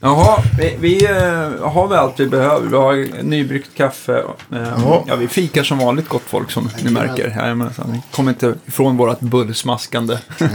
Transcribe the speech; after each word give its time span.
Jaha, 0.00 0.42
vi, 0.58 0.76
vi 0.80 1.04
eh, 1.04 1.68
har 1.70 1.88
väl 1.88 1.98
allt 1.98 2.20
vi 2.20 2.26
behöver. 2.26 2.68
Vi 2.68 2.76
har 2.76 3.22
nybryggt 3.22 3.70
kaffe. 3.76 4.18
Eh, 4.52 4.58
Ja. 4.84 5.04
ja, 5.06 5.16
vi 5.16 5.28
fikar 5.28 5.62
som 5.62 5.78
vanligt 5.78 6.08
gott 6.08 6.22
folk 6.26 6.50
som 6.50 6.70
ni 6.84 6.90
märker. 6.90 7.28
Jajamensan, 7.36 7.92
Vi 7.92 8.00
kommer 8.16 8.30
inte 8.32 8.54
ifrån 8.66 8.96
vårt 8.96 9.20
bullsmaskande. 9.20 10.18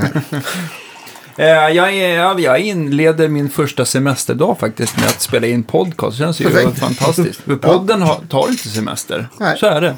Eh, 1.38 1.46
jag, 1.48 1.94
är, 1.96 2.16
ja, 2.20 2.40
jag 2.40 2.60
inleder 2.60 3.28
min 3.28 3.50
första 3.50 3.86
semesterdag 3.86 4.60
faktiskt 4.60 4.98
med 4.98 5.06
att 5.08 5.22
spela 5.22 5.48
in 5.48 5.64
podcast. 5.64 6.18
Det 6.18 6.24
känns 6.24 6.42
ju 6.42 6.46
Perfekt. 6.50 6.80
fantastiskt. 6.80 7.42
För 7.42 7.56
podden 7.56 8.02
har, 8.08 8.16
tar 8.30 8.48
inte 8.50 8.70
semester. 8.70 9.28
Nej. 9.40 9.58
Så 9.60 9.66
är 9.66 9.82
det. 9.82 9.96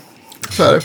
Så 0.50 0.64
är 0.64 0.74
det. 0.74 0.80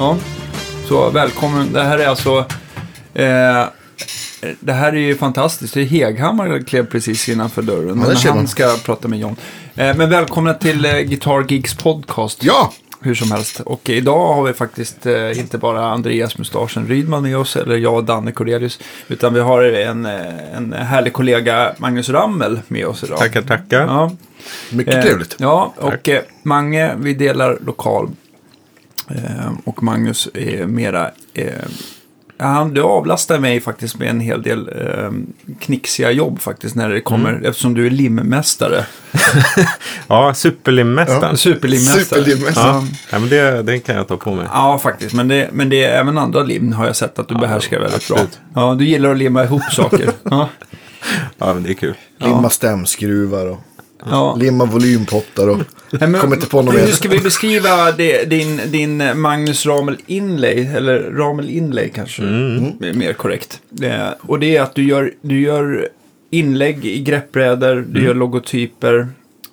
Ja, 0.00 0.16
så 0.88 1.10
välkommen. 1.10 1.72
Det 1.72 1.82
här 1.82 1.98
är 1.98 2.06
alltså... 2.06 2.38
Eh, 3.14 3.64
det 4.60 4.72
här 4.72 4.92
är 4.92 5.00
ju 5.00 5.16
fantastiskt. 5.16 5.74
Det 5.74 5.80
är 5.80 5.84
Heghammar 5.84 6.62
klev 6.66 6.86
precis 6.86 7.28
innanför 7.28 7.62
dörren. 7.62 7.86
det 7.86 7.94
men 7.94 8.16
han 8.16 8.48
ska 8.48 8.76
prata 8.84 9.08
med 9.08 9.18
John. 9.18 9.36
Eh, 9.74 9.96
men 9.96 10.10
välkomna 10.10 10.54
till 10.54 10.84
eh, 10.84 10.98
Guitar 10.98 11.46
Geeks 11.48 11.74
podcast. 11.74 12.44
Ja, 12.44 12.72
Hur 13.00 13.14
som 13.14 13.30
helst. 13.32 13.60
Och 13.60 13.90
idag 13.90 14.34
har 14.34 14.42
vi 14.42 14.52
faktiskt 14.52 15.06
eh, 15.06 15.38
inte 15.38 15.58
bara 15.58 15.90
Andreas 15.90 16.38
Mustaschen 16.38 16.86
Rydman 16.86 17.22
med 17.22 17.36
oss, 17.36 17.56
eller 17.56 17.76
jag 17.76 17.94
och 17.94 18.04
Danne 18.04 18.32
Cornelius. 18.32 18.78
Utan 19.08 19.34
vi 19.34 19.40
har 19.40 19.62
en, 19.62 20.06
en 20.06 20.72
härlig 20.72 21.12
kollega, 21.12 21.72
Magnus 21.78 22.08
Rammel, 22.08 22.60
med 22.68 22.86
oss 22.86 23.04
idag. 23.04 23.18
Tackar, 23.18 23.42
tackar. 23.42 23.80
Ja, 23.80 24.10
mycket 24.70 25.02
trevligt. 25.02 25.36
Ja, 25.38 25.74
och 25.76 26.08
Mange, 26.42 26.94
vi 26.98 27.14
delar 27.14 27.58
lokal. 27.66 28.10
Eh, 29.16 29.52
och 29.64 29.82
Magnus 29.82 30.28
är 30.34 30.66
mera... 30.66 31.10
Eh, 31.34 31.46
han, 32.38 32.74
du 32.74 32.82
avlastar 32.82 33.38
mig 33.38 33.60
faktiskt 33.60 33.98
med 33.98 34.08
en 34.10 34.20
hel 34.20 34.42
del 34.42 34.68
eh, 34.68 35.10
knixiga 35.60 36.10
jobb 36.10 36.40
faktiskt 36.40 36.74
när 36.76 36.88
det 36.88 37.00
kommer, 37.00 37.30
Mm. 37.30 37.44
eftersom 37.44 37.74
du 37.74 37.86
är 37.86 37.90
limmästare. 37.90 38.84
Ja, 40.08 40.34
superlimmästaren. 40.34 41.36
Superlimmästare. 41.36 42.04
Superlimmästaren. 42.04 42.74
Ja, 42.74 42.86
ja, 43.12 43.18
men 43.18 43.28
det, 43.28 43.62
det 43.62 43.78
kan 43.78 43.96
jag 43.96 44.08
ta 44.08 44.16
på 44.16 44.34
mig. 44.34 44.46
Ja, 44.52 44.78
faktiskt. 44.78 45.14
Men 45.14 45.28
det, 45.28 45.48
men 45.52 45.68
det 45.68 45.84
är 45.84 46.00
även 46.00 46.18
andra 46.18 46.42
lim 46.42 46.72
har 46.72 46.86
jag 46.86 46.96
sett 46.96 47.18
att 47.18 47.28
du 47.28 47.34
behärskar 47.34 47.78
väldigt 47.80 47.96
absolut. 47.96 48.40
bra. 48.54 48.62
Ja, 48.70 48.74
du 48.74 48.84
gillar 48.84 49.10
att 49.10 49.18
limma 49.18 49.44
ihop 49.44 49.62
saker. 49.72 50.10
Ja. 50.30 50.48
Ja, 51.38 51.54
men 51.54 51.62
det 51.62 51.70
är 51.70 51.74
kul. 51.74 51.94
Limma 52.18 52.50
stämskruvar 52.50 53.46
och 53.46 53.58
Ja. 54.10 54.34
limma 54.40 54.64
volympottar 54.64 55.48
och 55.48 55.56
Nej, 55.90 56.08
men 56.08 56.20
kommer 56.20 56.36
inte 56.36 56.48
på 56.48 56.62
något 56.62 56.74
Hur 56.74 56.78
mer. 56.80 56.86
ska 56.86 57.08
vi 57.08 57.18
beskriva 57.18 57.92
det, 57.92 58.30
din, 58.30 58.60
din 58.66 59.20
Magnus 59.20 59.66
Ramel 59.66 59.96
Inlay, 60.06 60.66
eller 60.66 60.98
Ramel 60.98 61.48
Inlay 61.50 61.88
kanske 61.94 62.22
är 62.22 62.92
mer 62.94 63.12
korrekt. 63.12 63.60
Det, 63.70 64.14
och 64.22 64.38
det 64.40 64.56
är 64.56 64.62
att 64.62 64.74
du 64.74 64.84
gör, 64.84 65.12
du 65.22 65.40
gör 65.40 65.88
inlägg 66.30 66.86
i 66.86 67.02
greppbrädor, 67.02 67.84
du 67.88 68.04
gör 68.04 68.14
logotyper 68.14 69.08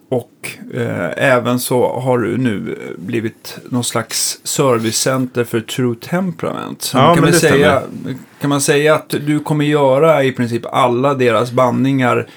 och 0.09 0.31
eh, 0.73 1.09
även 1.34 1.59
så 1.59 2.00
har 2.00 2.17
du 2.20 2.38
nu 2.38 2.78
blivit 2.98 3.58
någon 3.70 3.84
slags 3.84 4.39
servicecenter 4.44 5.44
för 5.44 5.59
True 5.59 5.95
Temperament. 6.02 6.82
Så 6.82 6.98
Ja, 6.98 7.14
kan, 7.16 7.23
man 7.23 7.34
säga, 7.34 7.82
kan 8.42 8.50
man 8.50 8.61
säga 8.61 8.95
att 8.95 9.09
du 9.09 9.39
kommer 9.39 9.66
göra 9.66 10.23
i 10.23 10.32
princip 10.32 10.66
alla 10.66 11.14
deras 11.14 11.52
bandningar 11.52 12.28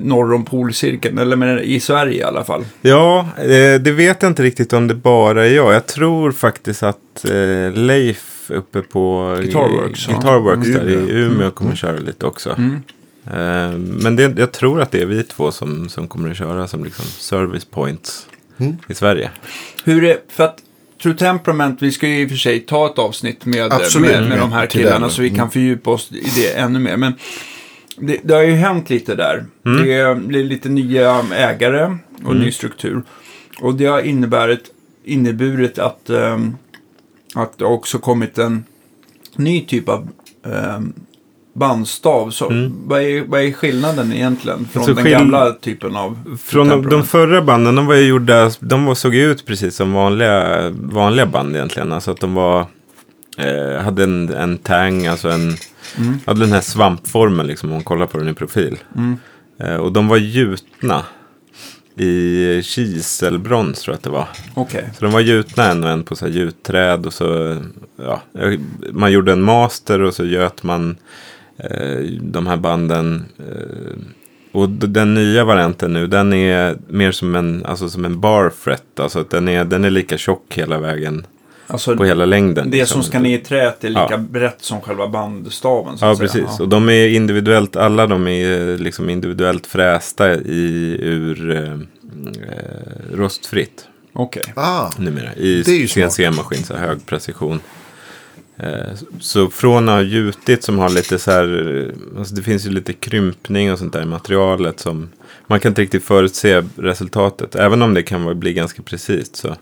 norr 0.00 0.34
om 0.34 0.44
polcirkeln, 0.44 1.18
eller 1.18 1.36
men 1.36 1.58
i 1.58 1.80
Sverige 1.80 2.18
i 2.18 2.22
alla 2.22 2.44
fall. 2.44 2.64
Ja, 2.80 3.28
eh, 3.38 3.80
det 3.80 3.92
vet 3.96 4.22
jag 4.22 4.30
inte 4.30 4.42
riktigt 4.42 4.72
om 4.72 4.86
det 4.88 4.94
bara 4.94 5.46
är 5.46 5.50
jag. 5.54 5.74
Jag 5.74 5.86
tror 5.86 6.32
faktiskt 6.32 6.82
att 6.82 7.24
eh, 7.24 7.72
Leif 7.74 8.30
uppe 8.48 8.80
på 8.82 9.36
Guitarworks, 9.40 10.08
ja. 10.08 10.14
Guitarworks 10.14 10.68
där 10.68 10.88
i 10.88 10.92
Umeå. 10.94 11.16
Umeå 11.16 11.50
kommer 11.50 11.74
köra 11.74 11.96
lite 11.96 12.26
också. 12.26 12.50
Mm. 12.58 12.82
Eh, 13.26 13.78
men 13.78 14.16
det, 14.16 14.38
jag 14.38 14.52
tror 14.52 14.80
att 14.82 14.90
det 14.90 15.00
är 15.02 15.06
vi 15.06 15.22
två 15.22 15.50
som, 15.52 15.88
som 15.88 16.08
kommer 16.08 16.30
att 16.30 16.36
köra 16.36 16.66
som 16.68 16.84
liksom 16.84 17.04
service 17.04 17.64
points 17.64 18.26
Mm. 18.58 18.76
i 18.88 18.94
Sverige. 18.94 19.30
Hur 19.84 20.04
är, 20.04 20.16
för 20.28 20.44
att 20.44 20.56
True 21.02 21.14
Temperament, 21.14 21.82
vi 21.82 21.92
ska 21.92 22.08
ju 22.08 22.20
i 22.22 22.26
och 22.26 22.30
för 22.30 22.36
sig 22.36 22.60
ta 22.60 22.86
ett 22.86 22.98
avsnitt 22.98 23.44
med, 23.46 23.72
Absolut. 23.72 24.10
med, 24.10 24.28
med 24.28 24.38
de 24.38 24.52
här 24.52 24.66
killarna 24.66 25.08
så 25.10 25.22
vi 25.22 25.28
kan 25.28 25.38
Mm. 25.38 25.50
fördjupa 25.50 25.90
oss 25.90 26.12
i 26.12 26.28
det 26.34 26.52
ännu 26.58 26.78
mer. 26.78 26.96
Men 26.96 27.12
det, 27.96 28.20
det 28.24 28.34
har 28.34 28.42
ju 28.42 28.54
hänt 28.54 28.90
lite 28.90 29.14
där. 29.14 29.44
Mm. 29.66 29.86
Det 29.86 30.26
blir 30.26 30.44
lite 30.44 30.68
nya 30.68 31.24
ägare 31.34 31.96
och 32.24 32.36
ny 32.36 32.52
struktur. 32.52 33.02
Och 33.60 33.74
det 33.74 33.86
har 33.86 34.00
inneburit, 34.00 34.64
inneburit 35.04 35.78
att, 35.78 36.10
ehm, 36.10 36.56
att 37.34 37.58
det 37.58 37.64
också 37.64 37.98
kommit 37.98 38.38
en 38.38 38.64
ny 39.36 39.60
typ 39.60 39.88
av 39.88 40.08
ehm, 40.46 40.92
bandstav. 41.54 42.30
Så, 42.30 42.70
vad, 42.86 43.02
är, 43.02 43.24
vad 43.26 43.40
är 43.40 43.52
skillnaden 43.52 44.12
egentligen 44.12 44.68
från 44.72 44.84
Så 44.84 44.92
den 44.92 45.10
gamla 45.10 45.52
typen 45.52 45.96
av 45.96 46.36
Från 46.44 46.68
de, 46.68 46.88
de 46.88 47.04
förra 47.04 47.42
banden, 47.42 47.74
de 47.74 47.86
var 47.86 47.94
ju 47.94 48.06
gjorda, 48.06 48.50
de 48.60 48.96
såg 48.96 49.14
ut 49.14 49.46
precis 49.46 49.76
som 49.76 49.92
vanliga, 49.92 50.68
vanliga 50.70 51.26
band 51.26 51.56
egentligen. 51.56 51.92
Alltså 51.92 52.10
att 52.10 52.20
de 52.20 52.34
var, 52.34 52.66
eh, 53.38 53.82
hade 53.82 54.02
en, 54.02 54.34
en 54.34 54.58
tang, 54.58 55.06
alltså 55.06 55.28
en, 55.28 55.56
Mm. 55.98 56.18
hade 56.26 56.40
den 56.40 56.52
här 56.52 56.60
svampformen 56.60 57.46
liksom 57.46 57.68
om 57.68 57.74
man 57.74 57.84
kollar 57.84 58.06
på 58.06 58.18
den 58.18 58.28
i 58.28 58.34
profil. 58.34 58.78
Mm. 58.96 59.16
Eh, 59.58 59.76
och 59.76 59.92
de 59.92 60.08
var 60.08 60.16
gjutna 60.16 61.02
i 61.96 62.62
kiselbrons 62.62 63.82
tror 63.82 63.92
jag 63.92 63.96
att 63.96 64.04
det 64.04 64.10
var. 64.10 64.28
Okej. 64.54 64.90
Så 64.98 65.04
de 65.04 65.12
var 65.12 65.20
gjutna 65.20 65.70
en 65.70 65.84
och 65.84 65.90
en 65.90 66.04
på 66.04 66.16
så 66.16 66.24
här 66.26 66.32
gjutträd 66.32 67.06
och 67.06 67.12
så, 67.12 67.56
ja, 67.96 68.22
man 68.92 69.12
gjorde 69.12 69.32
en 69.32 69.42
master 69.42 70.00
och 70.00 70.14
så 70.14 70.24
göt 70.24 70.62
man 70.62 70.96
eh, 71.56 71.98
de 72.20 72.46
här 72.46 72.56
banden. 72.56 73.24
Eh, 73.38 73.96
och 74.52 74.68
den 74.68 75.14
nya 75.14 75.44
varianten 75.44 75.92
nu, 75.92 76.06
den 76.06 76.32
är 76.32 76.76
mer 76.88 77.12
som 77.12 77.34
en, 77.34 77.64
alltså 77.64 77.88
som 77.88 78.04
en 78.04 78.20
barfret. 78.20 79.00
Alltså 79.00 79.20
att 79.20 79.30
den 79.30 79.48
är, 79.48 79.64
den 79.64 79.84
är 79.84 79.90
lika 79.90 80.18
tjock 80.18 80.54
hela 80.54 80.78
vägen 80.78 81.26
Alltså, 81.66 81.96
på 81.96 82.04
hela 82.04 82.24
längden. 82.24 82.70
Det 82.70 82.76
liksom. 82.78 83.02
som 83.02 83.10
ska 83.10 83.18
ner 83.18 83.38
i 83.38 83.42
träet 83.42 83.84
är 83.84 83.88
lika 83.88 84.06
Ja. 84.10 84.16
brett 84.18 84.56
som 84.62 84.80
själva 84.80 85.08
bandstaven. 85.08 85.98
Så 85.98 86.04
Ja, 86.04 86.10
att 86.10 86.18
säga. 86.18 86.28
precis. 86.44 86.60
Och 86.60 86.68
de 86.68 86.88
är 86.88 87.08
individuellt, 87.08 87.76
alla 87.76 88.06
de 88.06 88.26
är 88.28 88.78
liksom 88.78 89.10
individuellt 89.10 89.66
frästa 89.66 90.34
i, 90.34 90.96
ur 91.02 91.50
eh, 91.50 91.72
eh, 91.72 93.16
rostfritt. 93.16 93.84
Okej. 94.12 94.42
Ah, 94.56 94.90
numera 94.98 95.34
i 95.34 95.62
Det 95.62 95.72
är 95.72 95.76
ju 95.76 95.88
smart. 95.88 96.12
CNC-maskin, 96.12 96.62
så 96.64 96.74
hög 96.76 97.06
precision. 97.06 97.60
Eh, 98.56 98.66
Så 99.20 99.48
från 99.50 99.88
att 99.88 99.94
ha 99.94 100.02
gjutit 100.02 100.62
som 100.64 100.78
har 100.78 100.88
lite 100.90 101.18
så 101.18 101.30
här, 101.30 101.78
eh, 101.88 102.18
alltså 102.18 102.34
det 102.34 102.42
finns 102.42 102.66
ju 102.66 102.70
lite 102.70 102.92
krympning 102.92 103.72
och 103.72 103.78
sånt 103.78 103.92
där 103.92 104.02
i 104.02 104.06
materialet 104.06 104.80
som 104.80 105.08
man 105.46 105.60
kan 105.60 105.70
inte 105.70 105.82
riktigt 105.82 106.04
förutse 106.04 106.62
resultatet. 106.76 107.54
Även 107.54 107.82
om 107.82 107.94
det 107.94 108.02
kan 108.02 108.40
bli 108.40 108.52
ganska 108.52 108.82
precis 108.82 109.36
så. 109.36 109.56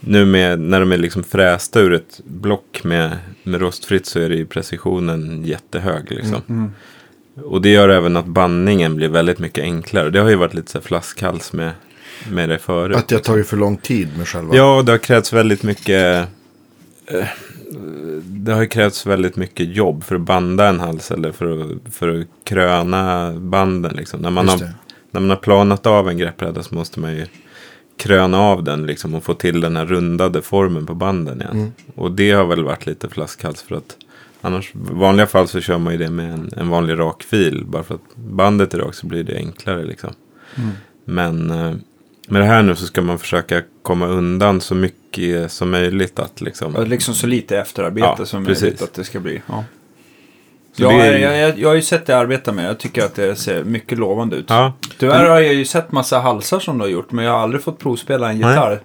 Nu 0.00 0.24
med, 0.24 0.60
när 0.60 0.80
de 0.80 0.92
är 0.92 0.96
liksom 0.96 1.22
frästa 1.24 1.80
ur 1.80 1.92
ett 1.92 2.20
block 2.24 2.80
med, 2.84 3.16
med 3.42 3.60
rostfritt 3.60 4.06
så 4.06 4.20
är 4.20 4.28
det 4.28 4.34
ju 4.36 4.46
precisionen 4.46 5.44
jättehög 5.44 6.10
liksom. 6.10 6.42
Mm. 6.48 6.70
Och 7.44 7.62
det 7.62 7.68
gör 7.68 7.88
även 7.88 8.16
att 8.16 8.26
bandningen 8.26 8.96
blir 8.96 9.08
väldigt 9.08 9.38
mycket 9.38 9.64
enklare. 9.64 10.10
Det 10.10 10.20
har 10.20 10.28
ju 10.30 10.36
varit 10.36 10.54
lite 10.54 10.70
så 10.70 10.80
flaskhals 10.80 11.52
med, 11.52 11.72
med 12.30 12.48
det 12.48 12.58
förut. 12.58 12.96
att 12.96 13.08
det 13.08 13.14
har 13.14 13.20
tagit 13.22 13.46
för 13.48 13.56
lång 13.56 13.76
tid 13.76 14.08
med 14.18 14.28
själva. 14.28 14.56
Ja, 14.56 14.82
det 14.86 14.92
har 14.92 14.98
krävts 14.98 15.32
väldigt 15.32 15.62
mycket. 15.62 16.28
eh, 17.06 17.24
Det 18.22 18.52
har 18.52 18.60
ju 18.62 18.68
krävts 18.68 19.06
väldigt 19.06 19.36
mycket 19.36 19.76
jobb 19.76 20.04
för 20.04 20.14
att 20.14 20.20
banda 20.20 20.68
en 20.68 20.80
hals 20.80 21.10
eller 21.10 21.32
för 21.32 21.60
att, 21.60 21.94
för 21.94 22.20
att 22.20 22.26
kröna 22.44 23.32
banden. 23.32 23.96
Liksom. 23.96 24.20
När, 24.20 24.30
man 24.30 24.46
Just 24.46 24.60
har, 24.60 24.66
det. 24.66 24.74
när 25.10 25.20
man 25.20 25.30
har 25.30 25.36
planat 25.36 25.86
av 25.86 26.08
en 26.08 26.18
greppbräda 26.18 26.62
så 26.62 26.74
måste 26.74 27.00
man 27.00 27.16
ju 27.16 27.26
kröna 27.98 28.40
av 28.40 28.64
den 28.64 28.86
liksom, 28.86 29.14
och 29.14 29.24
få 29.24 29.34
till 29.34 29.60
den 29.60 29.76
här 29.76 29.86
rundade 29.86 30.42
formen 30.42 30.86
på 30.86 30.94
banden 30.94 31.40
igen. 31.40 31.52
Mm. 31.56 31.72
Och 31.94 32.12
det 32.12 32.30
har 32.32 32.46
väl 32.46 32.64
varit 32.64 32.86
lite 32.86 33.08
flaskhals 33.08 33.62
för 33.62 33.74
att 33.76 33.96
annars, 34.40 34.70
vanliga 34.74 35.26
fall 35.26 35.48
så 35.48 35.60
kör 35.60 35.78
man 35.78 35.92
ju 35.92 35.98
det 35.98 36.10
med 36.10 36.32
en, 36.32 36.50
en 36.56 36.68
vanlig 36.68 36.98
rak 36.98 37.22
fil. 37.22 37.64
Bara 37.66 37.82
för 37.82 37.94
att 37.94 38.16
bandet 38.16 38.74
är 38.74 38.78
rakt 38.78 38.96
så 38.96 39.06
blir 39.06 39.24
det 39.24 39.36
enklare 39.36 39.84
liksom. 39.84 40.10
Mm. 40.54 40.70
Men 41.04 41.50
eh, 41.50 41.74
med 42.28 42.42
det 42.42 42.46
här 42.46 42.62
nu 42.62 42.76
så 42.76 42.86
ska 42.86 43.02
man 43.02 43.18
försöka 43.18 43.62
komma 43.82 44.06
undan 44.06 44.60
så 44.60 44.74
mycket 44.74 45.52
som 45.52 45.70
möjligt 45.70 46.18
att 46.18 46.40
liksom. 46.40 46.74
Ja, 46.76 46.84
Liksom 46.84 47.14
så 47.14 47.26
lite 47.26 47.58
efterarbete 47.58 48.14
Ja, 48.18 48.26
som 48.26 48.44
precis. 48.44 48.62
möjligt 48.62 48.82
att 48.82 48.94
det 48.94 49.04
ska 49.04 49.20
bli. 49.20 49.42
Ja. 49.46 49.64
Ja, 50.78 50.92
är- 50.92 51.18
jag, 51.18 51.36
jag, 51.38 51.58
jag 51.58 51.68
har 51.68 51.74
ju 51.74 51.82
sett 51.82 52.06
det 52.06 52.16
arbeta 52.18 52.52
med. 52.52 52.68
Jag 52.68 52.78
tycker 52.78 53.04
att 53.04 53.14
det 53.14 53.36
ser 53.36 53.64
mycket 53.64 53.98
lovande 53.98 54.36
ut. 54.36 54.46
Ja, 54.48 54.72
Tyvärr 54.98 55.28
har 55.28 55.40
jag 55.40 55.54
ju 55.54 55.64
sett 55.64 55.92
massa 55.92 56.18
halsar 56.18 56.58
som 56.60 56.78
du 56.78 56.84
har 56.84 56.90
gjort, 56.90 57.12
men 57.12 57.24
jag 57.24 57.32
har 57.32 57.38
aldrig 57.38 57.62
fått 57.62 57.78
provspela 57.78 58.30
en 58.30 58.38
Nej. 58.38 58.50
gitarr. 58.50 58.80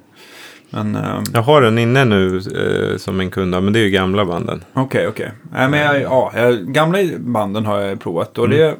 Men 0.69 0.95
eh, 0.95 1.19
Jag 1.33 1.41
har 1.41 1.61
den 1.61 1.77
inne 1.77 2.05
nu 2.05 2.37
eh, 2.37 2.97
som 2.97 3.19
en 3.19 3.29
kund 3.29 3.49
men 3.63 3.73
det 3.73 3.79
är 3.79 3.83
ju 3.83 3.89
gamla 3.89 4.25
banden. 4.25 4.63
okej, 4.73 5.07
okej. 5.07 5.31
Nej, 5.51 5.69
men 5.69 5.79
jag, 5.79 6.01
ja, 6.01 6.31
gamla 6.61 6.97
banden 7.17 7.65
har 7.65 7.79
jag 7.79 7.99
provat. 7.99 8.37
Och 8.37 8.45
Mm. 8.45 8.57
det, 8.57 8.75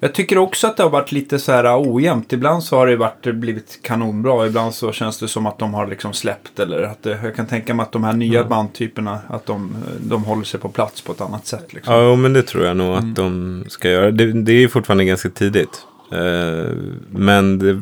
jag 0.00 0.14
tycker 0.14 0.38
också 0.38 0.66
att 0.66 0.76
det 0.76 0.82
har 0.82 0.90
varit 0.90 1.12
lite 1.12 1.38
så 1.38 1.52
här 1.52 1.82
ojämnt. 1.94 2.32
Ibland 2.32 2.62
så 2.62 2.76
har 2.76 2.86
det 2.86 2.96
varit, 2.96 3.34
blivit 3.34 3.78
kanonbra. 3.82 4.46
Ibland 4.46 4.74
så 4.74 4.92
känns 4.92 5.18
det 5.18 5.28
som 5.28 5.46
att 5.46 5.58
de 5.58 5.74
har 5.74 5.86
liksom 5.86 6.12
släppt. 6.12 6.58
Eller 6.58 6.82
att 6.82 7.02
det, 7.02 7.18
jag 7.24 7.36
kan 7.36 7.46
tänka 7.46 7.74
mig 7.74 7.82
att 7.82 7.92
de 7.92 8.04
här 8.04 8.12
nya 8.12 8.38
Mm. 8.38 8.48
bandtyperna, 8.50 9.18
att 9.28 9.46
de, 9.46 9.76
de 10.00 10.24
håller 10.24 10.44
sig 10.44 10.60
på 10.60 10.68
plats 10.68 11.00
på 11.00 11.12
ett 11.12 11.20
annat 11.20 11.46
sätt. 11.46 11.72
Liksom. 11.74 11.94
Ja, 11.94 12.16
men 12.16 12.32
det 12.32 12.42
tror 12.42 12.64
jag 12.64 12.76
nog 12.76 12.86
Mm. 12.96 13.10
att 13.10 13.16
de 13.16 13.64
ska 13.68 13.90
göra. 13.90 14.10
Det, 14.10 14.32
det 14.32 14.52
är 14.52 14.60
ju 14.60 14.68
fortfarande 14.68 15.04
ganska 15.04 15.28
tidigt. 15.28 15.86
Eh, 16.12 16.72
men 17.10 17.58
det, 17.58 17.80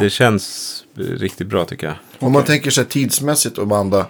det 0.00 0.10
känns 0.10 0.72
riktigt 0.94 1.46
bra 1.46 1.64
tycker 1.64 1.86
jag. 1.86 1.96
Om 2.18 2.32
man 2.32 2.42
tänker 2.44 2.70
sig 2.70 2.84
tidsmässigt 2.84 3.58
att 3.58 3.68
banda 3.68 4.06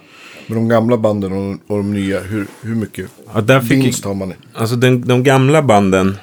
med 0.47 0.57
de 0.57 0.67
gamla 0.69 0.97
banden 0.97 1.31
och, 1.33 1.71
och 1.71 1.77
de 1.77 1.93
nya, 1.93 2.19
hur, 2.19 2.47
hur 2.61 2.75
mycket 2.75 3.09
Ja, 3.33 3.41
där 3.41 3.59
fick 3.61 3.85
vinst 3.85 4.05
har 4.05 4.13
man? 4.13 4.33
Alltså 4.53 4.75
den, 4.75 5.01
de 5.01 5.23
gamla 5.23 5.61
banden. 5.61 6.17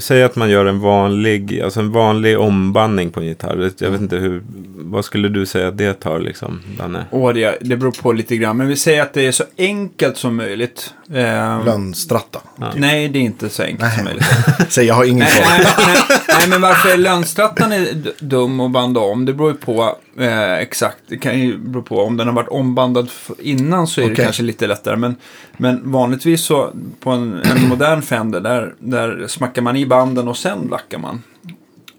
Säg 0.00 0.22
att 0.22 0.36
man 0.36 0.50
gör 0.50 0.64
en 0.66 0.80
vanlig, 0.80 1.60
alltså 1.60 1.80
en 1.80 1.92
vanlig 1.92 2.38
ombandning 2.38 3.10
på 3.10 3.20
en 3.20 3.26
gitarr. 3.26 3.70
Jag 3.78 3.90
vet 3.90 4.00
inte 4.00 4.16
hur, 4.16 4.42
vad 4.76 5.04
skulle 5.04 5.28
du 5.28 5.46
säga 5.46 5.68
att 5.68 5.78
det 5.78 5.92
tar 6.00 6.18
liksom, 6.18 6.60
Danne? 6.78 7.04
Åh, 7.10 7.32
det, 7.34 7.58
det 7.60 7.76
beror 7.76 7.90
på 8.02 8.12
lite 8.12 8.36
grann. 8.36 8.56
Men 8.56 8.68
vi 8.68 8.76
säger 8.76 9.02
att 9.02 9.12
det 9.14 9.26
är 9.26 9.32
så 9.32 9.44
enkelt 9.58 10.16
som 10.16 10.36
möjligt. 10.36 10.94
Eh, 11.14 11.62
Bland 11.62 11.96
stratta. 11.96 12.38
Nej, 12.76 13.08
det 13.08 13.18
är 13.18 13.22
inte 13.22 13.48
så 13.48 13.62
enkelt 13.62 13.94
som 13.94 14.04
möjligt. 14.04 14.24
Säg, 14.68 14.86
jag 14.86 14.94
har 14.94 15.04
ingen 15.04 15.18
Nej, 15.18 15.42
koll. 15.42 15.52
nej, 15.86 15.96
nej, 16.08 16.18
nej, 16.38 16.48
men 16.48 16.60
varför 16.60 16.96
lönstrattan 16.96 17.72
är 17.72 17.92
d- 17.92 18.10
dum 18.20 18.60
att 18.60 18.70
banda 18.70 19.00
om, 19.00 19.24
det 19.24 19.32
beror 19.32 19.50
ju 19.50 19.56
på 19.56 19.96
eh, 20.20 20.52
exakt. 20.52 20.98
Det 21.06 21.18
kan 21.18 21.40
ju 21.40 21.58
bero 21.58 21.82
på 21.82 22.00
om 22.00 22.16
den 22.16 22.26
har 22.26 22.34
varit 22.34 22.48
ombandad 22.48 23.10
innan 23.38 23.86
så 23.86 24.00
är 24.00 24.04
det 24.04 24.12
Okej. 24.12 24.24
kanske 24.24 24.42
lite 24.42 24.66
lättare. 24.66 24.96
Men, 24.96 25.16
men 25.56 25.92
vanligtvis 25.92 26.44
så 26.44 26.70
på 27.00 27.10
en, 27.10 27.40
en 27.44 27.62
modern 27.68 28.02
Fender, 28.02 28.40
där, 28.40 28.74
där 28.78 29.26
smackar 29.26 29.62
man 29.62 29.76
i 29.76 29.86
banden 29.86 30.28
och 30.28 30.36
sen 30.36 30.68
lackar 30.70 30.98
man. 30.98 31.22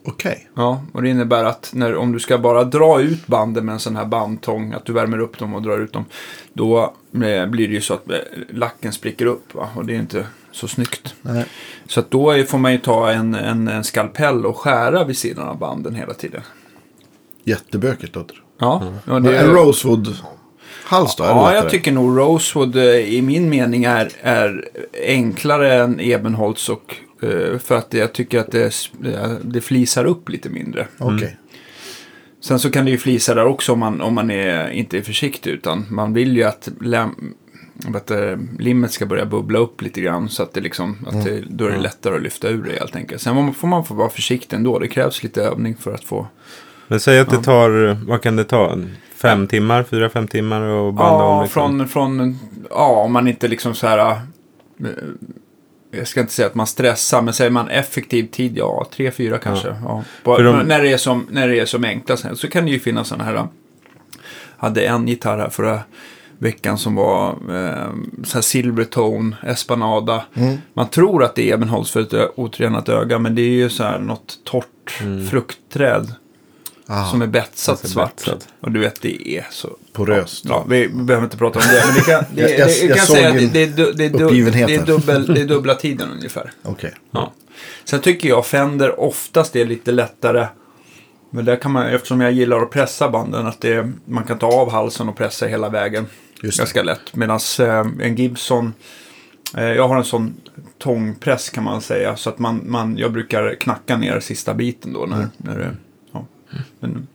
Okej. 0.05 0.47
Ja, 0.55 0.83
och 0.91 1.01
det 1.01 1.09
innebär 1.09 1.45
att 1.45 1.71
när, 1.73 1.95
om 1.95 2.11
du 2.11 2.19
ska 2.19 2.37
bara 2.37 2.63
dra 2.63 3.01
ut 3.01 3.27
banden 3.27 3.65
med 3.65 3.73
en 3.73 3.79
sån 3.79 3.95
här 3.95 4.05
bandtång, 4.05 4.73
att 4.73 4.85
du 4.85 4.93
värmer 4.93 5.19
upp 5.19 5.39
dem 5.39 5.55
och 5.55 5.61
drar 5.61 5.79
ut 5.79 5.93
dem, 5.93 6.05
då 6.53 6.93
eh, 7.13 7.45
blir 7.45 7.67
det 7.67 7.73
ju 7.73 7.81
så 7.81 7.93
att 7.93 8.11
eh, 8.11 8.17
lacken 8.49 8.93
spricker 8.93 9.25
upp 9.25 9.53
va? 9.55 9.69
och 9.75 9.85
det 9.85 9.95
är 9.95 9.99
inte 9.99 10.25
så 10.51 10.67
snyggt. 10.67 11.15
Nej. 11.21 11.45
Så 11.87 11.99
att 11.99 12.11
då 12.11 12.31
är, 12.31 12.43
får 12.43 12.57
man 12.57 12.71
ju 12.71 12.77
ta 12.77 13.11
en, 13.11 13.35
en, 13.35 13.67
en 13.67 13.83
skalpell 13.83 14.45
och 14.45 14.57
skära 14.57 15.03
vid 15.03 15.17
sidan 15.17 15.47
av 15.47 15.57
banden 15.57 15.95
hela 15.95 16.13
tiden. 16.13 16.41
Jättebökigt 17.43 18.15
låter 18.15 18.35
det. 18.35 18.41
Ja, 18.59 18.93
Men 19.05 19.23
det, 19.23 19.37
en 19.37 19.51
Rosewood-hals 19.51 21.15
då? 21.17 21.23
är 21.23 21.27
det 21.27 21.33
ja 21.33 21.53
jag 21.53 21.69
tycker 21.69 21.91
nog 21.91 22.17
Rosewood 22.19 22.75
eh, 22.75 22.83
i 22.83 23.21
min 23.21 23.49
mening 23.49 23.83
är, 23.83 24.11
är 24.21 24.69
enklare 25.07 25.73
än 25.73 25.99
Ebenholts 25.99 26.69
och 26.69 26.95
eh, 27.21 27.57
för 27.57 27.75
att 27.75 27.93
jag 27.93 28.13
tycker 28.13 28.39
att 28.39 28.51
det, 28.51 28.73
eh, 29.05 29.31
det 29.41 29.61
flisar 29.61 30.05
upp 30.05 30.29
lite 30.29 30.49
mindre. 30.49 30.87
Okej. 30.97 31.37
Sen 32.41 32.59
så 32.59 32.71
kan 32.71 32.85
det 32.85 32.91
ju 32.91 32.97
flisa 32.97 33.35
där 33.35 33.45
också 33.45 33.73
om 33.73 33.79
man, 33.79 34.01
om 34.01 34.13
man 34.13 34.31
är, 34.31 34.69
inte 34.69 34.97
är 34.97 35.01
försiktig. 35.01 35.51
Utan 35.51 35.85
man 35.89 36.13
vill 36.13 36.37
ju 36.37 36.43
att 36.43 36.69
läm, 36.81 37.33
du, 38.07 38.39
limmet 38.59 38.91
ska 38.91 39.05
börja 39.05 39.25
bubbla 39.25 39.59
upp 39.59 39.81
lite 39.81 40.01
grann. 40.01 40.29
Så 40.29 40.43
att 40.43 40.53
det 40.53 40.61
liksom, 40.61 40.97
att 41.07 41.25
det, 41.25 41.43
då 41.49 41.65
är 41.65 41.71
det 41.71 41.77
lättare 41.77 42.15
att 42.15 42.21
lyfta 42.21 42.49
ur 42.49 42.63
det 42.63 42.79
helt 42.79 42.95
enkelt. 42.95 43.21
Sen 43.21 43.53
får 43.53 43.67
man 43.67 43.85
få 43.85 43.93
vara 43.93 44.09
försiktig 44.09 44.57
ändå. 44.57 44.79
Det 44.79 44.87
krävs 44.87 45.23
lite 45.23 45.43
övning 45.43 45.75
för 45.75 45.93
att 45.93 46.03
få. 46.03 46.27
Men 46.91 46.99
säg 46.99 47.19
att 47.19 47.29
det 47.29 47.37
tar, 47.43 47.97
vad 48.07 48.21
kan 48.21 48.35
det 48.35 48.43
ta? 48.43 48.77
Fem 49.15 49.47
timmar, 49.47 49.83
fyra, 49.83 50.09
fem 50.09 50.27
timmar 50.27 50.61
och 50.61 50.93
banda 50.93 51.23
om 51.23 51.35
Ja, 51.37 51.43
liksom. 51.43 51.77
från, 51.79 51.87
från, 51.87 52.39
ja, 52.69 52.85
om 53.05 53.13
man 53.13 53.27
inte 53.27 53.47
liksom 53.47 53.73
så 53.73 53.87
här. 53.87 53.97
eh, 53.99 54.87
Jag 55.91 56.07
ska 56.07 56.19
inte 56.21 56.33
säga 56.33 56.47
att 56.47 56.55
man 56.55 56.67
stressar, 56.67 57.21
men 57.21 57.33
säger 57.33 57.51
man 57.51 57.67
effektiv 57.69 58.27
tid, 58.31 58.57
ja, 58.57 58.87
tre, 58.95 59.11
fyra 59.11 59.37
kanske. 59.37 59.75
Ja. 59.83 60.03
För 60.23 60.43
de- 60.43 60.59
när, 60.59 60.81
det 60.81 60.91
är 60.93 60.97
som, 60.97 61.27
när 61.29 61.47
det 61.47 61.59
är 61.59 61.65
som 61.65 61.83
enklast. 61.83 62.25
Så 62.33 62.47
kan 62.47 62.65
det 62.65 62.71
ju 62.71 62.79
finnas 62.79 63.07
sådana 63.07 63.23
här, 63.23 63.47
hade 64.57 64.81
en 64.81 65.07
gitarr 65.07 65.37
här 65.37 65.49
förra 65.49 65.79
veckan 66.37 66.77
som 66.77 66.95
var 66.95 67.29
eh, 67.29 67.89
så 68.23 68.33
här 68.37 68.41
Silvertone, 68.41 69.35
Espanada. 69.43 70.23
Man 70.73 70.87
tror 70.87 71.23
att 71.23 71.35
det 71.35 71.49
är 71.49 71.53
Ebenholts 71.53 71.91
för 71.91 71.99
ett 72.01 72.31
otränat 72.35 72.89
öga, 72.89 73.19
men 73.19 73.35
det 73.35 73.41
är 73.41 73.49
ju 73.49 73.69
så 73.69 73.83
här 73.83 73.99
något 73.99 74.39
torrt 74.43 75.01
fruktträd. 75.29 76.15
Ah, 76.93 77.05
Som 77.11 77.21
är 77.21 77.27
betsat 77.27 77.87
svart. 77.89 78.15
betsat. 78.15 78.47
Och 78.61 78.71
du 78.71 78.79
vet, 78.79 79.01
det 79.01 79.29
är 79.37 79.47
så... 79.51 79.69
Poröst. 79.93 80.45
Ja, 80.47 80.65
vi 80.69 80.87
behöver 80.89 81.23
inte 81.25 81.37
prata 81.37 81.59
om 81.59 81.65
det. 81.71 81.83
Men 81.85 81.95
det 81.95 82.01
kan, 82.01 82.23
det, 82.35 82.41
Jag- 82.51 82.59
jag- 82.59 82.67
det, 82.67 82.83
jag 82.85 82.97
kan 82.97 83.05
såg 83.05 83.15
säga 83.15 83.29
att 83.29 83.35
det, 83.53 83.65
det, 83.65 83.91
det, 83.93 84.05
är 84.05 84.09
dubbel, 84.85 85.25
det 85.33 85.41
är 85.41 85.45
dubbla 85.47 85.75
tiden 85.75 86.09
ungefär. 86.11 86.51
Okej. 86.63 86.93
Ja. 87.11 87.33
Sen 87.85 88.01
tycker 88.01 88.29
jag 88.29 88.45
Fender 88.45 88.99
oftast 88.99 89.55
är 89.55 89.65
lite 89.65 89.91
lättare. 89.91 90.47
Men 91.29 91.45
där 91.45 91.55
kan 91.55 91.71
man, 91.71 91.85
eftersom 91.87 92.21
jag 92.21 92.31
gillar 92.31 92.61
att 92.61 92.69
pressa 92.71 93.09
banden, 93.09 93.47
att 93.47 93.61
det, 93.61 93.91
man 94.05 94.23
kan 94.23 94.37
ta 94.39 94.47
av 94.47 94.71
halsen 94.71 95.09
och 95.09 95.17
pressa 95.17 95.45
hela 95.45 95.69
vägen. 95.69 96.05
Just 96.41 96.57
det. 96.57 96.61
Ganska 96.61 96.83
lätt. 96.83 97.15
Medan 97.15 97.39
eh, 97.59 97.85
en 98.07 98.15
Gibson, 98.15 98.73
eh, 99.57 99.63
jag 99.63 99.87
har 99.87 99.97
en 99.97 100.03
sån 100.03 100.33
tångpress 100.77 101.49
kan 101.49 101.63
man 101.63 101.81
säga. 101.81 102.15
Så 102.15 102.29
att 102.29 102.39
man, 102.39 102.61
man, 102.65 102.97
jag 102.97 103.11
brukar 103.11 103.55
knacka 103.55 103.97
ner 103.97 104.19
sista 104.19 104.53
biten 104.53 104.93
då. 104.93 105.05
När, 105.05 105.15
Mm. 105.15 105.29
när 105.37 105.57
det. 105.57 105.75
Men 106.79 107.07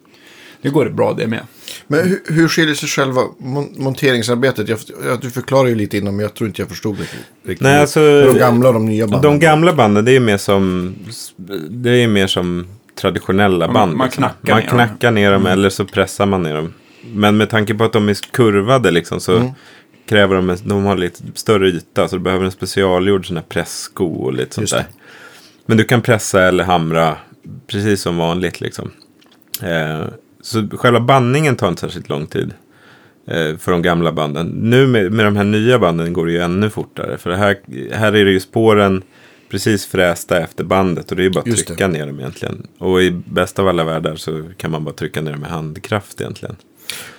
det 0.63 0.69
går 0.69 0.89
bra 0.89 1.13
det 1.13 1.27
med. 1.27 1.41
Men 1.87 2.09
hur, 2.09 2.23
hur 2.35 2.49
skiljer 2.49 2.75
sig 2.75 2.89
själva 2.89 3.21
mon- 3.39 3.79
monteringsarbetet? 3.81 4.69
Jag, 4.69 4.79
jag, 5.05 5.21
du 5.21 5.31
förklarar 5.31 5.69
ju 5.69 5.75
lite 5.75 5.97
innan, 5.99 6.17
men 6.17 6.23
jag 6.23 6.35
tror 6.35 6.49
inte 6.49 6.63
jag 6.63 6.69
förstod 6.69 6.97
det 6.97 7.03
riktigt. 7.51 7.61
Nej, 7.65 7.81
alltså, 7.81 8.01
de 8.33 8.39
gamla 8.39 8.69
och 8.69 8.75
de 8.75 8.87
nya 8.87 9.07
banden. 9.07 9.31
De 9.33 9.39
gamla 9.41 9.73
banden, 9.73 10.05
det 10.05 10.13
är 10.13 10.21
mer 10.21 10.37
som, 10.37 10.95
det 11.71 11.91
är 11.91 12.09
mer 12.09 12.27
som 12.27 12.67
traditionella 13.01 13.67
man- 13.67 13.75
band. 13.75 13.97
man 13.97 14.07
liksom. 14.07 14.23
knackar 14.23 14.53
man 14.55 14.61
ner 14.63 14.69
dem. 14.69 14.77
knackar 14.79 15.11
ner 15.11 15.33
dem 15.33 15.47
eller 15.47 15.71
så 15.71 15.85
pressar 15.85 16.27
man 16.27 16.43
ner 16.43 16.55
dem. 16.55 16.73
Men 17.13 17.37
med 17.37 17.51
tanke 17.51 17.75
på 17.75 17.85
att 17.85 17.93
de 17.93 18.09
är 18.09 18.15
kurvade 18.33 18.91
liksom 18.91 19.21
så 19.21 19.37
Mm. 19.37 19.49
kräver 20.09 20.37
de, 20.37 20.51
en- 20.51 20.59
de 20.65 20.85
har 20.85 20.97
lite 20.97 21.23
större 21.35 21.69
yta. 21.69 22.09
Så 22.09 22.17
du 22.17 22.23
behöver 22.23 22.45
en 22.45 22.51
specialgjord 22.51 23.27
sån 23.27 23.37
här 23.37 23.45
pressko 23.45 24.07
och 24.07 24.33
lite 24.33 24.55
sånt 24.55 24.71
där. 24.71 24.85
Men 25.67 25.77
du 25.77 25.85
kan 25.85 26.03
pressa 26.03 26.43
eller 26.49 26.65
hamra 26.65 27.17
precis 27.67 28.01
som 28.01 28.17
vanligt 28.17 28.61
liksom. 28.61 28.91
Eh, 29.63 30.05
så 30.41 30.69
själva 30.73 31.01
bandningen 31.01 31.57
tar 31.57 31.69
inte 31.69 31.81
särskilt 31.81 32.09
lång 32.09 32.27
tid. 32.27 32.55
Eh, 33.27 33.57
för 33.57 33.73
de 33.73 33.83
gamla 33.83 34.13
banden. 34.13 34.47
Nu 34.47 34.87
med, 34.87 35.13
med 35.13 35.25
de 35.27 35.37
här 35.37 35.45
nya 35.45 35.79
banden 35.79 36.13
går 36.13 36.27
det 36.27 36.33
ju 36.33 36.39
ännu 36.39 36.71
fortare. 36.71 37.19
För 37.19 37.31
här, 37.31 37.59
här 37.93 38.13
är 38.13 38.25
det 38.25 38.31
ju 38.31 38.41
spåren 38.41 39.03
precis 39.51 39.87
frästa 39.87 40.41
efter 40.41 40.65
bandet. 40.65 41.11
Och 41.11 41.17
det 41.17 41.23
är 41.23 41.25
ju 41.25 41.31
bara 41.31 41.41
att 41.51 41.57
trycka 41.67 41.89
ner 41.89 42.07
dem 42.07 42.21
egentligen. 42.21 42.67
Och 42.79 43.03
i 43.03 43.11
bästa 43.11 43.63
av 43.63 43.69
alla 43.69 43.85
världar 43.85 44.17
så 44.17 44.45
kan 44.57 44.71
man 44.71 44.85
bara 44.85 44.95
trycka 44.95 45.21
ner 45.21 45.33
dem 45.33 45.41
med 45.41 45.51
handkraft 45.51 46.21
egentligen. 46.21 46.57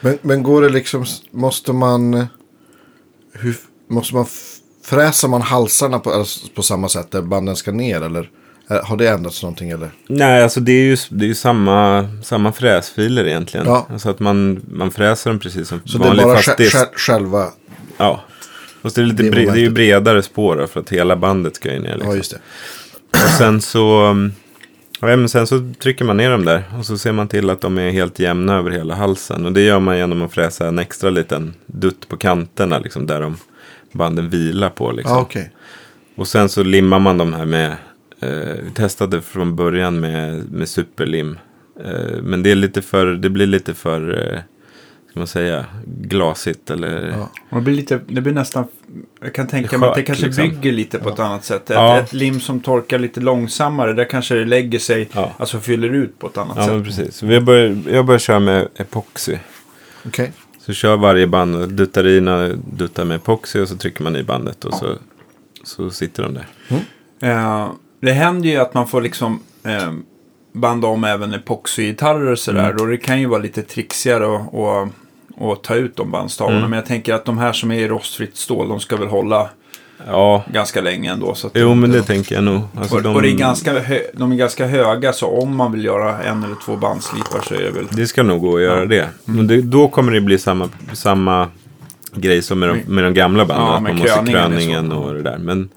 Men, 0.01 0.17
men 0.21 0.43
går 0.43 0.61
det 0.61 0.69
liksom, 0.69 1.05
måste 1.31 1.73
man, 1.73 2.25
hur, 3.33 3.55
måste 3.89 4.15
man, 4.15 4.23
f- 4.23 4.57
fräser 4.83 5.27
man 5.27 5.41
halsarna 5.41 5.99
på, 5.99 6.09
alltså 6.11 6.47
på 6.55 6.61
samma 6.61 6.89
sätt 6.89 7.11
där 7.11 7.21
banden 7.21 7.55
ska 7.55 7.71
ner? 7.71 8.01
Eller 8.01 8.29
har 8.67 8.97
det 8.97 9.09
ändrats 9.09 9.43
någonting? 9.43 9.69
Eller? 9.69 9.89
Nej, 10.07 10.43
alltså 10.43 10.59
det 10.59 10.71
är 10.71 10.83
ju, 10.83 10.97
det 11.09 11.25
är 11.25 11.27
ju 11.27 11.35
samma, 11.35 12.07
samma 12.23 12.51
fräsfiler 12.51 13.25
egentligen. 13.27 13.65
Ja. 13.65 13.87
Alltså 13.91 14.09
att 14.09 14.19
man, 14.19 14.61
man 14.71 14.91
fräser 14.91 15.29
dem 15.29 15.39
precis 15.39 15.67
som 15.67 15.81
Så 15.85 15.97
det 15.97 16.03
är 16.03 16.07
vanligt. 16.07 16.25
bara 16.25 16.37
sj- 16.39 16.57
sj- 16.69 16.95
själva, 16.95 17.45
Ja. 17.97 18.21
Fast 18.81 18.95
det 18.95 19.01
är, 19.01 19.05
lite 19.05 19.23
Det 19.23 19.29
bre- 19.31 19.45
det 19.53 19.59
är 19.59 19.63
ju 19.63 19.69
bredare 19.69 20.21
spår 20.23 20.55
då, 20.55 20.67
för 20.67 20.79
att 20.79 20.89
hela 20.89 21.15
bandet 21.15 21.55
ska 21.55 21.73
ju 21.73 21.79
ner. 21.79 21.93
Liksom. 21.93 22.09
ja 22.09 22.15
just 22.15 22.31
det. 22.31 22.39
Och 23.23 23.29
sen 23.37 23.61
så, 23.61 24.05
um, 24.05 24.31
ja, 25.01 25.07
men 25.07 25.29
sen 25.29 25.47
så 25.47 25.73
trycker 25.79 26.05
man 26.05 26.17
ner 26.17 26.31
dem 26.31 26.45
där. 26.45 26.63
Och 26.79 26.85
så 26.85 26.97
ser 26.97 27.11
man 27.11 27.27
till 27.27 27.49
att 27.49 27.61
de 27.61 27.77
är 27.77 27.91
helt 27.91 28.19
jämna 28.19 28.55
över 28.57 28.71
hela 28.71 28.95
halsen. 28.95 29.45
Och 29.45 29.51
det 29.51 29.61
gör 29.61 29.79
man 29.79 29.97
genom 29.97 30.21
att 30.21 30.33
fräsa 30.33 30.67
en 30.67 30.79
extra 30.79 31.09
liten 31.09 31.53
dutt 31.65 32.07
på 32.09 32.17
kanterna. 32.17 32.79
Liksom, 32.79 33.05
där 33.07 33.21
de 33.21 33.37
banden 33.91 34.29
vilar 34.29 34.69
på. 34.69 34.91
Liksom. 34.91 35.15
Ja 35.15 35.21
okej. 35.21 35.51
Och 36.15 36.27
sen 36.27 36.49
så 36.49 36.63
limmar 36.63 36.99
man 36.99 37.17
de 37.17 37.33
här 37.33 37.45
med, 37.45 37.67
eh, 37.69 37.75
vi 38.19 38.71
testade 38.73 39.21
från 39.21 39.55
början 39.55 39.99
med, 39.99 40.51
med 40.51 40.69
superlim. 40.69 41.39
Eh, 41.85 42.21
men 42.21 42.43
det, 42.43 42.51
är 42.51 42.55
lite 42.55 42.81
för, 42.81 43.05
det 43.05 43.29
blir 43.29 43.45
lite 43.47 43.73
för, 43.73 44.33
eh, 44.33 44.39
ska 45.09 45.19
man 45.19 45.27
säga, 45.27 45.65
glasigt 45.85 46.71
eller... 46.71 47.07
Ja. 47.17 47.29
Det, 47.57 47.61
blir 47.61 47.73
lite, 47.73 47.99
det 48.07 48.21
blir 48.21 48.33
nästan, 48.33 48.67
jag 49.21 49.33
kan 49.33 49.47
tänka 49.47 49.77
mig 49.77 49.89
att 49.89 49.95
det 49.95 50.03
kanske 50.03 50.25
liksom. 50.25 50.49
bygger 50.49 50.71
lite 50.71 50.99
på 50.99 51.09
ett 51.09 51.19
annat 51.19 51.43
sätt. 51.45 51.69
Ett, 51.69 51.75
Ja. 51.75 51.97
ett 51.97 52.13
lim 52.13 52.39
som 52.39 52.59
torkar 52.59 52.99
lite 52.99 53.19
långsammare, 53.19 53.93
där 53.93 54.05
kanske 54.05 54.35
det 54.35 54.45
lägger 54.45 54.79
sig, 54.79 55.09
Ja. 55.13 55.33
alltså 55.37 55.59
fyller 55.59 55.89
ut 55.89 56.19
på 56.19 56.27
ett 56.27 56.37
annat 56.37 56.57
Ja, 56.57 56.63
sätt. 56.63 56.73
men 56.73 56.83
precis. 56.83 57.23
Vi 57.23 57.39
bör, 57.39 57.77
jag 57.91 58.05
börjar 58.05 58.19
köra 58.19 58.39
med 58.39 58.67
epoxy. 58.75 59.37
Okej. 60.05 60.31
Så 60.59 60.73
kör 60.73 60.97
varje 60.97 61.27
band 61.27 61.69
duttar 61.69 62.07
i 62.07 62.21
när 62.21 62.57
duttar 62.73 63.05
med 63.05 63.15
epoxy 63.15 63.59
och 63.61 63.67
så 63.69 63.77
trycker 63.77 64.03
man 64.03 64.15
i 64.15 64.23
bandet 64.23 64.65
och 64.65 64.73
så, 64.73 64.95
så 65.63 65.89
sitter 65.89 66.23
de 66.23 66.33
där. 66.33 66.47
Eh, 67.21 67.71
det 67.99 68.11
händer 68.11 68.49
ju 68.49 68.57
att 68.57 68.73
man 68.73 68.87
får 68.87 69.01
liksom 69.01 69.39
eh, 69.63 69.91
banda 70.53 70.87
om 70.87 71.03
även 71.03 71.33
epoxygitarrer 71.33 72.31
och 72.31 72.39
sådär. 72.39 72.69
Mm. 72.69 72.81
Och 72.81 72.87
det 72.87 72.97
kan 72.97 73.19
ju 73.19 73.25
vara 73.25 73.41
lite 73.41 73.61
trixigare 73.61 74.25
och, 74.25 74.87
och 75.35 75.53
att 75.53 75.63
ta 75.63 75.75
ut 75.75 75.95
de 75.95 76.11
bandstavarna. 76.11 76.57
Mm. 76.57 76.69
Men 76.69 76.77
jag 76.77 76.85
tänker 76.85 77.13
att 77.13 77.25
de 77.25 77.37
här 77.37 77.53
som 77.53 77.71
är 77.71 77.79
i 77.79 77.87
rostfritt 77.87 78.37
stål, 78.37 78.69
de 78.69 78.79
ska 78.79 78.97
väl 78.97 79.07
hålla 79.07 79.49
Ja, 80.05 80.43
ganska 80.53 80.81
länge 80.81 81.11
ändå. 81.11 81.35
Så 81.35 81.47
att 81.47 81.53
jo 81.55 81.75
men 81.75 81.91
det 81.91 82.03
tänker 82.03 82.35
jag 82.35 82.43
nog. 82.43 82.61
Alltså, 82.75 82.95
och, 82.95 83.03
de, 83.03 83.15
och 83.15 83.25
är 83.25 83.31
ganska 83.31 83.79
hö- 83.79 84.07
de 84.13 84.31
är 84.31 84.35
ganska 84.35 84.67
höga, 84.67 85.13
så 85.13 85.27
om 85.27 85.55
man 85.55 85.71
vill 85.71 85.85
göra 85.85 86.23
en 86.23 86.43
eller 86.43 86.55
två 86.65 86.75
bandslipar 86.75 87.41
så 87.41 87.53
är 87.53 87.59
det 87.59 87.71
väl... 87.71 87.87
Det 87.91 88.07
ska 88.07 88.23
nog 88.23 88.41
gå 88.41 88.55
att 88.55 88.61
göra 88.61 88.85
det. 88.85 88.99
Mm. 88.99 89.11
Men 89.25 89.47
det, 89.47 89.61
då 89.61 89.87
kommer 89.87 90.11
det 90.11 90.21
bli 90.21 90.37
samma, 90.37 90.69
samma 90.93 91.47
grej 92.13 92.41
som 92.41 92.59
med 92.59 92.69
de, 92.69 92.93
med 92.93 93.03
de 93.03 93.13
gamla 93.13 93.45
banden. 93.45 93.67
Ja, 93.67 93.75
att 93.75 93.83
man 93.83 93.97
måste 93.97 94.31
kröningen 94.31 94.91
och 94.91 95.13
det 95.13 95.21
där. 95.21 95.37
Men 95.37 95.69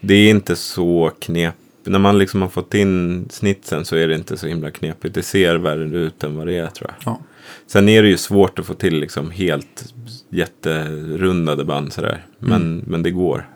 det 0.00 0.14
är 0.14 0.30
inte 0.30 0.56
så 0.56 1.10
knep. 1.20 1.54
När 1.84 1.98
man 1.98 2.18
liksom 2.18 2.42
har 2.42 2.48
fått 2.48 2.74
in 2.74 3.26
snitsen 3.30 3.84
så 3.84 3.96
är 3.96 4.08
det 4.08 4.14
inte 4.14 4.36
så 4.36 4.46
himla 4.46 4.70
knepigt. 4.70 5.14
Det 5.14 5.22
ser 5.22 5.56
värre 5.56 5.98
ut 5.98 6.24
än 6.24 6.36
vad 6.36 6.46
det 6.46 6.56
är 6.56 6.66
tror 6.66 6.90
jag. 6.90 7.12
Ja. 7.12 7.20
Sen 7.66 7.88
är 7.88 8.02
det 8.02 8.08
ju 8.08 8.16
svårt 8.16 8.58
att 8.58 8.66
få 8.66 8.74
till 8.74 8.94
liksom 9.00 9.30
helt 9.30 9.94
jätterundade 10.30 11.64
band 11.64 11.92
sådär. 11.92 12.24
Men, 12.38 12.62
Mm. 12.62 12.84
men 12.86 13.02
det 13.02 13.10
går. 13.10 13.48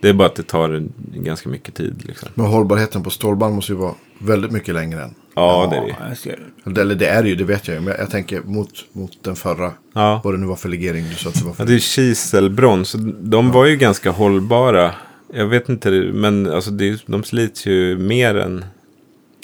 Det 0.00 0.08
är 0.08 0.12
bara 0.14 0.28
att 0.28 0.34
det 0.34 0.42
tar 0.42 0.88
ganska 1.14 1.48
mycket 1.48 1.74
tid. 1.74 2.02
Liksom. 2.06 2.28
Men 2.34 2.46
hållbarheten 2.46 3.02
på 3.02 3.10
stålband 3.10 3.54
måste 3.54 3.72
ju 3.72 3.78
vara 3.78 3.94
väldigt 4.18 4.50
mycket 4.50 4.74
längre 4.74 5.02
än. 5.02 5.14
Ja, 5.34 5.68
det 5.70 5.76
är 5.76 6.08
det. 6.10 6.16
ser- 6.16 6.80
Eller 6.82 6.94
det 6.94 7.06
är 7.06 7.22
det 7.22 7.28
ju, 7.28 7.34
det 7.36 7.44
vet 7.44 7.68
jag 7.68 7.74
ju. 7.74 7.80
Men 7.80 7.94
jag 7.98 8.10
tänker 8.10 8.40
mot, 8.40 8.70
mot 8.92 9.24
den 9.24 9.36
förra. 9.36 9.72
Ja. 9.94 10.20
Vad 10.24 10.34
det 10.34 10.38
nu 10.38 10.46
var 10.46 10.56
för 10.56 10.68
legering 10.68 11.04
du 11.08 11.14
sa 11.14 11.28
att 11.28 11.34
det 11.34 11.44
var 11.44 11.50
Ja, 11.50 11.54
för. 11.54 11.64
det 11.66 11.74
är 11.74 11.78
kiselbrons. 11.78 12.96
De 13.20 13.50
var 13.50 13.66
ju 13.66 13.76
ganska 13.76 14.10
hållbara. 14.10 14.94
Jag 15.36 15.46
vet 15.46 15.68
inte, 15.68 15.90
men 15.90 16.50
alltså 16.50 16.70
det, 16.70 17.02
de 17.06 17.24
slits 17.24 17.66
ju 17.66 17.98
mer 17.98 18.34
än... 18.34 18.64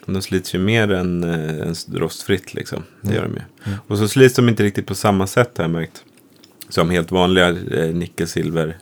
De 0.07 0.23
slits 0.23 0.55
ju 0.55 0.59
mer 0.59 0.93
än, 0.93 1.25
eh, 1.25 1.67
än 1.69 1.75
rostfritt 1.95 2.55
liksom. 2.55 2.83
Det 3.03 3.15
gör 3.15 3.23
de 3.23 3.33
ju. 3.35 3.73
Och 3.87 3.99
så 3.99 4.09
slits 4.09 4.35
de 4.35 4.49
inte 4.49 4.63
riktigt 4.63 4.87
på 4.87 4.95
samma 4.95 5.27
sätt 5.27 5.51
har 5.59 5.65
jag 5.65 5.71
märkt. 5.71 6.05
Som 6.69 6.91
helt 6.91 7.11
vanliga 7.11 7.49
eh, 7.49 7.95
nickel-silver. 7.95 8.77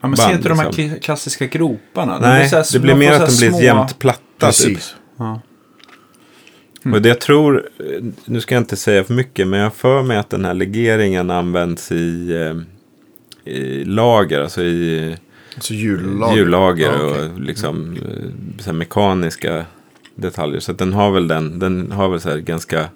Ja, 0.00 0.08
men 0.08 0.16
ser 0.16 0.32
inte 0.32 0.48
de 0.48 0.58
här 0.58 0.66
liksom. 0.66 0.84
kla- 0.84 0.98
klassiska 1.00 1.46
groparna? 1.46 2.18
De 2.18 2.26
Nej, 2.28 2.48
här- 2.48 2.72
det 2.72 2.78
blir 2.78 2.94
mer 2.94 3.12
att 3.12 3.30
de 3.30 3.36
blir 3.38 3.50
små- 3.50 3.60
jämnt 3.62 3.98
platta. 3.98 4.20
Typ. 4.38 4.40
Precis. 4.40 4.94
Ja. 5.18 5.40
Och 6.92 7.02
det 7.02 7.08
jag 7.08 7.20
tror, 7.20 7.68
eh, 7.78 8.04
nu 8.24 8.40
ska 8.40 8.54
jag 8.54 8.62
inte 8.62 8.76
säga 8.76 9.04
för 9.04 9.14
mycket, 9.14 9.48
men 9.48 9.60
jag 9.60 9.74
för 9.74 10.02
mig 10.02 10.16
att 10.16 10.30
den 10.30 10.44
här 10.44 10.54
legeringen 10.54 11.30
används 11.30 11.92
i, 11.92 12.32
i 13.44 13.84
lager, 13.84 14.40
alltså 14.40 14.62
i 14.62 15.16
Så 15.60 15.74
hjullager. 15.74 16.36
hjullager 16.36 16.92
Ja, 16.92 17.10
okej. 17.10 17.24
och 17.30 17.40
liksom 17.40 17.92
eh, 17.96 18.58
så 18.58 18.64
här 18.64 18.72
mekaniska 18.72 19.64
detaljer. 20.14 20.60
Så 20.60 20.72
att 20.72 20.78
den 20.78 20.92
har 20.92 21.10
väl 21.10 21.28
den, 21.28 21.58
den 21.58 21.92
har 21.92 22.08
väl 22.08 22.20
så 22.20 22.30
här 22.30 22.38
ganska 22.38 22.88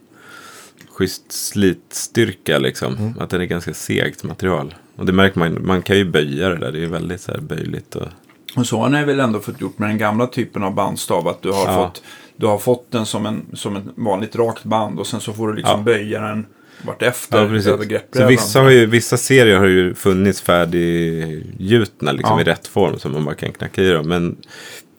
schysst 0.90 1.32
slitstyrka 1.32 2.58
liksom. 2.58 2.96
Mm. 2.96 3.14
Att 3.18 3.30
den 3.30 3.40
är 3.40 3.44
ganska 3.44 3.74
segt 3.74 4.24
material. 4.24 4.74
Och 4.96 5.06
det 5.06 5.12
märker 5.12 5.38
man, 5.38 5.66
man 5.66 5.82
kan 5.82 5.96
ju 5.96 6.04
böja 6.04 6.48
det 6.48 6.56
där, 6.56 6.72
det 6.72 6.78
är 6.78 6.80
ju 6.80 6.86
väldigt 6.86 7.20
så 7.20 7.32
här 7.32 7.40
böjligt. 7.40 7.94
Och, 7.96 8.08
Och 8.56 8.66
så 8.66 8.78
har 8.78 8.88
ni 8.88 9.04
väl 9.04 9.20
ändå 9.20 9.40
fått 9.40 9.60
gjort 9.60 9.78
med 9.78 9.88
den 9.88 9.98
gamla 9.98 10.26
typen 10.26 10.62
av 10.62 10.74
bandstav. 10.74 11.28
Att 11.28 11.42
du 11.42 11.50
har, 11.50 11.64
Ja. 11.66 11.84
fått, 11.86 12.02
du 12.36 12.46
har 12.46 12.58
fått 12.58 12.90
den 12.90 13.06
som, 13.06 13.26
en, 13.26 13.46
som 13.54 13.76
ett 13.76 13.84
vanligt 13.94 14.36
rakt 14.36 14.64
band. 14.64 14.98
Och 14.98 15.06
sen 15.06 15.20
så 15.20 15.32
får 15.32 15.48
du 15.48 15.54
liksom 15.54 15.78
Ja. 15.78 15.84
böja 15.84 16.20
den 16.20 16.46
vartefter 16.82 17.42
ja, 17.42 17.48
precis. 17.48 17.70
Så 18.12 18.26
vissa, 18.26 18.60
har 18.60 18.70
ju, 18.70 18.86
vissa 18.86 19.16
serier 19.16 19.58
har 19.58 19.66
ju 19.66 19.94
funnits 19.94 20.40
färdiggjutna 20.40 22.12
liksom 22.12 22.34
Ja. 22.36 22.40
i 22.40 22.44
rätt 22.44 22.66
form 22.66 22.98
som 22.98 23.12
man 23.12 23.24
bara 23.24 23.34
kan 23.34 23.52
knacka 23.52 23.82
i 23.82 23.88
dem. 23.90 24.08
Men 24.08 24.36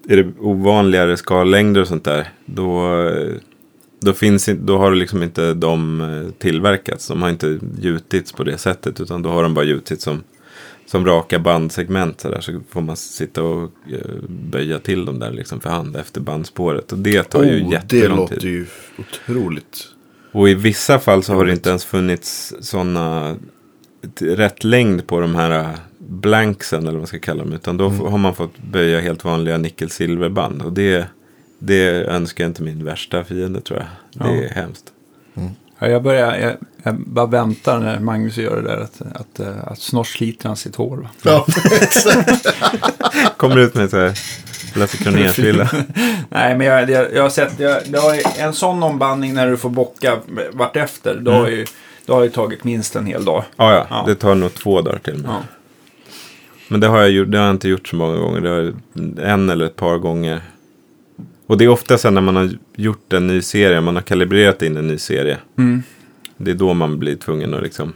är 0.10 0.18
det 0.18 0.28
ovanligare 0.40 1.18
skallängder 1.18 1.82
och 1.82 1.88
sånt 1.88 2.04
där, 2.04 2.28
då, 2.46 3.00
då, 4.02 4.14
finns, 4.14 4.50
då 4.60 4.78
har 4.78 4.92
liksom 4.96 5.24
inte 5.24 5.54
de 5.54 6.02
eh, 6.02 6.32
tillverkats. 6.40 7.08
De 7.08 7.22
har 7.22 7.30
inte 7.30 7.60
gjutits 7.82 8.32
på 8.32 8.44
det 8.44 8.58
sättet, 8.58 9.02
utan 9.02 9.22
då 9.22 9.30
har 9.30 9.44
de 9.44 9.54
bara 9.54 9.66
gjutits 9.66 10.04
som, 10.04 10.24
som 10.86 11.06
raka 11.06 11.40
bandsegment. 11.40 12.22
Så, 12.22 12.30
där, 12.30 12.42
så 12.42 12.60
får 12.70 12.82
man 12.82 12.98
sitta 12.98 13.44
och 13.44 13.64
eh, 13.92 14.16
böja 14.30 14.80
till 14.80 15.06
dem 15.06 15.20
där 15.20 15.32
liksom 15.32 15.60
för 15.60 15.70
hand 15.70 15.96
efter 15.96 16.22
bandspåret. 16.22 16.92
Och 16.92 16.98
det 16.98 17.24
tar 17.24 17.44
ju 17.44 17.50
Oh, 17.64 17.70
det 17.70 17.76
jättelång 17.76 18.18
låter 18.18 18.36
tid. 18.40 18.52
ju 18.52 18.66
otroligt. 18.98 19.88
Och 20.32 20.50
i 20.50 20.54
vissa 20.54 21.00
fall 21.00 21.24
så 21.24 21.34
har 21.34 21.46
det 21.46 21.52
inte 21.52 21.70
ens 21.70 21.86
funnits 21.86 22.54
sådana 22.62 23.36
rätt 24.20 24.64
längd 24.64 25.08
på 25.08 25.20
de 25.20 25.36
här 25.36 25.52
äh, 25.60 25.68
blanksen 26.00 26.80
eller 26.82 26.92
vad 26.92 27.00
man 27.00 27.08
ska 27.08 27.20
kalla 27.20 27.44
dem. 27.44 27.54
Utan 27.54 27.78
då 27.78 27.90
har 27.90 28.18
man 28.18 28.36
fått 28.36 28.58
böja 28.58 29.00
helt 29.00 29.24
vanliga 29.24 29.58
nickel-silverband. 29.58 30.62
Och 30.62 30.74
det, 30.74 31.08
det 31.60 31.88
önskar 32.06 32.44
jag 32.44 32.50
inte 32.50 32.64
min 32.64 32.86
värsta 32.86 33.24
fiende 33.24 33.62
tror 33.62 33.80
jag. 33.80 33.88
Det 34.30 34.36
Ja. 34.36 34.44
är 34.44 34.50
hemskt. 34.50 34.86
Ja, 35.80 35.88
jag, 35.88 36.04
börjar, 36.04 36.36
jag, 36.38 36.54
jag 36.84 37.00
bara 37.00 37.26
väntar 37.26 37.80
när 37.80 38.00
Magnus 38.00 38.38
gör 38.38 38.56
det 38.62 38.68
där. 38.68 38.78
Att, 38.78 39.02
att, 39.16 39.40
eh, 39.40 39.68
att 39.68 39.80
snart 39.80 40.08
sliter 40.08 40.48
han 40.48 40.58
sitt 40.58 40.76
hår. 40.76 40.98
Va? 40.98 41.10
Ja, 41.24 41.46
Kommer 43.38 43.58
ut 43.60 43.76
med 43.76 43.90
så 43.90 43.98
här 43.98 44.14
Lasse 44.78 44.98
Kronér-frilla. 44.98 45.70
Nej, 46.30 46.58
men 46.58 46.68
jag, 46.68 46.90
jag, 46.90 47.14
jag 47.14 47.24
har 47.24 47.30
sett 47.30 47.60
jag, 47.60 47.78
det 47.88 47.98
har 48.00 48.40
en 48.40 48.54
sån 48.54 48.84
ombandning 48.84 49.34
när 49.34 49.48
du 49.50 49.58
får 49.58 49.70
bocka 49.70 50.18
vartefter. 50.52 51.18
Då 51.22 51.32
har 51.32 51.48
ju, 51.48 51.66
då 52.06 52.14
har 52.14 52.24
ju 52.24 52.30
tagit 52.30 52.64
minst 52.64 52.96
en 52.96 53.06
hel 53.06 53.26
dag. 53.26 53.44
Ja, 53.56 53.74
ja, 53.74 53.88
Ja. 53.90 54.04
det 54.08 54.16
tar 54.16 54.36
nog 54.36 54.54
två 54.54 54.82
dagar 54.82 55.00
till. 55.00 55.24
Ja. 55.28 55.42
Men 56.68 56.80
det 56.80 56.88
har, 56.88 57.00
jag 57.00 57.10
gjort, 57.12 57.32
det 57.32 57.38
har 57.38 57.46
jag 57.46 57.54
inte 57.56 57.70
gjort 57.70 57.88
så 57.88 57.96
många 57.96 58.18
gånger. 58.18 58.42
Det 58.42 58.50
har 58.50 58.74
en 59.26 59.50
eller 59.50 59.66
ett 59.66 59.76
par 59.76 59.98
gånger. 59.98 60.42
Och 61.48 61.58
det 61.58 61.66
är 61.66 61.70
ofta 61.70 61.98
sen 61.98 62.14
när 62.14 62.22
man 62.22 62.36
har 62.36 62.50
gjort 62.76 63.14
en 63.14 63.28
ny 63.28 63.42
serie, 63.42 63.82
man 63.82 63.96
har 63.96 64.04
kalibrerat 64.04 64.62
in 64.62 64.78
en 64.78 64.88
ny 64.88 64.98
serie. 64.98 65.38
Mm. 65.58 65.84
Det 66.38 66.52
är 66.52 66.56
då 66.56 66.74
man 66.74 67.00
blir 67.00 67.16
tvungen 67.16 67.54
att 67.54 67.64
liksom 67.64 67.94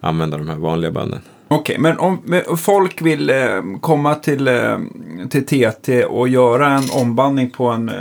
använda 0.00 0.38
de 0.38 0.48
här 0.48 0.56
vanliga 0.56 0.90
banden. 0.90 1.20
Okej, 1.54 1.78
men 1.78 1.98
om 1.98 2.40
folk 2.56 3.02
vill 3.02 3.30
eh, 3.30 3.36
komma 3.80 4.14
till, 4.14 4.48
eh, 4.48 4.78
till 5.30 5.46
TT 5.46 6.04
och 6.04 6.28
göra 6.28 6.70
en 6.70 6.90
ombandning 6.92 7.50
på 7.50 7.66
en, 7.68 7.88
eh, 7.88 7.94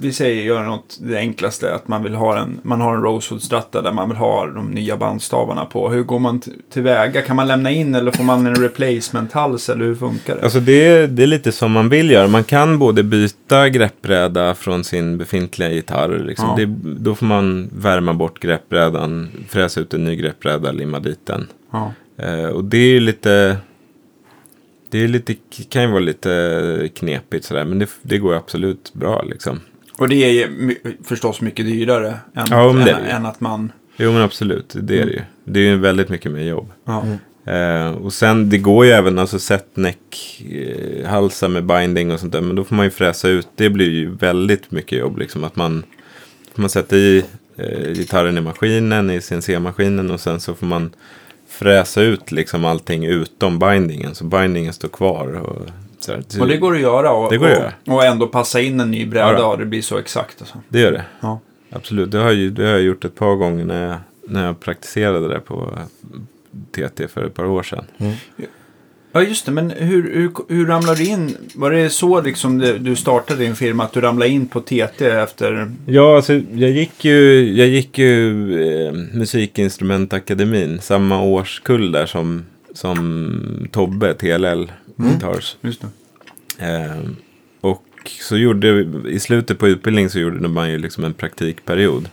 vi 0.00 0.12
säger 0.12 0.42
göra 0.42 0.66
något 0.66 0.98
det 1.00 1.18
enklaste, 1.18 1.74
att 1.74 1.88
man 1.88 2.02
vill 2.02 2.14
ha 2.14 2.38
en, 2.38 2.60
man 2.62 2.80
har 2.80 2.94
en 2.94 3.02
Rosewood 3.02 3.42
Strata 3.42 3.82
där 3.82 3.92
man 3.92 4.08
vill 4.08 4.18
ha 4.18 4.46
de 4.46 4.70
nya 4.70 4.96
bandstavarna 4.96 5.64
på. 5.64 5.88
Hur 5.88 6.02
går 6.02 6.18
man 6.18 6.40
tillväga? 6.72 7.22
Kan 7.22 7.36
man 7.36 7.48
lämna 7.48 7.70
in 7.70 7.94
eller 7.94 8.10
får 8.10 8.24
man 8.24 8.46
en 8.46 8.54
replacement-hals 8.54 9.72
eller 9.72 9.84
hur 9.84 9.94
funkar 9.94 10.36
det? 10.36 10.42
Alltså 10.42 10.60
det 10.60 10.86
är, 10.86 11.06
det 11.06 11.22
är 11.22 11.26
lite 11.26 11.52
som 11.52 11.72
man 11.72 11.88
vill 11.88 12.10
göra. 12.10 12.28
Man 12.28 12.44
kan 12.44 12.78
både 12.78 13.02
byta 13.02 13.68
greppbräda 13.68 14.54
från 14.54 14.84
sin 14.84 15.18
befintliga 15.18 15.70
gitarr. 15.70 16.24
Liksom. 16.26 16.48
Ja. 16.48 16.56
Det, 16.56 16.66
då 17.00 17.14
får 17.14 17.26
man 17.26 17.70
värma 17.72 18.14
bort 18.14 18.40
greppbrädan, 18.40 19.28
fräsa 19.48 19.80
ut 19.80 19.94
en 19.94 20.04
ny 20.04 20.16
greppbräda, 20.16 20.72
limma 20.72 21.00
dit 21.00 21.26
den. 21.26 21.46
Ja. 21.70 21.92
Eh, 22.18 22.44
och 22.46 22.64
det 22.64 22.78
är 22.78 22.88
ju 22.88 23.00
lite... 23.00 23.56
Det 24.90 25.04
är 25.04 25.08
lite, 25.08 25.34
kan 25.68 25.82
ju 25.82 25.88
vara 25.88 25.98
lite 26.00 26.88
knepigt 26.94 27.44
sådär, 27.44 27.64
men 27.64 27.78
det, 27.78 27.88
det 28.02 28.18
går 28.18 28.32
ju 28.32 28.38
absolut 28.38 28.90
bra 28.94 29.22
liksom. 29.22 29.60
Och 29.98 30.08
det 30.08 30.14
är 30.24 30.30
ju 30.30 30.48
my- 30.50 30.78
förstås 31.04 31.40
mycket 31.40 31.66
dyrare 31.66 32.08
än, 32.34 32.46
Ja, 32.50 32.70
än, 32.70 32.88
än 32.88 33.26
att 33.26 33.40
man... 33.40 33.72
Jo 33.96 34.12
men 34.12 34.22
absolut, 34.22 34.76
det 34.80 35.00
är 35.00 35.06
det 35.06 35.12
ju. 35.12 35.20
Det 35.44 35.60
är 35.60 35.64
ju 35.64 35.76
väldigt 35.78 36.08
mycket 36.08 36.32
mer 36.32 36.42
jobb. 36.42 36.72
Ja. 36.84 37.04
Eh, 37.52 37.90
och 37.90 38.12
sen, 38.12 38.50
det 38.50 38.58
går 38.58 38.84
ju 38.84 38.90
även 38.90 39.18
alltså 39.18 39.38
setneck, 39.38 40.42
eh, 40.50 41.06
halsar 41.08 41.48
med 41.48 41.64
binding 41.66 42.12
och 42.12 42.20
sånt 42.20 42.32
där. 42.32 42.40
Men 42.40 42.56
då 42.56 42.64
får 42.64 42.76
man 42.76 42.86
ju 42.86 42.90
fräsa 42.90 43.28
ut. 43.28 43.48
Det 43.54 43.70
blir 43.70 43.90
ju 43.90 44.10
väldigt 44.14 44.70
mycket 44.70 44.98
jobb 44.98 45.18
liksom. 45.18 45.44
Att 45.44 45.56
man, 45.56 45.82
man 46.54 46.70
sätta 46.70 46.96
i 46.96 47.24
eh, 47.56 47.92
gitarren 47.92 48.38
i 48.38 48.40
maskinen, 48.40 49.10
i 49.10 49.20
CNC-maskinen. 49.20 50.10
Och 50.10 50.20
sen 50.20 50.40
så 50.40 50.54
får 50.54 50.66
man 50.66 50.90
fräsa 51.48 52.02
ut 52.02 52.32
liksom 52.32 52.64
allting 52.64 53.04
utom 53.06 53.58
bindingen. 53.58 54.14
Så 54.14 54.24
bindingen 54.24 54.72
står 54.72 54.88
kvar. 54.88 55.26
Och, 55.40 55.62
så 55.98 56.12
här. 56.12 56.22
Och 56.40 56.48
det 56.48 56.56
går 56.56 56.74
att 56.74 56.80
göra 56.80 57.12
och, 57.12 57.30
Det 57.30 57.38
går 57.38 57.46
att 57.46 57.52
göra. 57.52 57.72
och, 57.86 57.94
och 57.94 58.04
ändå 58.04 58.26
passa 58.26 58.60
in 58.60 58.80
en 58.80 58.90
ny 58.90 59.06
bräda 59.06 59.32
Ja 59.32 59.46
och 59.46 59.58
det 59.58 59.64
blir 59.66 59.82
så 59.82 59.98
exakt. 59.98 60.40
Alltså. 60.40 60.58
Det 60.68 60.80
gör 60.80 60.92
det. 60.92 61.04
Ja. 61.20 61.40
Absolut, 61.70 62.10
det 62.10 62.18
har, 62.18 62.30
ju, 62.32 62.50
det 62.50 62.62
har 62.64 62.70
jag 62.70 62.82
gjort 62.82 63.04
ett 63.04 63.14
par 63.14 63.34
gånger 63.34 63.64
när 63.64 63.88
jag, 63.88 63.96
när 64.28 64.46
jag 64.46 64.60
praktiserade 64.60 65.28
det 65.28 65.40
på 65.40 65.78
TT 66.72 67.08
för 67.08 67.24
ett 67.26 67.34
par 67.34 67.44
år 67.44 67.62
sedan. 67.62 67.84
Ja, 69.18 69.24
just 69.24 69.46
det. 69.46 69.52
Men 69.52 69.70
hur, 69.70 70.14
hur, 70.14 70.30
hur 70.54 70.66
ramlar 70.66 70.94
du 70.94 71.04
in? 71.04 71.36
Var 71.54 71.70
det 71.70 71.90
så 71.90 72.20
liksom 72.20 72.58
du 72.80 72.96
startade 72.96 73.44
din 73.44 73.56
firma? 73.56 73.84
Att 73.84 73.92
du 73.92 74.00
ramlade 74.00 74.30
in 74.30 74.46
på 74.46 74.60
TT 74.60 75.06
efter... 75.06 75.72
Ja, 75.86 76.16
alltså 76.16 76.32
jag 76.34 76.70
gick 76.70 77.04
ju, 77.04 77.52
jag 77.56 77.68
gick 77.68 77.98
ju 77.98 78.86
eh, 78.86 78.92
Musikinstrumentakademin, 78.92 80.80
samma 80.80 81.22
årskull 81.22 81.92
där 81.92 82.06
som, 82.06 82.44
som 82.74 83.68
Tobbe, 83.72 84.14
TLL 84.14 84.72
Guitars. 84.96 85.56
Just 85.60 85.82
det. 86.58 86.66
Eh, 86.66 87.10
och 87.60 87.84
så 88.20 88.36
gjorde, 88.36 88.86
i 89.08 89.20
slutet 89.20 89.58
på 89.58 89.68
utbildningen 89.68 90.10
så 90.10 90.18
gjorde 90.18 90.48
man 90.48 90.70
ju 90.70 90.78
liksom 90.78 91.04
en 91.04 91.14
praktikperiod. 91.14 92.08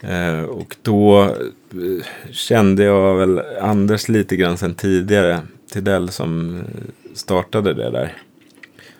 Eh, 0.00 0.42
och 0.42 0.76
då 0.82 1.22
eh, 1.22 2.04
kände 2.30 2.84
jag 2.84 3.16
väl 3.16 3.40
Anders 3.60 4.08
lite 4.08 4.36
grann 4.36 4.58
sen 4.58 4.74
tidigare, 4.74 5.40
Tidell 5.76 6.08
som 6.08 6.60
startade 7.14 7.74
det 7.74 7.90
där. 7.90 8.14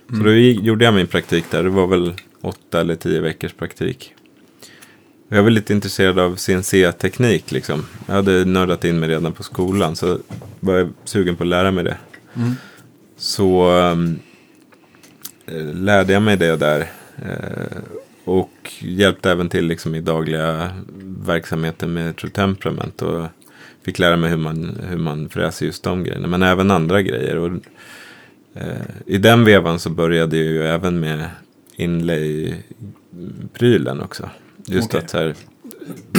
Så 0.08 0.16
då 0.16 0.32
gjorde 0.32 0.84
jag 0.84 0.94
min 0.94 1.06
praktik 1.06 1.44
där, 1.50 1.62
det 1.62 1.70
var 1.70 1.86
väl 1.86 2.14
åtta 2.40 2.80
eller 2.80 2.94
tio 2.94 3.20
veckors 3.20 3.52
praktik. 3.52 4.14
Jag 5.28 5.42
var 5.42 5.50
lite 5.50 5.72
intresserad 5.72 6.18
av 6.18 6.36
CNC-teknik 6.36 7.52
liksom. 7.52 7.86
Jag 8.06 8.14
hade 8.14 8.44
nördat 8.44 8.84
in 8.84 9.00
mig 9.00 9.08
redan 9.08 9.32
på 9.32 9.42
skolan 9.42 9.96
så 9.96 10.18
var 10.60 10.74
jag 10.74 10.88
sugen 11.04 11.36
på 11.36 11.42
att 11.42 11.48
lära 11.48 11.70
mig 11.70 11.84
det. 11.84 11.96
Så 13.16 13.70
um, 13.70 14.18
lärde 15.72 16.12
jag 16.12 16.22
mig 16.22 16.36
det 16.36 16.56
där. 16.56 16.90
Eh, 17.22 17.78
och 18.24 18.72
hjälpte 18.80 19.30
även 19.30 19.48
till 19.48 19.66
liksom, 19.66 19.94
i 19.94 20.00
dagliga 20.00 20.70
verksamheten 21.26 21.92
med 21.92 22.16
True 22.16 22.32
Temperament. 22.32 23.02
Och 23.02 23.26
fick 23.86 23.98
lära 23.98 24.16
mig 24.16 24.30
hur 24.30 24.36
man, 24.36 24.78
hur 24.88 24.98
man 24.98 25.28
fräser 25.28 25.66
just 25.66 25.82
de 25.82 26.04
grejerna. 26.04 26.28
Men 26.28 26.42
även 26.42 26.70
andra 26.70 27.02
grejer. 27.02 27.36
Och, 27.36 27.50
eh, 28.54 28.82
I 29.06 29.18
den 29.18 29.44
vevan 29.44 29.78
så 29.78 29.90
började 29.90 30.36
jag 30.36 30.46
ju 30.46 30.62
även 30.62 31.00
med 31.00 31.28
inlay-prylen 31.76 34.02
också. 34.02 34.30
Just 34.66 34.88
Okej. 34.88 35.00
att 35.00 35.10
så 35.10 35.18
här, 35.18 35.34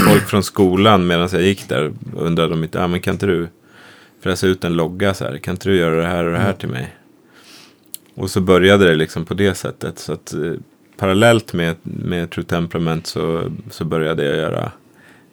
folk 0.09 0.24
från 0.24 0.43
skolan 0.43 1.07
medan 1.07 1.29
jag 1.31 1.41
gick 1.41 1.69
där 1.69 1.93
undrade 2.15 2.53
om 2.53 2.63
inte, 2.63 2.83
ah, 2.83 2.88
men 2.88 3.01
kan 3.01 3.13
inte 3.13 3.25
du 3.25 3.47
fräsa 4.21 4.47
ut 4.47 4.63
en 4.63 4.74
logga 4.74 5.13
så 5.13 5.25
här? 5.25 5.38
Kan 5.38 5.53
inte 5.53 5.69
du 5.69 5.75
göra 5.75 5.95
det 5.95 6.07
här 6.07 6.25
och 6.25 6.31
det 6.31 6.39
här 6.39 6.53
till 6.53 6.69
mig? 6.69 6.95
Och 8.15 8.31
så 8.31 8.41
började 8.41 8.88
det 8.88 8.95
liksom 8.95 9.25
på 9.25 9.33
det 9.33 9.53
sättet. 9.53 10.00
Så 10.00 10.13
att 10.13 10.33
eh, 10.33 10.53
parallellt 10.97 11.53
med, 11.53 11.75
med 11.83 12.29
True 12.29 12.45
Temperament 12.45 13.07
så, 13.07 13.51
så 13.69 13.86
började 13.86 14.25
jag 14.25 14.38
göra 14.38 14.71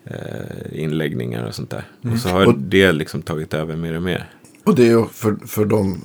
eh, 0.07 0.83
inläggningar 0.83 1.47
och 1.47 1.55
sånt 1.55 1.71
där. 1.71 1.85
Och 2.13 2.19
så 2.19 2.29
har 2.29 2.47
Och- 2.47 2.59
det 2.59 2.93
liksom 2.93 3.23
tagit 3.23 3.55
över 3.55 3.77
mer 3.77 3.97
och 3.97 4.03
mer. 4.03 4.29
Och 4.65 4.75
det 4.75 4.83
är 4.83 4.87
ju 4.91 5.05
för, 5.13 5.37
för 5.47 5.65
de 5.65 6.05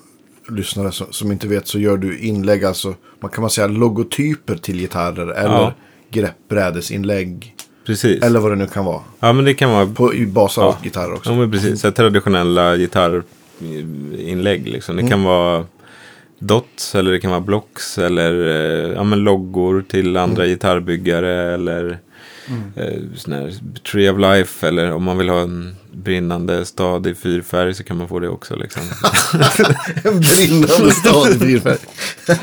lyssnare 0.49 0.91
som, 0.91 1.07
som 1.11 1.31
inte 1.31 1.47
vet 1.47 1.67
så 1.67 1.79
gör 1.79 1.97
du 1.97 2.19
inlägg, 2.19 2.65
alltså 2.65 2.95
man 3.19 3.31
kan 3.31 3.41
man 3.41 3.49
säga 3.49 3.67
logotyper 3.67 4.55
till 4.55 4.79
gitarrer 4.79 5.27
eller 5.27 5.53
Ja. 5.55 5.73
greppbrädesinlägg. 6.11 7.55
Precis. 7.85 8.23
Eller 8.23 8.39
vad 8.39 8.51
det 8.51 8.55
nu 8.55 8.67
kan 8.67 8.85
vara. 8.85 9.01
Ja 9.19 9.33
men 9.33 9.45
det 9.45 9.53
kan 9.53 9.71
vara 9.71 9.85
På, 9.85 10.11
basar 10.27 10.61
Ja. 10.61 10.77
gitarrer 10.83 11.13
också. 11.13 11.29
Ja, 11.31 11.37
men 11.37 11.51
precis. 11.51 11.81
Så 11.81 11.91
traditionella 11.91 12.77
gitarrinlägg. 12.77 14.67
Liksom. 14.67 14.95
Det 14.95 15.07
kan 15.07 15.23
vara 15.23 15.65
dots 16.39 16.95
eller 16.95 17.11
det 17.11 17.19
kan 17.19 17.31
vara 17.31 17.41
blocks 17.41 17.97
eller 17.97 18.47
eh, 18.47 18.93
ja, 18.93 19.03
men 19.03 19.19
loggor 19.19 19.83
till 19.89 20.17
andra 20.17 20.45
gitarrbyggare 20.47 21.53
eller 21.53 21.99
eh, 22.75 22.93
sån 23.15 23.33
här 23.33 23.53
Tree 23.91 24.11
of 24.11 24.19
Life 24.19 24.67
eller 24.67 24.91
om 24.91 25.03
man 25.03 25.17
vill 25.17 25.29
ha 25.29 25.41
en 25.41 25.75
brinnande 25.91 26.65
stad 26.65 27.07
i 27.07 27.15
fyrfärg 27.15 27.73
så 27.73 27.83
kan 27.83 27.97
man 27.97 28.07
få 28.07 28.19
det 28.19 28.29
också. 28.29 28.55
Liksom. 28.55 28.81
En 30.03 30.19
brinnande 30.19 30.91
stad 30.91 31.31
i 31.35 31.39
fyrfärg. 31.39 31.77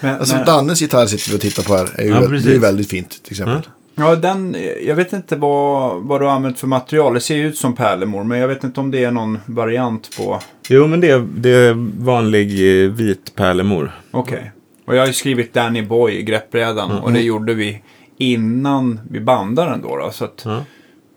Men, 0.00 0.18
Alltså 0.18 0.36
men, 0.36 0.44
Dannes 0.44 0.80
gitarr 0.80 1.06
sitter 1.06 1.30
vi 1.30 1.36
och 1.36 1.40
tittar 1.40 1.62
på 1.62 1.76
här. 1.76 1.88
Är 2.00 2.04
ju 2.04 2.10
Ja, 2.10 2.20
det 2.20 2.54
är 2.54 2.58
väldigt 2.58 2.90
fint 2.90 3.22
till 3.22 3.32
exempel. 3.32 3.62
ja, 3.94 4.16
den, 4.16 4.56
jag 4.86 4.94
vet 4.96 5.12
inte 5.12 5.36
vad, 5.36 6.02
vad 6.02 6.20
du 6.20 6.24
har 6.24 6.32
använt 6.32 6.58
för 6.58 6.66
material. 6.66 7.14
Det 7.14 7.20
ser 7.20 7.36
ju 7.36 7.48
ut 7.48 7.58
som 7.58 7.74
pärlemor, 7.74 8.24
men 8.24 8.38
jag 8.38 8.48
vet 8.48 8.64
inte 8.64 8.80
om 8.80 8.90
det 8.90 9.04
är 9.04 9.10
någon 9.10 9.38
variant 9.46 10.16
på... 10.16 10.40
jo 10.68 10.86
men 10.86 11.00
det 11.00 11.10
är, 11.10 11.26
det 11.36 11.50
är 11.50 12.02
vanlig 12.04 12.84
eh, 12.84 12.90
vit 12.90 13.34
pärlemor. 13.34 13.92
Okej. 14.10 14.52
Och 14.86 14.96
jag 14.96 15.00
har 15.00 15.06
ju 15.06 15.12
skrivit 15.12 15.54
Danny 15.54 15.82
Boy 15.82 16.12
i 16.12 16.22
greppbrädan 16.22 16.90
och 16.90 17.12
det 17.12 17.20
gjorde 17.20 17.54
vi 17.54 17.82
innan 18.22 19.00
vi 19.10 19.20
bandade 19.20 19.70
den 19.70 19.82
då. 19.82 19.96
då 19.96 20.10
så 20.10 20.24
att, 20.24 20.42
Ja. 20.44 20.64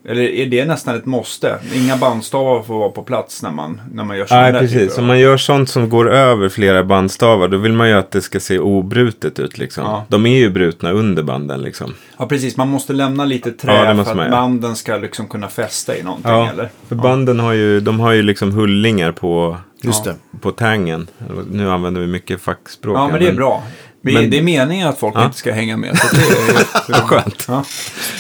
Eller 0.08 0.22
är 0.22 0.46
det 0.46 0.66
nästan 0.66 0.96
ett 0.96 1.06
måste? 1.06 1.60
Inga 1.74 1.98
bandstavar 1.98 2.64
får 2.64 2.80
vara 2.80 2.90
på 2.90 3.04
plats 3.04 3.44
när 3.44 3.52
man, 3.52 3.82
när 3.94 4.04
man 4.04 4.18
gör 4.18 4.26
sådana 4.26 4.44
Nej, 4.44 4.52
där 4.54 4.60
precis. 4.60 4.80
typer 4.90 5.02
Om 5.02 5.08
man 5.08 5.20
gör 5.20 5.38
sånt 5.38 5.70
som 5.70 5.90
går 5.90 6.12
över 6.12 6.50
flera 6.50 6.84
bandstavar, 6.84 7.48
då 7.48 7.58
vill 7.58 7.74
man 7.74 7.90
ju 7.90 7.94
att 7.96 8.12
det 8.12 8.22
ska 8.22 8.40
se 8.40 8.60
obrutet 8.60 9.40
ut. 9.40 9.58
Liksom. 9.58 9.84
Ja. 9.84 10.06
De 10.08 10.26
är 10.26 10.38
ju 10.38 10.50
brutna 10.50 10.92
under 10.92 11.24
banden. 11.24 11.62
Liksom. 11.62 11.94
Ja, 12.18 12.26
precis. 12.28 12.58
Man 12.58 12.68
måste 12.70 12.94
lämna 12.94 13.26
lite 13.26 13.52
trä 13.52 13.74
Ja, 13.74 13.84
för 13.96 14.02
att 14.02 14.16
man 14.16 14.26
göra. 14.26 14.30
banden 14.36 14.76
ska 14.76 14.98
liksom 14.98 15.28
kunna 15.28 15.48
fästa 15.48 15.98
i 15.98 16.04
någonting. 16.04 16.32
Ja, 16.32 16.50
eller? 16.50 16.70
för 16.88 16.96
banden 16.96 17.40
har 17.40 17.54
ju, 17.54 17.80
de 17.80 18.00
har 18.00 18.12
ju 18.12 18.22
liksom 18.22 18.52
hullingar 18.52 19.12
på, 19.12 19.58
Just 19.82 20.06
Ja. 20.06 20.12
det. 20.32 20.40
på 20.40 20.52
tangen. 20.52 21.08
Nu 21.52 21.70
använder 21.72 22.02
vi 22.02 22.08
mycket 22.08 22.42
fackspråk. 22.42 22.98
Ja, 22.98 23.08
men 23.08 23.20
det 23.20 23.28
är 23.28 23.34
bra. 23.34 23.64
Vi, 24.06 24.14
men- 24.14 24.30
det 24.30 24.38
är 24.38 24.42
meningen 24.42 24.88
att 24.88 25.00
folk 25.00 25.16
Ja. 25.18 25.26
inte 25.26 25.38
ska 25.38 25.52
hänga 25.54 25.78
med. 25.78 25.98
Så 25.98 26.16
det 26.16 26.22
är, 26.22 26.28
det 26.88 26.94
är 26.94 27.02
Skönt. 27.02 27.46
Ja. 27.48 27.64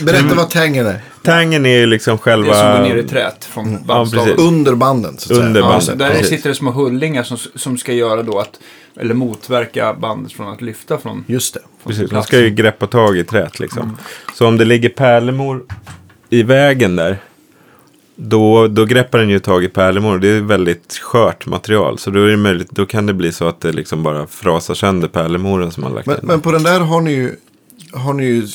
Berätta 0.01 0.35
vad 0.35 0.49
tangen 0.49 0.85
är. 0.87 1.01
Tangen 1.23 1.65
är 1.65 1.77
ju 1.79 1.85
liksom 1.85 2.15
Det 2.15 2.21
själva... 2.21 2.55
är 2.55 2.73
som 2.73 2.81
går 2.83 2.89
ner 2.95 3.03
i 3.03 3.07
trät 3.07 3.45
från 3.45 3.83
bandstaven. 3.85 4.25
precis. 4.27 4.47
Under 4.47 4.75
banden. 4.75 5.17
Så 5.17 5.33
att 5.33 5.39
Under 5.39 5.61
säga. 5.61 5.71
bandet. 5.71 5.87
Ja, 5.89 5.95
där 5.95 6.09
precis. 6.09 6.29
sitter 6.29 6.49
det 6.49 6.55
små 6.55 6.71
hullingar 6.71 7.23
som, 7.23 7.37
som 7.55 7.77
ska 7.77 7.93
göra 7.93 8.23
då 8.23 8.39
att, 8.39 8.59
eller 8.99 9.13
motverka 9.13 9.93
bandet 9.93 10.31
från 10.33 10.47
att 10.53 10.61
lyfta 10.61 10.97
från, 10.97 11.23
Just 11.27 11.53
det. 11.53 11.59
från 11.83 11.93
Precis, 11.93 12.09
de 12.09 12.23
ska 12.23 12.39
ju 12.39 12.49
greppa 12.49 12.87
tag 12.87 13.17
i 13.17 13.23
trät 13.23 13.59
liksom. 13.59 13.97
Så 14.33 14.47
om 14.47 14.57
det 14.57 14.65
ligger 14.65 14.89
pärlemor 14.89 15.63
i 16.29 16.43
vägen 16.43 16.95
där. 16.95 17.17
Då, 18.15 18.67
då 18.67 18.85
greppar 18.85 19.19
den 19.19 19.29
ju 19.29 19.39
tag 19.39 19.63
i 19.63 19.67
pärlemor. 19.67 20.19
Det 20.19 20.27
är 20.27 20.41
väldigt 20.41 20.93
skört 20.93 21.45
material. 21.45 21.97
Så 21.97 22.09
då, 22.09 22.23
är 22.23 22.27
det 22.27 22.37
möjligt, 22.37 22.71
då 22.71 22.85
kan 22.85 23.05
det 23.05 23.13
bli 23.13 23.31
så 23.31 23.47
att 23.47 23.61
det 23.61 23.71
liksom 23.71 24.03
bara 24.03 24.27
frasar 24.27 24.73
sönder 24.73 25.07
pärlemoren 25.07 25.71
som 25.71 25.83
man 25.83 25.93
lagt 25.93 26.07
Men, 26.07 26.15
in. 26.15 26.25
men 26.25 26.41
på 26.41 26.51
den 26.51 26.63
där 26.63 26.79
har 26.79 27.01
ni 27.01 27.11
ju, 27.11 27.35
har 27.93 28.13
ni 28.13 28.25
ju, 28.25 28.47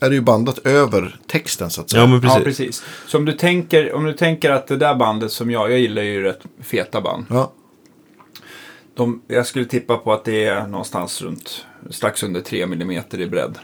är 0.00 0.08
det 0.08 0.14
ju 0.14 0.20
bandat 0.20 0.58
över 0.58 1.16
texten 1.26 1.70
så 1.70 1.80
att 1.80 1.90
säga. 1.90 2.02
ja, 2.02 2.06
men 2.06 2.20
precis. 2.20 2.38
Ja, 2.38 2.44
precis. 2.44 2.82
Så 3.06 3.18
om 3.18 3.24
du, 3.24 3.32
tänker, 3.32 3.94
om 3.94 4.04
du 4.04 4.12
tänker 4.12 4.50
att 4.50 4.66
det 4.66 4.76
där 4.76 4.94
bandet 4.94 5.32
som 5.32 5.50
jag, 5.50 5.70
jag 5.70 5.78
gillar 5.78 6.02
ju 6.02 6.22
rätt 6.22 6.40
feta 6.62 7.00
band. 7.00 7.24
Ja. 7.30 7.52
De, 8.94 9.22
jag 9.28 9.46
skulle 9.46 9.64
tippa 9.64 9.96
på 9.96 10.12
att 10.12 10.24
det 10.24 10.44
är 10.44 10.66
någonstans 10.66 11.22
runt 11.22 11.66
strax 11.90 12.22
under 12.22 12.40
3 12.40 12.62
mm 12.62 12.90
i 13.12 13.26
bredd. 13.26 13.58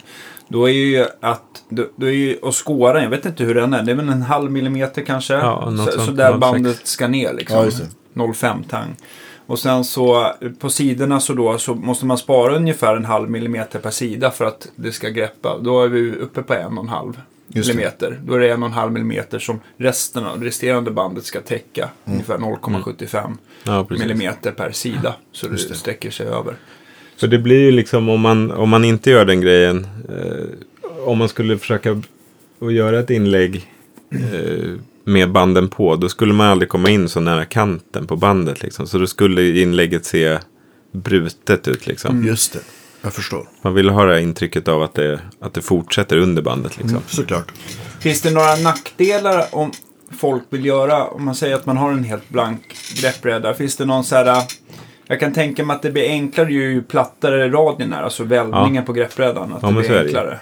Då 0.49 0.69
är 0.69 0.73
ju 0.73 1.07
att, 1.21 1.65
då, 1.69 1.87
då 1.97 2.07
är 2.07 2.11
ju, 2.11 2.37
och 2.37 2.67
skåran, 2.67 3.03
jag 3.03 3.11
vet 3.11 3.27
inte 3.27 3.45
hur 3.45 3.55
den 3.55 3.75
är, 3.75 3.83
det 3.83 3.93
är 3.93 3.97
väl 3.97 4.09
en 4.09 4.23
halv 4.23 4.51
millimeter 4.51 5.03
kanske. 5.03 5.35
Ja, 5.35 5.73
så, 5.93 6.01
så 6.01 6.11
där 6.11 6.33
0,6. 6.33 6.39
bandet 6.39 6.87
ska 6.87 7.09
ner 7.09 7.33
liksom. 7.33 7.59
Ja, 7.59 7.65
just 7.65 7.79
det. 7.79 8.21
0,5 8.21 8.69
tang. 8.69 8.97
Och 9.47 9.59
sen 9.59 9.85
så 9.85 10.33
på 10.59 10.71
sidorna 10.71 11.21
så 11.21 11.33
då 11.33 11.59
så 11.59 11.75
måste 11.75 12.07
man 12.07 12.19
spara 12.19 12.57
ungefär 12.57 12.97
en 12.97 13.05
halv 13.05 13.31
millimeter 13.31 13.79
per 13.79 13.91
sida 13.91 14.31
för 14.31 14.45
att 14.45 14.69
det 14.77 14.93
ska 14.93 15.09
greppa. 15.09 15.59
Då 15.59 15.83
är 15.83 15.89
vi 15.89 16.17
uppe 16.17 16.43
på 16.43 16.55
en 16.55 16.79
och 16.79 16.85
en 16.85 16.89
halv 16.89 17.21
Just 17.49 17.69
det. 17.69 17.75
millimeter. 17.75 18.21
Då 18.25 18.35
är 18.35 18.39
det 18.39 18.53
en 18.53 18.63
och 18.63 18.69
en 18.69 18.75
halv 18.75 18.93
millimeter 18.93 19.39
som 19.39 19.61
resten 19.77 20.25
av 20.27 20.41
det 20.41 20.47
resterande 20.47 20.91
bandet 20.91 21.25
ska 21.25 21.41
täcka. 21.41 21.83
Mm. 21.83 22.15
Ungefär 22.15 22.39
0,75 22.39 23.37
Ja, 23.65 23.85
precis. 23.85 24.07
millimeter 24.07 24.53
per 24.53 24.71
sida. 24.71 25.15
Så 25.33 25.47
det, 25.49 25.69
det. 25.69 25.75
sträcker 25.75 26.11
sig 26.11 26.27
över. 26.27 26.57
För 27.17 27.27
det 27.27 27.39
blir 27.39 27.61
ju 27.61 27.71
liksom 27.71 28.09
om 28.09 28.21
man, 28.21 28.51
om 28.51 28.69
man 28.69 28.85
inte 28.85 29.11
gör 29.11 29.25
den 29.25 29.41
grejen. 29.41 29.87
Eh, 30.09 30.45
om 31.07 31.19
man 31.19 31.29
skulle 31.29 31.59
försöka 31.59 32.03
att 32.61 32.73
göra 32.73 32.99
ett 32.99 33.11
inlägg 33.11 33.71
eh, 34.13 34.71
med 35.05 35.33
banden 35.33 35.69
på. 35.69 35.97
Då 35.97 36.09
skulle 36.09 36.33
man 36.33 36.49
aldrig 36.49 36.69
komma 36.69 36.91
in 36.91 37.09
så 37.09 37.21
nära 37.21 37.45
kanten 37.45 38.07
på 38.07 38.17
bandet. 38.17 38.63
Liksom. 38.63 38.87
Så 38.87 38.99
då 38.99 39.07
skulle 39.07 39.61
inlägget 39.61 40.05
se 40.05 40.39
brutet 40.93 41.69
ut. 41.69 41.87
Liksom. 41.87 42.27
Just 42.27 42.53
det. 42.53 42.61
Jag 43.03 43.13
förstår. 43.13 43.49
Man 43.63 43.75
vill 43.75 43.89
ha 43.89 44.05
det 44.05 44.13
här 44.13 44.21
intrycket 44.21 44.69
av 44.69 44.83
att 44.83 44.95
det, 44.95 45.21
att 45.41 45.55
det 45.55 45.63
fortsätter 45.63 46.17
under 46.17 46.43
bandet. 46.43 46.79
Liksom. 46.79 46.99
Såklart. 47.07 47.53
Finns 48.01 48.21
det 48.21 48.31
några 48.31 48.57
nackdelar 48.57 49.47
om 49.53 49.73
folk 50.19 50.43
vill 50.51 50.65
göra, 50.65 51.05
om 51.05 51.25
man 51.25 51.35
säger 51.35 51.55
att 51.55 51.67
man 51.67 51.77
har 51.77 51.93
en 51.93 52.05
helt 52.05 52.29
blank 52.29 52.77
greppbräda. 53.03 53.55
Finns 53.55 53.77
det 53.77 53.85
någon 53.85 54.05
så 54.05 54.17
här, 54.17 54.43
jag 55.07 55.21
kan 55.21 55.33
tänka 55.33 55.65
mig 55.65 55.77
att 55.77 55.83
det 55.83 55.91
blir 55.91 56.09
enklare 56.09 56.53
ju 56.53 56.83
plattare 56.83 57.49
radien 57.51 57.93
är, 57.93 58.03
alltså 58.03 58.25
välvningen 58.25 58.85
på 58.85 58.93
greppbrädan. 58.93 59.53
Att 59.53 59.63
Ja, 59.63 59.69
det 59.69 59.75
blir 59.75 59.91
är 59.91 59.95
det 59.95 60.01
enklare. 60.05 60.39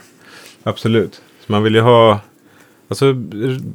Absolut. 0.63 1.15
Så 1.47 1.53
man 1.53 1.63
vill 1.63 1.75
ju 1.75 1.81
ha 1.81 2.21
alltså, 2.89 3.15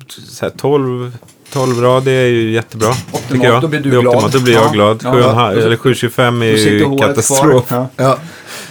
så 0.08 0.46
här, 0.46 0.50
12, 0.58 1.18
12 1.54 1.82
rad 1.82 2.08
är 2.08 2.26
ju 2.26 2.52
jättebra. 2.52 2.90
Optimalt, 2.90 3.30
tycker 3.32 3.48
jag. 3.48 3.62
då 3.62 3.68
blir 3.68 3.80
du 3.80 3.90
det 3.90 3.98
är 3.98 4.02
glad. 4.02 4.16
optimalt, 4.16 4.34
då 4.34 4.40
blir 4.42 4.54
jag 4.54 4.64
Ja, 4.66 4.70
glad. 4.72 5.02
ja. 5.04 5.12
7,5 5.14 5.34
Ja. 5.36 5.52
eller 5.62 5.78
725 5.78 6.42
är 6.42 6.46
ju 6.46 6.98
katastrof. 6.98 7.72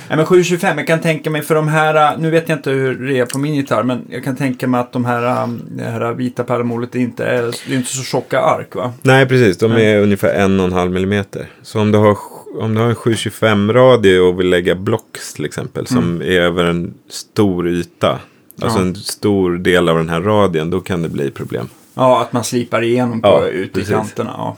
Nej, 0.09 0.17
men 0.17 0.27
725, 0.27 0.79
jag 0.79 0.87
kan 0.87 1.01
tänka 1.01 1.31
mig 1.31 1.43
för 1.43 1.55
de 1.55 1.69
här, 1.69 2.17
nu 2.17 2.31
vet 2.31 2.49
jag 2.49 2.59
inte 2.59 2.71
hur 2.71 3.07
det 3.07 3.19
är 3.19 3.27
på 3.27 3.39
min 3.39 3.55
gitarr, 3.55 3.83
men 3.83 4.07
jag 4.11 4.25
kan 4.25 4.37
tänka 4.37 4.67
mig 4.69 4.81
att 4.81 4.93
de 4.93 5.05
här, 5.05 5.43
um, 5.45 5.63
det 5.71 5.85
här 5.85 6.13
vita 6.13 6.45
pärlemolet 6.45 6.95
inte 6.95 7.25
är, 7.27 7.43
det 7.69 7.75
är 7.75 7.77
inte 7.77 7.93
så 7.97 8.03
tjocka 8.03 8.41
ark 8.41 8.75
va? 8.75 8.93
Nej, 9.03 9.27
precis. 9.27 9.59
De 9.59 9.73
är 9.73 9.99
ungefär 10.03 10.35
1,5 10.49 10.89
millimeter. 10.89 11.47
Så 11.63 11.81
om 11.81 11.93
du 11.93 11.99
har, 11.99 12.17
om 12.61 12.75
du 12.75 12.81
har 12.81 12.89
en 12.89 12.95
725 12.95 13.73
radie 13.73 14.21
och 14.21 14.41
vill 14.41 14.49
lägga 14.51 14.75
blocks 14.75 15.35
till 15.35 15.45
exempel. 15.45 15.87
Som 15.87 16.21
är 16.23 16.41
över 16.41 16.65
en 16.65 16.95
stor 17.09 17.69
yta. 17.69 18.19
Alltså 18.63 18.79
Mm. 18.79 18.89
Ja. 18.89 18.97
en 18.99 19.03
stor 19.05 19.57
del 19.59 19.89
av 19.89 19.97
den 19.97 20.09
här 20.09 20.21
radien. 20.21 20.71
Då 20.71 20.81
kan 20.81 21.03
det 21.03 21.09
bli 21.09 21.31
problem. 21.31 21.69
Ja, 21.95 22.23
att 22.23 22.33
man 22.33 22.45
slipar 22.45 22.83
igenom 22.83 23.23
på, 23.23 23.29
Ja, 23.29 23.47
ut 23.47 23.79
i 23.79 23.85
kanterna. 23.85 24.35
Ja. 24.37 24.57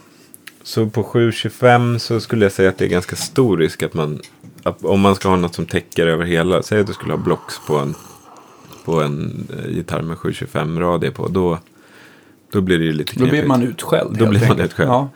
Så 0.62 0.87
på 0.87 1.04
725 1.04 1.98
så 1.98 2.20
skulle 2.20 2.44
jag 2.44 2.52
säga 2.52 2.68
att 2.68 2.78
det 2.78 2.84
är 2.84 2.88
ganska 2.88 3.16
stor 3.16 3.56
risk 3.58 3.82
att 3.82 3.94
man. 3.94 4.20
Att 4.68 4.85
om 4.85 5.00
man 5.00 5.14
ska 5.14 5.28
ha 5.28 5.37
något 5.37 5.54
som 5.54 5.66
täcker 5.66 6.07
över 6.07 6.24
hela. 6.24 6.62
Säg 6.62 6.81
att 6.81 6.87
du 6.87 6.92
skulle 6.92 7.12
ha 7.12 7.18
blocks 7.18 7.54
på 7.66 7.76
en. 7.78 7.94
På 8.85 9.02
en 9.02 9.46
eh, 9.59 9.70
gitarr 9.76 10.02
med 10.02 10.18
725 10.18 10.81
radie 10.81 11.11
på. 11.11 11.28
Då, 11.28 11.59
då 12.52 12.61
blir 12.61 12.78
det 12.78 12.85
ju 12.85 12.92
lite 12.92 13.12
Då 13.12 13.16
knepigt. 13.16 13.31
blir 13.33 13.46
man 13.48 13.62
utskälld. 13.62 14.18
Då 14.18 14.26
blir 14.26 14.40
man 14.40 14.50
enkelt. 14.50 14.61
utskälld. 14.70 14.88
Ja. 14.90 15.09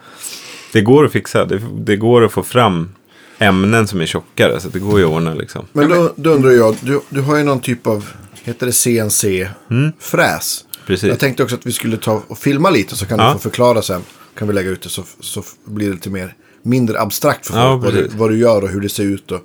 Det 0.72 0.80
går 0.80 1.04
att 1.04 1.12
fixa. 1.12 1.44
Det, 1.44 1.60
det 1.78 1.96
går 1.96 2.24
att 2.24 2.32
få 2.32 2.42
fram 2.42 2.92
ämnen 3.38 3.88
som 3.88 4.00
är 4.00 4.06
tjockare. 4.06 4.60
Så 4.60 4.68
det 4.68 4.78
går 4.78 4.98
ju 4.98 5.04
att 5.04 5.10
ordna 5.10 5.34
liksom. 5.34 5.64
Men 5.72 5.88
då, 5.88 6.12
då 6.16 6.30
undrar 6.30 6.50
jag, 6.50 6.76
du, 6.80 7.00
du 7.08 7.20
har 7.20 7.36
ju 7.36 7.44
någon 7.44 7.60
typ 7.60 7.86
av 7.86 8.08
heter 8.44 8.66
det 8.66 8.72
CNC-fräs. 8.72 10.64
Precis. 10.86 11.08
Jag 11.08 11.18
tänkte 11.18 11.42
också 11.42 11.54
att 11.56 11.66
vi 11.66 11.72
skulle 11.72 11.96
ta 11.96 12.22
och 12.28 12.38
filma 12.38 12.70
lite 12.70 12.96
så 12.96 13.06
kan 13.06 13.18
Ja. 13.18 13.26
du 13.26 13.32
få 13.32 13.38
förklara 13.38 13.82
sen. 13.82 14.02
Kan 14.38 14.48
vi 14.48 14.54
lägga 14.54 14.70
ut 14.70 14.82
det 14.82 14.88
så, 14.88 15.02
så 15.20 15.42
blir 15.64 15.86
det 15.88 15.92
lite 15.94 16.10
mer, 16.10 16.34
mindre 16.62 17.01
abstrakt 17.01 17.46
för 17.46 17.59
Ja, 17.59 17.72
folk 17.72 17.85
vad, 17.85 17.94
du, 17.94 18.09
vad 18.16 18.31
du 18.31 18.38
gör 18.38 18.62
och 18.62 18.68
hur 18.68 18.81
det 18.81 18.88
ser 18.88 19.05
ut. 19.05 19.31
Och. 19.33 19.40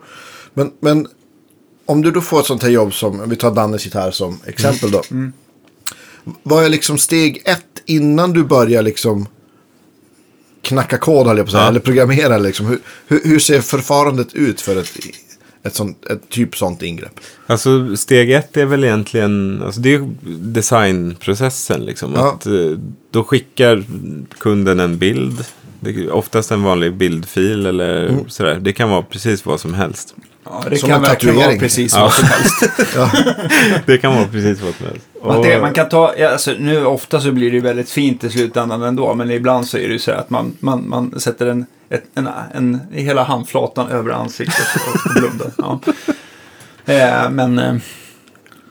Men, 0.53 0.71
men 0.79 1.07
om 1.85 2.01
du 2.01 2.11
då 2.11 2.21
får 2.21 2.39
ett 2.39 2.45
sånt 2.45 2.63
här 2.63 2.69
jobb 2.69 2.93
som, 2.93 3.29
vi 3.29 3.35
tar 3.35 3.51
Dannes 3.51 3.85
gitarr 3.85 4.11
som 4.11 4.39
exempel 4.45 4.91
då. 4.91 5.01
Mm. 5.11 5.33
Vad 6.43 6.65
är 6.65 6.69
liksom 6.69 6.97
steg 6.97 7.41
ett 7.45 7.63
innan 7.85 8.33
du 8.33 8.43
börjar 8.43 8.83
liksom 8.83 9.27
knacka 10.61 10.97
kod 10.97 11.27
höll 11.27 11.37
jag 11.37 11.45
på 11.45 11.47
att 11.47 11.51
säga, 11.51 11.63
Ja. 11.63 11.69
eller 11.69 11.79
programmera 11.79 12.37
liksom. 12.37 12.65
Hur, 12.65 12.79
hur, 13.07 13.21
hur 13.23 13.39
ser 13.39 13.61
förfarandet 13.61 14.33
ut 14.33 14.61
för 14.61 14.75
ett, 14.75 14.93
ett, 15.63 15.75
sånt, 15.75 16.05
ett 16.05 16.29
typ 16.29 16.55
sånt 16.55 16.81
ingrepp? 16.81 17.19
Alltså 17.47 17.95
steg 17.95 18.31
ett 18.31 18.57
är 18.57 18.65
väl 18.65 18.83
egentligen, 18.83 19.63
alltså 19.65 19.81
det 19.81 19.89
är 19.89 19.99
ju 19.99 20.07
designprocessen 20.39 21.81
liksom. 21.85 22.13
Ja. 22.15 22.33
Att, 22.33 22.45
eh, 22.45 22.53
då 23.11 23.23
skickar 23.23 23.85
kunden 24.37 24.79
en 24.79 24.97
bild, 24.97 25.45
det 25.79 25.89
är 25.89 26.11
oftast 26.11 26.51
en 26.51 26.63
vanlig 26.63 26.93
bildfil 26.93 27.65
eller 27.65 28.07
Mm. 28.07 28.29
sådär. 28.29 28.57
Det 28.61 28.73
kan 28.73 28.89
vara 28.89 29.01
precis 29.01 29.45
vad 29.45 29.59
som 29.59 29.73
helst. 29.73 30.15
Ja, 30.43 30.63
det 30.69 30.77
Som 30.77 30.89
kan 30.89 30.95
en 30.97 31.01
verkligen 31.03 31.35
vara 31.35 31.55
precis 31.59 31.93
Ja. 31.95 32.01
vad 32.01 32.13
som 32.13 32.25
helst. 32.27 32.63
Det 33.85 33.97
kan 33.97 34.15
vara 34.15 34.25
precis 34.27 34.61
vad 34.61 34.73
som 34.75 34.85
helst. 34.87 35.07
Man, 35.23 35.37
Och- 35.37 35.45
det, 35.45 35.61
man 35.61 35.73
kan 35.73 35.89
ta, 35.89 36.13
alltså, 36.31 36.53
nu 36.59 36.85
ofta 36.85 37.19
så 37.21 37.31
blir 37.31 37.51
det 37.51 37.59
väldigt 37.59 37.89
fint 37.89 38.23
i 38.23 38.29
slutändan 38.29 38.81
ändå, 38.83 39.13
men 39.13 39.31
ibland 39.31 39.67
så 39.67 39.77
är 39.77 39.87
det 39.87 39.93
ju 39.93 39.99
så 39.99 40.11
att 40.11 40.29
man, 40.29 40.55
man, 40.59 40.89
man 40.89 41.19
sätter 41.19 41.45
en, 41.47 41.65
ett, 41.89 42.03
en, 42.15 42.29
en, 42.53 42.79
hela 42.91 43.23
handflatan 43.23 43.87
över 43.89 44.11
ansiktet 44.11 44.65
och 44.75 45.11
blundar. 45.13 45.51
Ja. 45.57 45.79
Eh, 46.93 47.29
men, 47.29 47.59
eh, 47.59 47.75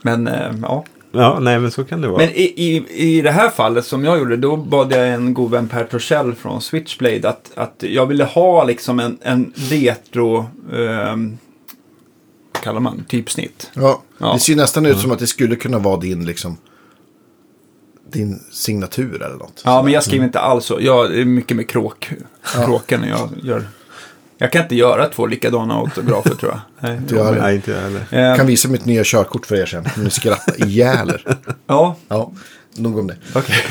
men 0.02 0.28
eh, 0.28 0.50
ja. 0.62 0.84
Ja, 1.16 1.38
nej 1.40 1.58
men 1.58 1.70
så 1.70 1.84
kan 1.84 2.00
det 2.00 2.08
vara. 2.08 2.18
Men 2.18 2.30
i, 2.30 2.42
i, 2.56 2.84
i 3.16 3.22
det 3.22 3.30
här 3.30 3.50
fallet 3.50 3.86
som 3.86 4.04
jag 4.04 4.18
gjorde, 4.18 4.36
då 4.36 4.56
bad 4.56 4.92
jag 4.92 5.08
en 5.08 5.34
god 5.34 5.50
vän 5.50 5.68
Per 5.68 5.84
Torssell 5.84 6.34
från 6.34 6.60
Switchblade 6.60 7.28
att, 7.28 7.50
att 7.54 7.74
jag 7.88 8.06
ville 8.06 8.24
ha 8.24 8.64
liksom 8.64 9.00
en, 9.00 9.18
en 9.22 9.52
retro, 9.56 10.38
eh, 10.72 11.16
vad 12.52 12.62
kallar 12.62 12.80
man, 12.80 13.04
typsnitt. 13.08 13.70
Ja, 13.74 14.02
Ja. 14.18 14.32
det 14.32 14.38
ser 14.40 14.56
nästan 14.56 14.86
ut 14.86 14.98
som 14.98 15.12
att 15.12 15.18
det 15.18 15.26
skulle 15.26 15.56
kunna 15.56 15.78
vara 15.78 15.96
din 16.00 16.26
liksom 16.26 16.56
din 18.12 18.40
signatur 18.52 19.22
eller 19.22 19.36
något. 19.36 19.62
Ja, 19.64 19.82
men 19.82 19.92
jag 19.92 20.04
skriver 20.04 20.24
inte 20.24 20.40
alls 20.40 20.64
så. 20.64 20.78
Jag 20.80 21.16
är 21.18 21.24
mycket 21.24 21.56
med 21.56 21.68
kråk, 21.68 22.10
kråken 22.64 23.00
när 23.00 23.08
jag 23.08 23.28
gör. 23.42 23.64
Jag 24.38 24.52
kan 24.52 24.62
inte 24.62 24.74
göra 24.74 25.06
två 25.08 25.26
likadana 25.26 25.74
autografer 25.74 26.34
tror 26.34 26.52
jag. 26.52 26.60
Nej, 26.80 26.96
Inte 26.96 27.14
jag 27.14 27.24
heller. 27.24 27.40
Nej, 27.40 27.54
inte 27.54 27.70
jag 27.70 27.78
heller. 27.80 28.00
Eh, 28.10 28.20
Jag 28.20 28.36
kan 28.36 28.46
visa 28.46 28.68
mitt 28.68 28.84
nya 28.84 29.02
körkort 29.04 29.46
för 29.46 29.56
er 29.56 29.66
sen. 29.66 29.84
Ni 29.96 30.10
skrattar 30.10 30.64
ihjäl 30.66 31.08
er. 31.10 31.24
Ja, 31.66 31.96
Ja, 32.08 32.32
nog 32.76 32.98
om 32.98 33.06
det. 33.06 33.16
okej. 33.34 33.56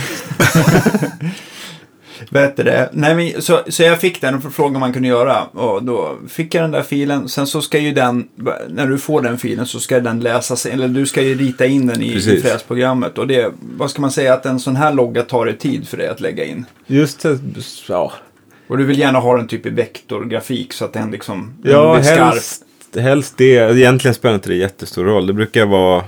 Vad 2.30 2.44
heter 2.44 2.64
det? 2.64 2.90
Nej, 2.94 3.16
men, 3.16 3.42
så, 3.42 3.60
så 3.68 3.84
jag 3.84 4.00
fick 4.02 4.22
den 4.22 4.36
och 4.36 4.54
frågade 4.54 4.76
om 4.76 4.80
man 4.80 4.94
kunde 4.94 5.08
göra. 5.08 5.44
Och 5.44 5.84
då 5.84 6.18
fick 6.30 6.54
jag 6.56 6.64
den 6.64 6.72
där 6.72 6.82
filen. 6.82 7.30
Sen 7.30 7.48
så 7.48 7.62
ska 7.62 7.80
ju 7.80 7.92
den, 7.94 8.28
när 8.70 8.88
du 8.88 8.98
får 8.98 9.22
den 9.22 9.38
filen 9.38 9.66
så 9.66 9.80
ska 9.80 10.00
den 10.00 10.20
läsas, 10.20 10.66
eller 10.66 10.88
du 10.88 11.06
ska 11.06 11.22
ju 11.22 11.36
rita 11.38 11.66
in 11.66 11.88
den 11.88 12.02
i, 12.02 12.08
i 12.08 12.14
Precis. 12.14 12.44
fräsprogrammet. 12.44 13.18
Och 13.18 13.28
det, 13.28 13.52
vad 13.78 13.90
ska 13.92 14.02
man 14.02 14.12
säga, 14.12 14.34
att 14.34 14.46
en 14.46 14.60
sån 14.60 14.76
här 14.76 14.94
logga 14.94 15.24
tar 15.24 15.46
det 15.46 15.54
tid 15.54 15.88
för 15.88 15.98
dig 15.98 16.08
att 16.08 16.20
lägga 16.20 16.46
in. 16.46 16.66
Just 16.88 17.20
det, 17.20 17.40
ja. 17.88 18.14
Och 18.68 18.78
du 18.78 18.84
vill 18.86 19.00
gärna 19.00 19.20
ha 19.20 19.38
den 19.38 19.48
typ 19.48 19.66
i 19.66 19.70
vektorgrafik 19.70 20.74
så 20.74 20.86
att 20.86 20.94
den 20.94 21.12
liksom 21.12 21.54
den 21.62 21.72
Ja, 21.72 21.94
blir 21.94 22.04
skarp. 22.04 22.20
helst, 22.34 22.64
helst 22.96 23.34
det. 23.38 23.56
Egentligen 23.78 24.16
spelar 24.16 24.36
inte 24.36 24.50
det 24.50 24.56
jättestor 24.56 25.04
roll. 25.06 25.28
Det 25.28 25.34
brukar 25.34 25.66
vara, 25.66 26.04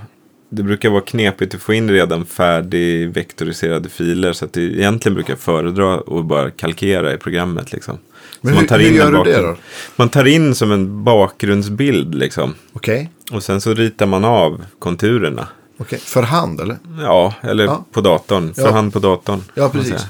det 0.50 0.64
brukar 0.64 0.90
vara 0.90 1.02
knepigt 1.02 1.56
att 1.56 1.62
få 1.62 1.74
in 1.74 1.92
redan 1.92 2.26
färdig 2.26 3.10
vektoriserade 3.14 3.90
filer. 3.90 4.34
Så 4.34 4.46
att 4.46 4.54
det 4.54 4.62
egentligen 4.62 5.14
brukar 5.14 5.34
jag 5.34 5.40
föredra 5.40 5.96
att 5.96 6.26
bara 6.26 6.52
kalkera 6.52 7.14
i 7.14 7.18
programmet. 7.18 7.72
Liksom. 7.74 7.98
Men 8.42 8.54
hur, 8.54 8.60
hur 8.78 8.88
en 8.88 8.96
gör 8.96 9.12
du 9.24 9.32
det 9.32 9.42
då? 9.42 9.56
Man 9.96 10.10
tar 10.10 10.26
in 10.28 10.56
som 10.56 10.72
en 10.72 11.04
bakgrundsbild 11.04 12.16
liksom. 12.16 12.54
Okej, 12.74 13.10
Och 13.32 13.44
sen 13.44 13.62
så 13.62 13.74
ritar 13.74 14.06
man 14.06 14.26
av 14.26 14.66
konturerna. 14.80 15.48
okej. 15.78 16.00
För 16.00 16.22
hand 16.24 16.62
eller? 16.62 16.78
Ja, 17.02 17.34
eller 17.42 17.64
Ja. 17.66 17.86
på 17.92 18.02
datorn. 18.02 18.54
För 18.54 18.62
Ja. 18.62 18.72
hand 18.72 18.94
på 18.94 19.00
datorn. 19.00 19.42
Ja, 19.54 19.62
man 19.64 19.72
precis. 19.72 20.06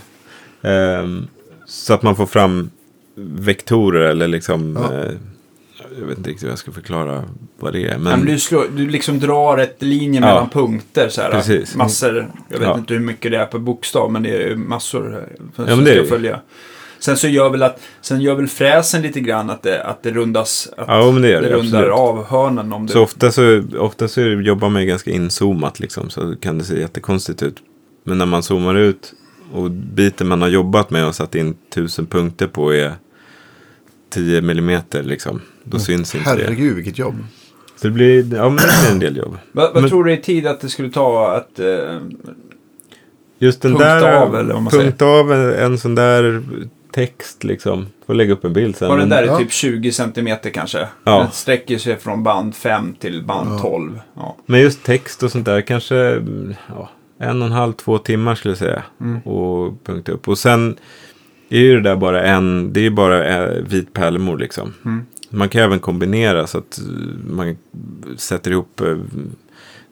Ehm, 0.61 1.27
så 1.67 1.93
att 1.93 2.03
man 2.03 2.15
får 2.15 2.25
fram 2.25 2.69
vektorer 3.15 4.01
eller 4.09 4.27
liksom... 4.27 4.77
Ja. 4.81 4.93
Eh, 4.97 5.11
jag 5.99 6.05
vet 6.07 6.17
inte 6.17 6.29
riktigt 6.29 6.43
hur 6.43 6.49
jag 6.49 6.57
ska 6.59 6.71
förklara 6.71 7.23
vad 7.59 7.73
det 7.73 7.83
är. 7.83 7.87
Ja, 7.91 7.97
Men, 7.97 8.19
men 8.19 8.25
du, 8.27 8.39
slår, 8.39 8.65
du 8.75 8.89
liksom 8.89 9.19
drar 9.19 9.57
ett 9.57 9.75
linje 9.81 10.19
Ja. 10.21 10.25
mellan 10.25 10.49
punkter 10.49 11.09
så 11.09 11.21
här. 11.21 11.31
Precis. 11.31 11.75
Massor. 11.75 12.31
Jag 12.49 12.59
vet 12.59 12.67
Ja. 12.67 12.77
inte 12.77 12.93
hur 12.93 13.01
mycket 13.01 13.31
det 13.31 13.37
är 13.37 13.45
per 13.45 13.59
bokstav 13.59 14.11
men 14.11 14.23
det 14.23 14.43
är 14.43 14.55
massor 14.55 15.15
eh, 15.17 15.45
som 15.55 15.65
men 15.65 15.83
det 15.83 15.91
är 15.91 15.93
ska 15.93 16.01
det. 16.03 16.07
följa. 16.07 16.39
Sen 16.99 17.17
så 17.17 17.27
gör 17.27 17.49
väl 17.49 17.63
att, 17.63 17.79
sen 18.01 18.21
gör 18.21 18.35
väl 18.35 18.47
fräsen 18.47 19.01
lite 19.01 19.19
grann 19.19 19.49
att 19.49 19.63
det, 19.63 19.83
att 19.83 20.03
det 20.03 20.11
rundas, 20.11 20.69
att 20.77 20.87
Ja, 20.87 21.11
men 21.11 21.21
det 21.21 21.29
gör 21.29 21.41
det, 21.41 21.49
rundar 21.49 21.87
av 21.89 22.25
hörnen 22.25 22.73
om 22.73 22.85
det. 22.85 22.93
så 22.93 23.01
ofta 23.03 23.31
så, 23.31 23.63
ofta 23.79 24.07
så 24.07 24.21
jobbar 24.21 24.69
man 24.69 24.81
ju 24.81 24.87
ganska 24.87 25.11
inzoomat 25.11 25.79
liksom. 25.79 26.09
Så 26.09 26.35
kan 26.35 26.57
det 26.57 26.63
se 26.63 26.79
jättekonstigt 26.79 27.43
ut. 27.43 27.57
Men 28.03 28.17
när 28.17 28.25
man 28.25 28.43
zoomar 28.43 28.75
ut 28.75 29.13
och 29.53 29.71
biten 29.71 30.27
man 30.27 30.41
har 30.41 30.49
jobbat 30.49 30.89
med 30.89 31.07
och 31.07 31.15
satt 31.15 31.35
in 31.35 31.55
tusen 31.73 32.05
punkter 32.05 32.47
på 32.47 32.73
är 32.73 32.93
10 34.09 34.41
millimeter 34.41 35.03
liksom. 35.03 35.41
Då 35.63 35.79
syns 35.79 36.15
inte 36.15 36.35
det. 36.35 36.43
Herregud, 36.43 36.75
vilket 36.75 36.97
jobb. 36.97 37.15
Så 37.75 37.87
det 37.87 37.93
blir, 37.93 38.35
ja 38.35 38.43
men 38.49 38.55
det 38.55 38.63
blir 38.83 38.91
en 38.91 38.99
del 38.99 39.17
jobb. 39.17 39.37
vad 39.51 39.73
vad 39.73 39.81
men- 39.81 39.89
tror 39.89 40.03
du 40.03 40.13
i 40.13 40.17
tid 40.17 40.47
att 40.47 40.61
det 40.61 40.69
skulle 40.69 40.89
ta 40.89 41.31
att... 41.35 41.59
Eh, 41.59 41.97
Just 43.39 43.61
den 43.61 43.71
Punkt 43.71 43.83
där, 43.83 44.13
av, 44.15 44.35
eller 44.35 44.53
vad 44.53 44.63
man 44.63 44.71
punkt 44.71 45.01
av 45.01 45.33
en, 45.33 45.53
en 45.53 45.77
sån 45.77 45.95
där 45.95 46.43
text 46.91 47.43
liksom. 47.43 47.85
Får 48.07 48.13
lägga 48.13 48.33
upp 48.33 48.45
en 48.45 48.53
bild 48.53 48.75
sen. 48.75 48.89
var 48.89 48.97
den 48.97 49.09
men- 49.09 49.17
där 49.17 49.23
är 49.23 49.27
ja. 49.27 49.37
typ 49.37 49.51
20 49.51 49.91
centimeter 49.91 50.49
kanske? 50.49 50.87
Ja. 51.03 51.19
Den 51.19 51.31
sträcker 51.31 51.77
sig 51.77 51.97
från 51.97 52.23
band 52.23 52.55
5 52.55 52.93
till 52.99 53.23
band 53.23 53.49
Ja. 53.53 53.59
12. 53.59 53.99
Ja. 54.15 54.37
Men 54.45 54.59
just 54.61 54.83
text 54.83 55.23
och 55.23 55.31
sånt 55.31 55.45
där 55.45 55.61
kanske 55.61 55.95
mm, 55.97 56.55
ja, 56.69 56.89
en 57.19 57.41
och 57.41 57.45
en 57.47 57.51
halv, 57.53 57.73
två 57.73 57.97
timmar 57.97 58.35
skulle 58.35 58.51
jag 58.51 58.59
säga. 58.59 58.83
Mm. 59.01 59.19
Och 59.21 59.83
punkta 59.83 60.11
upp. 60.11 60.27
Och 60.27 60.37
sen 60.37 60.75
är 61.49 61.59
ju 61.59 61.75
det 61.75 61.89
där 61.89 61.95
bara 61.95 62.23
en, 62.23 62.73
det 62.73 62.79
är 62.79 62.83
ju 62.83 62.89
bara 62.89 63.25
eh, 63.25 63.63
vit 63.63 63.93
pärlemor 63.93 64.37
liksom. 64.37 64.73
Mm. 64.85 65.05
Man 65.29 65.49
kan 65.49 65.61
även 65.61 65.79
kombinera 65.79 66.47
så 66.47 66.57
att 66.57 66.79
eh, 66.79 66.85
man 67.29 67.57
sätter 68.17 68.51
ihop 68.51 68.81
eh, 68.81 68.97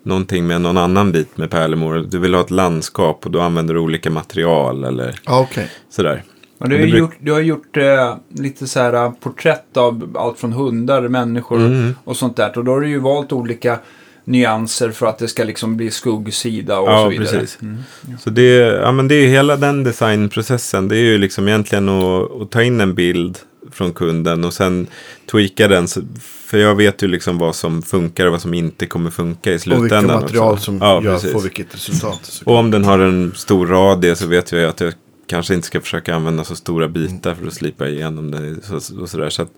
någonting 0.03 0.47
med 0.47 0.61
någon 0.61 0.77
annan 0.77 1.11
bit 1.11 1.37
med 1.37 1.51
pärlemor. 1.51 2.05
Du 2.09 2.19
vill 2.19 2.33
ha 2.33 2.41
ett 2.41 2.51
landskap 2.51 3.25
och 3.25 3.31
då 3.31 3.41
använder 3.41 3.73
du 3.73 3.79
olika 3.79 4.09
material 4.09 4.83
eller 4.83 5.19
okej. 5.25 5.71
sådär. 5.89 6.23
Och 6.57 6.69
du, 6.69 6.77
har 6.77 6.85
gjort, 6.85 7.15
du 7.19 7.31
har 7.31 7.39
gjort 7.41 7.77
eh, 7.77 8.15
lite 8.29 8.67
så 8.67 8.79
här 8.79 9.11
porträtt 9.19 9.77
av 9.77 10.15
allt 10.19 10.39
från 10.39 10.53
hundar, 10.53 11.07
människor 11.07 11.59
Mm. 11.59 11.95
och 12.03 12.17
sånt 12.17 12.37
där. 12.37 12.57
Och 12.57 12.65
då 12.65 12.71
har 12.71 12.81
du 12.81 12.87
ju 12.89 12.99
valt 12.99 13.31
olika 13.31 13.79
nyanser 14.25 14.91
för 14.91 15.05
att 15.05 15.17
det 15.17 15.27
ska 15.27 15.43
liksom 15.43 15.77
bli 15.77 15.91
skuggsida 15.91 16.79
och 16.79 16.89
Ja, 16.89 17.03
så 17.03 17.09
vidare. 17.09 17.25
precis. 17.39 17.57
Mm. 17.61 17.77
Så 18.19 18.29
det, 18.29 18.55
ja, 18.57 18.91
men 18.91 19.07
det 19.07 19.15
är 19.15 19.21
ju 19.21 19.27
hela 19.27 19.55
den 19.57 19.83
designprocessen. 19.83 20.87
Det 20.87 20.97
är 20.97 21.01
ju 21.03 21.17
liksom 21.17 21.47
egentligen 21.47 21.89
att, 21.89 22.41
att 22.41 22.51
ta 22.51 22.63
in 22.63 22.81
en 22.81 22.95
bild 22.95 23.37
från 23.71 23.93
kunden 23.93 24.43
och 24.43 24.53
sen 24.53 24.87
tweaka 25.31 25.67
den. 25.67 25.87
Så, 25.87 26.01
för 26.21 26.57
jag 26.57 26.75
vet 26.75 27.03
ju 27.03 27.07
liksom 27.07 27.37
vad 27.37 27.55
som 27.55 27.81
funkar 27.81 28.25
och 28.25 28.31
vad 28.31 28.41
som 28.41 28.53
inte 28.53 28.85
kommer 28.85 29.09
funka 29.11 29.51
i 29.51 29.55
Och 29.55 29.61
slutändan. 29.61 30.01
vilka 30.03 30.13
material 30.19 30.53
också. 30.53 30.63
som 30.65 30.77
ja, 30.81 31.03
gör, 31.03 31.17
får 31.17 31.41
vilket 31.41 31.75
resultat. 31.75 32.19
Så- 32.23 32.45
Och 32.45 32.55
om 32.57 32.71
den 32.71 32.83
har 32.85 32.99
en 32.99 33.31
stor 33.35 33.67
radie 33.67 34.15
så 34.15 34.27
vet 34.27 34.51
jag 34.51 34.61
ju 34.61 34.67
att 34.67 34.79
jag 34.81 34.93
kanske 35.27 35.53
inte 35.53 35.67
ska 35.67 35.81
försöka 35.81 36.15
använda 36.15 36.43
så 36.43 36.55
stora 36.55 36.87
bitar 36.87 37.35
för 37.35 37.47
att 37.47 37.53
slipa 37.53 37.87
igenom. 37.87 38.55
Så, 38.63 39.01
och 39.01 39.09
sådär. 39.09 39.29
så 39.29 39.41
att 39.41 39.51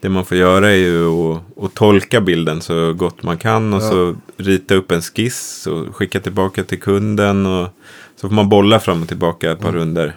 det 0.00 0.08
man 0.08 0.24
får 0.24 0.36
göra 0.36 0.70
är 0.70 0.74
ju 0.76 1.08
att, 1.08 1.42
att 1.64 1.74
tolka 1.74 2.20
bilden 2.20 2.60
så 2.60 2.92
gott 2.92 3.22
man 3.22 3.38
kan 3.38 3.74
och 3.74 3.82
Ja. 3.82 3.90
så 3.90 4.16
rita 4.36 4.74
upp 4.74 4.90
en 4.90 5.02
skiss 5.02 5.66
och 5.66 5.96
skicka 5.96 6.20
tillbaka 6.20 6.64
till 6.64 6.80
kunden. 6.80 7.46
Och 7.46 7.68
så 8.16 8.28
får 8.28 8.34
man 8.34 8.48
bolla 8.48 8.80
fram 8.80 9.02
och 9.02 9.08
tillbaka 9.08 9.52
ett 9.52 9.58
par 9.60 9.68
Mm. 9.68 9.80
runder 9.80 10.16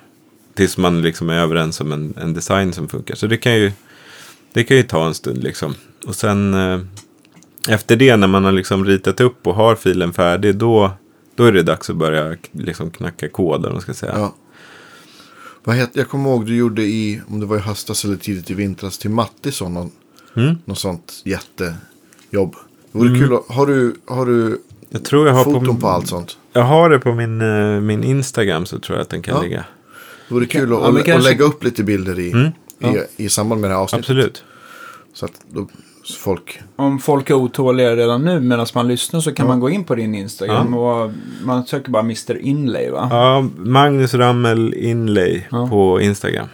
tills 0.54 0.78
man 0.78 1.02
liksom 1.02 1.30
är 1.30 1.38
överens 1.40 1.82
om 1.82 1.92
en, 1.92 2.14
en 2.22 2.34
design 2.34 2.74
som 2.74 2.88
funkar. 2.90 3.16
Så 3.16 3.28
det 3.28 3.38
kan 3.38 3.56
ju, 3.56 3.72
det 4.54 4.64
kan 4.64 4.78
ju 4.78 4.84
ta 4.84 5.06
en 5.06 5.14
stund 5.14 5.44
liksom. 5.44 5.74
Och 6.08 6.16
sen 6.16 6.54
eh, 6.54 6.80
efter 7.70 7.96
det 7.96 8.16
när 8.18 8.28
man 8.28 8.44
har 8.46 8.52
liksom 8.52 8.86
ritat 8.86 9.22
upp 9.22 9.48
och 9.48 9.56
har 9.56 9.76
filen 9.76 10.14
färdig 10.14 10.56
då, 10.56 10.92
då 11.36 11.44
är 11.44 11.52
det 11.52 11.64
dags 11.64 11.90
att 11.90 11.96
börja 11.96 12.36
liksom 12.52 12.92
knacka 12.92 13.30
kod, 13.30 13.62
man 13.62 13.82
ska 13.82 13.94
säga. 13.94 14.14
Ja. 14.16 14.36
Vad 15.64 15.76
heter, 15.76 16.00
jag 16.00 16.10
kommer 16.10 16.30
ihåg 16.30 16.46
du 16.46 16.56
gjorde 16.56 16.82
i, 16.84 17.22
om 17.28 17.40
det 17.40 17.46
var 17.46 17.58
i 17.58 17.60
höstas 17.60 18.06
eller 18.06 18.16
tidigt 18.18 18.52
i 18.52 18.54
vintras, 18.54 18.98
till 18.98 19.10
Mattisson. 19.10 19.74
Någon, 19.74 19.92
Mm. 20.36 20.56
något 20.66 20.80
sånt 20.80 21.22
jättejobb. 21.26 22.56
Det 22.92 22.98
vore 23.00 23.20
kul 23.20 23.34
att, 23.34 23.56
har 23.56 23.68
du, 23.68 23.96
har 24.06 24.26
du 24.26 24.62
Jag 24.90 25.04
tror 25.06 25.28
jag 25.28 25.34
har 25.34 25.44
foton 25.44 25.66
på, 25.66 25.82
på, 25.82 25.88
allt 25.88 26.08
sånt? 26.08 26.38
Jag 26.54 26.62
har 26.64 26.90
det 26.90 27.00
på 27.00 27.14
min, 27.14 27.42
eh, 27.42 27.82
min 27.82 28.04
Instagram 28.04 28.66
så 28.66 28.80
tror 28.80 28.98
jag 28.98 29.04
att 29.04 29.10
den 29.10 29.22
kan 29.22 29.36
Ja. 29.36 29.42
ligga. 29.42 29.66
Det 30.28 30.34
vore 30.34 30.46
kul 30.46 30.74
att, 30.74 30.80
Ja, 30.82 30.92
kanske- 31.06 31.30
lägga 31.30 31.46
upp 31.46 31.64
lite 31.64 31.84
bilder 31.84 32.20
i, 32.20 32.32
Mm. 32.32 32.52
i, 33.18 33.24
i 33.26 33.30
samband 33.30 33.62
med 33.62 33.70
det 33.70 33.76
här 33.76 33.82
avsnittet. 33.82 34.04
Absolut. 34.10 34.44
Så 35.14 35.26
att 35.26 35.32
då 35.54 35.68
folk... 36.20 36.60
Om 36.76 37.00
folk 37.00 37.30
är 37.30 37.34
otåliga 37.34 37.96
redan 37.96 38.24
nu 38.26 38.40
medan 38.40 38.66
man 38.76 38.88
lyssnar 38.88 39.20
så 39.20 39.34
kan 39.34 39.48
man 39.48 39.60
gå 39.60 39.70
in 39.70 39.84
på 39.84 39.96
din 39.96 40.16
Instagram 40.16 40.74
och 40.74 41.12
man 41.44 41.66
söker 41.66 41.92
bara 41.92 42.04
Mr. 42.04 42.38
Inlay 42.38 42.90
va? 42.90 43.08
Ja, 43.12 43.50
Magnus 43.58 44.14
Rammel 44.14 44.74
Inlay 44.74 45.44
Ja. 45.52 45.68
på 45.68 46.02
Instagram. 46.02 46.48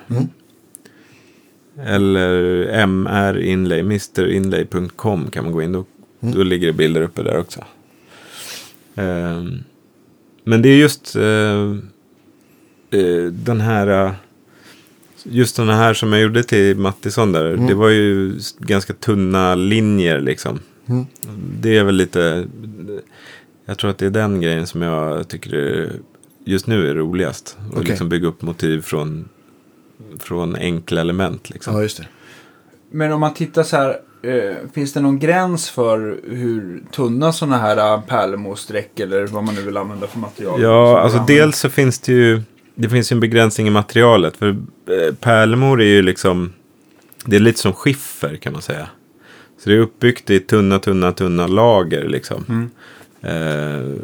Eller 1.86 2.64
MR 2.74 3.40
Inlay, 3.40 3.84
mrinlay.com 3.84 5.28
kan 5.32 5.44
man 5.44 5.54
gå 5.54 5.62
in. 5.62 5.72
Då, 5.72 5.86
då 6.20 6.44
ligger 6.44 6.68
det 6.68 6.74
bilder 6.74 7.02
uppe 7.02 7.24
där 7.24 7.38
också. 7.40 7.64
Ehm, 8.96 9.64
men 10.44 10.62
det 10.62 10.70
är 10.70 10.78
just 10.78 11.16
eh, 11.16 11.74
den 13.32 13.62
här... 13.62 14.06
eh, 14.06 14.12
Just 15.30 15.56
den 15.56 15.70
här 15.70 15.94
som 15.94 16.14
jag 16.14 16.22
gjorde 16.22 16.44
till 16.44 16.78
Mattisson 16.78 17.32
där. 17.32 17.58
Det 17.68 17.74
var 17.74 17.90
ju 17.90 18.40
ganska 18.60 18.94
tunna 18.94 19.56
linjer 19.56 20.20
liksom. 20.20 20.60
Det 21.62 21.78
är 21.78 21.84
väl 21.84 21.96
lite... 21.96 22.46
Jag 23.66 23.78
tror 23.78 23.92
att 23.92 23.98
det 23.98 24.06
är 24.06 24.10
den 24.10 24.42
grejen 24.42 24.68
som 24.68 24.82
jag 24.82 25.28
tycker 25.28 25.54
är, 25.54 25.92
just 26.46 26.68
nu 26.68 26.90
är 26.90 26.96
roligast. 26.96 27.58
Att 27.76 27.88
liksom 27.88 28.10
bygga 28.10 28.28
upp 28.28 28.42
motiv 28.42 28.82
från, 28.82 29.30
från 30.20 30.56
enkla 30.56 31.02
element. 31.02 31.50
Liksom. 31.50 31.76
Ja, 31.76 31.82
just 31.82 31.98
det. 31.98 32.08
Men 32.92 33.12
om 33.12 33.20
man 33.20 33.34
tittar 33.34 33.64
så 33.64 33.76
här, 33.76 33.98
eh, 34.22 34.56
finns 34.74 34.94
det 34.94 35.00
någon 35.00 35.20
gräns 35.20 35.70
för 35.70 36.20
hur 36.30 36.84
tunna 36.92 37.34
sådana 37.34 37.58
här 37.58 37.78
eh, 37.78 38.02
pärlemorsträck 38.02 39.00
eller 39.00 39.28
vad 39.28 39.44
man 39.44 39.56
nu 39.56 39.62
vill 39.62 39.78
använda 39.78 40.08
för 40.08 40.20
material? 40.20 40.62
Ja, 40.62 41.00
alltså 41.00 41.24
dels 41.28 41.60
så 41.60 41.70
finns 41.70 42.00
det 42.00 42.12
ju 42.12 42.42
det 42.78 42.90
finns 42.90 43.12
ju 43.12 43.14
en 43.14 43.20
begränsning 43.20 43.68
i 43.68 43.70
materialet. 43.70 44.38
För 44.38 44.48
eh, 44.50 45.14
pärlemor 45.20 45.82
är 45.82 45.86
ju 45.86 46.02
liksom, 46.02 46.54
det 47.26 47.36
är 47.36 47.40
lite 47.40 47.60
som 47.60 47.74
skiffer 47.74 48.36
kan 48.36 48.54
man 48.54 48.62
säga. 48.62 48.88
Så 49.60 49.70
det 49.70 49.76
är 49.76 49.80
uppbyggt 49.80 50.30
i 50.30 50.40
tunna, 50.40 50.80
tunna, 50.80 51.12
tunna 51.12 51.48
lager 51.48 52.08
liksom. 52.08 52.46
Mm. 52.50 52.70
Eh, 53.22 54.02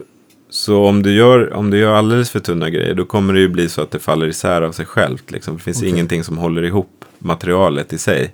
så 0.49 0.85
om 0.85 1.03
du, 1.03 1.13
gör, 1.13 1.53
om 1.53 1.69
du 1.69 1.77
gör 1.77 1.93
alldeles 1.93 2.29
för 2.29 2.39
tunna 2.39 2.69
grejer 2.69 2.95
då 2.95 3.05
kommer 3.05 3.33
det 3.33 3.39
ju 3.39 3.47
bli 3.47 3.69
så 3.69 3.81
att 3.81 3.91
det 3.91 3.99
faller 3.99 4.27
isär 4.27 4.61
av 4.61 4.71
sig 4.71 4.85
självt. 4.85 5.31
Liksom. 5.31 5.57
Det 5.57 5.63
finns 5.63 5.77
Okej. 5.77 5.89
ingenting 5.89 6.23
som 6.23 6.37
håller 6.37 6.63
ihop 6.63 7.05
materialet 7.19 7.93
i 7.93 7.97
sig. 7.97 8.33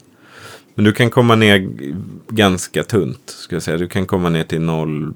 Men 0.75 0.85
du 0.85 0.91
kan 0.91 1.09
komma 1.09 1.35
ner 1.35 1.69
ganska 2.27 2.83
tunt. 2.83 3.21
Ska 3.25 3.55
jag 3.55 3.63
säga. 3.63 3.77
Du 3.77 3.87
kan 3.87 4.05
komma 4.05 4.29
ner 4.29 4.43
till 4.43 4.61
noll. 4.61 5.13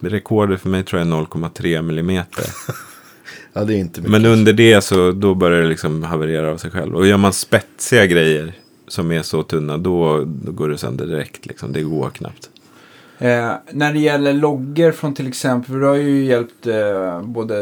Rekordet 0.00 0.60
för 0.60 0.68
mig 0.68 0.84
tror 0.84 1.00
jag 1.00 1.08
är 1.08 1.12
0,3 1.12 1.82
millimeter. 1.82 2.44
Ja, 3.52 3.64
det 3.64 3.74
är 3.74 3.78
inte 3.78 4.00
mycket. 4.00 4.12
Men 4.12 4.26
under 4.26 4.52
det 4.52 4.80
så 4.80 5.12
då 5.12 5.34
börjar 5.34 5.62
det 5.62 5.68
liksom 5.68 6.02
haverera 6.02 6.50
av 6.52 6.56
sig 6.56 6.70
själv. 6.70 6.94
Och 6.96 7.06
gör 7.06 7.16
man 7.16 7.32
spetsiga 7.32 8.06
grejer 8.06 8.52
som 8.88 9.12
är 9.12 9.22
så 9.22 9.42
tunna 9.42 9.76
då, 9.78 10.24
då 10.26 10.52
går 10.52 10.68
det 10.68 10.78
sönder 10.78 11.06
direkt. 11.06 11.46
Liksom. 11.46 11.72
Det 11.72 11.82
går 11.82 12.10
knappt. 12.10 12.50
Eh, 13.18 13.52
när 13.72 13.92
det 13.92 13.98
gäller 13.98 14.32
loggor 14.32 14.92
från 14.92 15.14
till 15.14 15.28
exempel, 15.28 15.74
du 15.80 15.86
har 15.86 15.94
ju 15.94 16.24
hjälpt 16.24 16.66
eh, 16.66 17.22
både 17.22 17.60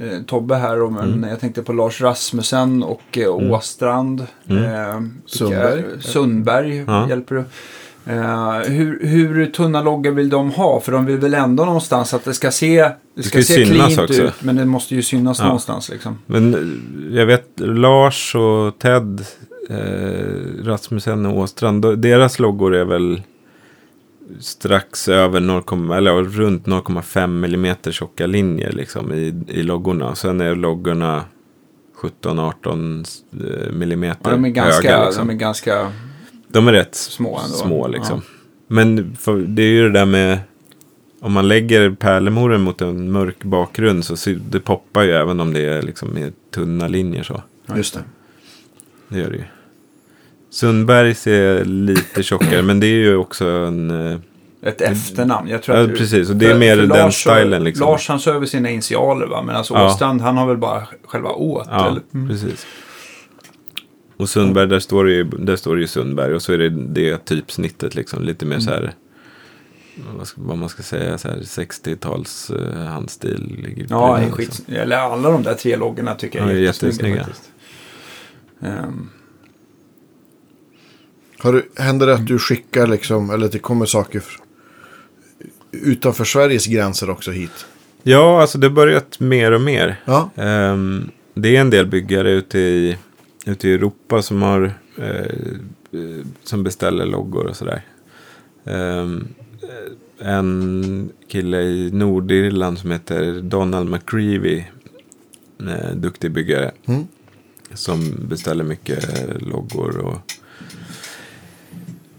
eh, 0.00 0.22
Tobbe 0.26 0.54
här 0.54 0.82
och 0.82 0.92
men 0.92 1.12
Mm. 1.14 1.30
jag 1.30 1.40
tänkte 1.40 1.62
på 1.62 1.72
Lars 1.72 2.00
Rasmussen 2.00 2.82
och 2.82 3.18
eh, 3.18 3.34
Åstrand. 3.52 4.26
Mm. 4.48 4.64
Eh, 4.64 5.02
Sundberg. 5.26 5.84
Sundberg 6.00 6.84
Ja. 6.86 7.08
hjälper 7.08 7.34
du. 7.34 7.44
Eh, 8.08 8.52
hur, 8.70 9.06
hur 9.06 9.46
tunna 9.46 9.82
loggor 9.82 10.10
vill 10.10 10.28
de 10.28 10.50
ha? 10.50 10.80
För 10.80 10.92
de 10.92 11.06
vill 11.06 11.16
väl 11.18 11.34
ändå 11.34 11.64
någonstans 11.64 12.14
att 12.14 12.24
det 12.24 12.34
ska 12.34 12.50
se, 12.50 12.90
det 13.16 13.22
ska, 13.22 13.38
ju 13.38 13.44
se 13.44 13.64
cleant 13.64 13.98
också. 13.98 14.22
ut. 14.22 14.42
Men 14.42 14.56
det 14.56 14.64
måste 14.64 14.94
ju 14.94 15.02
synas 15.02 15.38
Ja. 15.38 15.44
någonstans 15.44 15.88
liksom. 15.88 16.18
Men 16.26 16.54
eh, 16.54 17.16
jag 17.18 17.26
vet 17.26 17.50
Lars 17.60 18.34
och 18.34 18.78
Ted, 18.78 19.24
eh, 19.70 20.64
Rasmussen 20.64 21.26
och 21.26 21.38
Åstrand, 21.38 21.98
deras 21.98 22.38
loggor 22.38 22.74
är 22.74 22.84
väl 22.84 23.22
strax 24.40 25.08
över 25.08 25.40
0, 25.40 25.62
eller 25.92 26.22
runt 26.22 26.66
0,5 26.66 27.44
mm 27.54 27.76
tjocka 27.90 28.26
linjer 28.26 28.72
liksom 28.72 29.12
i, 29.12 29.34
i 29.48 29.62
loggorna. 29.62 30.14
Sen 30.14 30.40
är 30.40 30.54
loggorna 30.54 31.24
17-18 32.22 33.06
millimeter 33.72 34.30
Ja, 34.30 34.36
de, 34.36 34.44
är 34.44 34.48
ganska, 34.48 34.90
höga. 34.90 35.04
Liksom. 35.04 35.26
de 35.26 35.34
är 35.34 35.38
ganska 35.38 35.92
De 36.48 36.68
är 36.68 36.72
rätt 36.72 36.94
små 36.94 37.38
ändå. 37.38 37.56
små 37.56 37.88
liksom. 37.88 38.22
Men 38.68 39.16
för, 39.20 39.36
det 39.36 39.62
är 39.62 39.70
ju 39.70 39.82
det 39.82 39.98
där 39.98 40.06
med 40.06 40.38
om 41.20 41.32
man 41.32 41.48
lägger 41.48 41.90
pärlemoren 41.90 42.60
mot 42.60 42.80
en 42.80 43.10
mörk 43.12 43.44
bakgrund 43.44 44.04
så 44.04 44.30
det 44.50 44.60
poppar 44.60 45.02
ju 45.02 45.12
även 45.12 45.40
om 45.40 45.52
det 45.52 45.60
är 45.60 45.82
liksom 45.82 46.08
med 46.08 46.32
tunna 46.54 46.88
linjer 46.88 47.22
så. 47.22 47.42
Just 47.76 47.94
det. 47.94 48.00
Det 49.08 49.18
gör 49.18 49.30
det 49.30 49.36
ju. 49.36 49.44
Sundbergs 50.50 51.26
är 51.26 51.64
lite 51.64 52.22
tjockare 52.22 52.62
men 52.62 52.80
det 52.80 52.86
är 52.86 52.94
ju 52.98 53.16
också 53.16 53.46
en... 53.48 53.90
eh, 54.12 54.18
Ett 54.62 54.80
efternamn. 54.80 55.48
Jag 55.48 55.62
tror 55.62 55.76
Ja, 55.76 55.84
att 55.84 55.96
precis. 55.96 56.30
Och 56.30 56.36
det 56.36 56.50
är 56.50 56.58
mer 56.58 56.76
den 56.76 56.88
Lars, 56.88 57.14
stilen, 57.20 57.64
liksom. 57.64 57.86
Lars 57.86 58.08
han 58.08 58.18
kör 58.18 58.34
över 58.34 58.46
sina 58.46 58.70
initialer 58.70 59.26
va. 59.26 59.42
Medan 59.42 59.64
Ja. 59.70 59.86
Åstrand 59.86 60.20
han 60.20 60.36
har 60.36 60.46
väl 60.46 60.56
bara 60.56 60.86
själva 61.04 61.30
ået. 61.32 61.68
Ja, 61.70 61.88
eller? 61.88 62.02
Mm. 62.14 62.28
precis. 62.28 62.66
Och 64.16 64.28
Sundberg, 64.28 64.66
där 64.68 64.78
står, 64.80 65.04
det 65.04 65.12
ju, 65.12 65.24
där 65.24 65.56
står 65.56 65.74
det 65.76 65.80
ju 65.80 65.86
Sundberg 65.88 66.34
och 66.34 66.42
så 66.42 66.52
är 66.52 66.58
det 66.58 66.68
det 66.70 67.24
typsnittet 67.24 67.94
liksom. 67.94 68.22
Lite 68.22 68.46
mer 68.46 68.58
så 68.58 68.70
här, 68.70 68.94
vad, 70.18 70.26
ska, 70.26 70.40
vad 70.40 70.58
man 70.58 70.68
ska 70.68 70.82
säga, 70.82 71.18
så 71.18 71.28
här 71.28 71.36
60-tals 71.36 72.50
uh, 72.50 72.74
handstil. 72.84 73.56
ligger 73.66 73.86
Ja, 73.90 74.18
är 74.18 74.30
skit. 74.30 74.62
Eller 74.68 74.96
alla 74.96 75.30
de 75.30 75.42
där 75.42 75.54
tre 75.54 75.76
loggorna 75.76 76.14
tycker 76.14 76.38
jag 76.38 76.48
Ja, 76.48 76.52
är 76.52 76.56
är 76.56 76.60
jättesnygga. 76.60 77.24
faktiskt. 77.24 77.50
Ehm, 78.60 79.08
Har 81.38 81.52
du, 81.52 81.68
händer 81.76 82.06
det 82.06 82.14
att 82.14 82.26
du 82.26 82.38
skickar 82.38 82.86
liksom, 82.86 83.30
eller 83.30 83.46
att 83.46 83.52
det 83.52 83.58
kommer 83.58 83.86
saker 83.86 84.22
utanför 85.70 86.24
Sveriges 86.24 86.66
gränser 86.66 87.10
också 87.10 87.30
hit? 87.30 87.66
Ja, 88.02 88.40
alltså 88.40 88.58
det 88.58 88.66
har 88.66 88.74
börjat 88.74 89.20
mer 89.20 89.52
och 89.52 89.60
mer. 89.60 90.00
Ja, 90.04 90.30
Ehm, 90.36 91.10
det 91.34 91.56
är 91.56 91.60
en 91.60 91.70
del 91.70 91.86
byggare 91.86 92.30
ute 92.30 92.58
i, 92.58 92.96
ute 93.46 93.68
i 93.68 93.74
Europa 93.74 94.22
som, 94.22 94.42
har, 94.42 94.72
eh, 94.96 95.20
eh, 95.92 96.26
som 96.44 96.64
beställer 96.64 97.06
loggor 97.06 97.46
och 97.46 97.56
sådär. 97.56 97.82
Ehm, 98.64 99.28
eh, 99.62 100.28
en 100.28 101.10
kille 101.28 101.60
i 101.62 101.90
Nordirland 101.92 102.78
som 102.78 102.90
heter 102.90 103.40
Donald 103.40 103.90
McCreevy, 103.90 104.64
eh, 105.60 105.94
duktig 105.94 106.30
byggare. 106.30 106.70
Mm. 106.86 107.06
Som 107.74 108.14
beställer 108.28 108.64
mycket 108.64 109.06
loggor. 109.42 109.96
Och, 109.98 110.32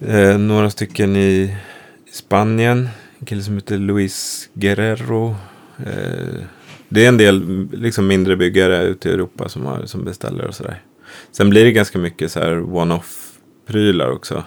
eh, 0.07 0.37
några 0.37 0.69
stycken 0.69 1.15
i, 1.15 1.57
Spanien. 2.11 2.89
En 3.19 3.25
kille 3.25 3.41
som 3.41 3.55
heter 3.55 3.77
Luis 3.77 4.49
Guerrero. 4.53 5.35
Eh, 5.85 6.43
det 6.89 7.05
är 7.05 7.07
en 7.07 7.17
del 7.17 7.67
liksom 7.71 8.07
mindre 8.07 8.35
byggare 8.35 8.83
ute 8.83 9.09
i 9.09 9.13
Europa 9.13 9.49
som, 9.49 9.65
har, 9.65 9.85
som 9.85 10.05
beställer 10.05 10.47
och 10.47 10.55
sådär. 10.55 10.81
Sen 11.31 11.49
blir 11.49 11.65
det 11.65 11.71
ganska 11.71 11.99
mycket 11.99 12.31
så 12.31 12.39
här 12.39 12.75
one-off-prylar 12.75 14.11
också. 14.11 14.43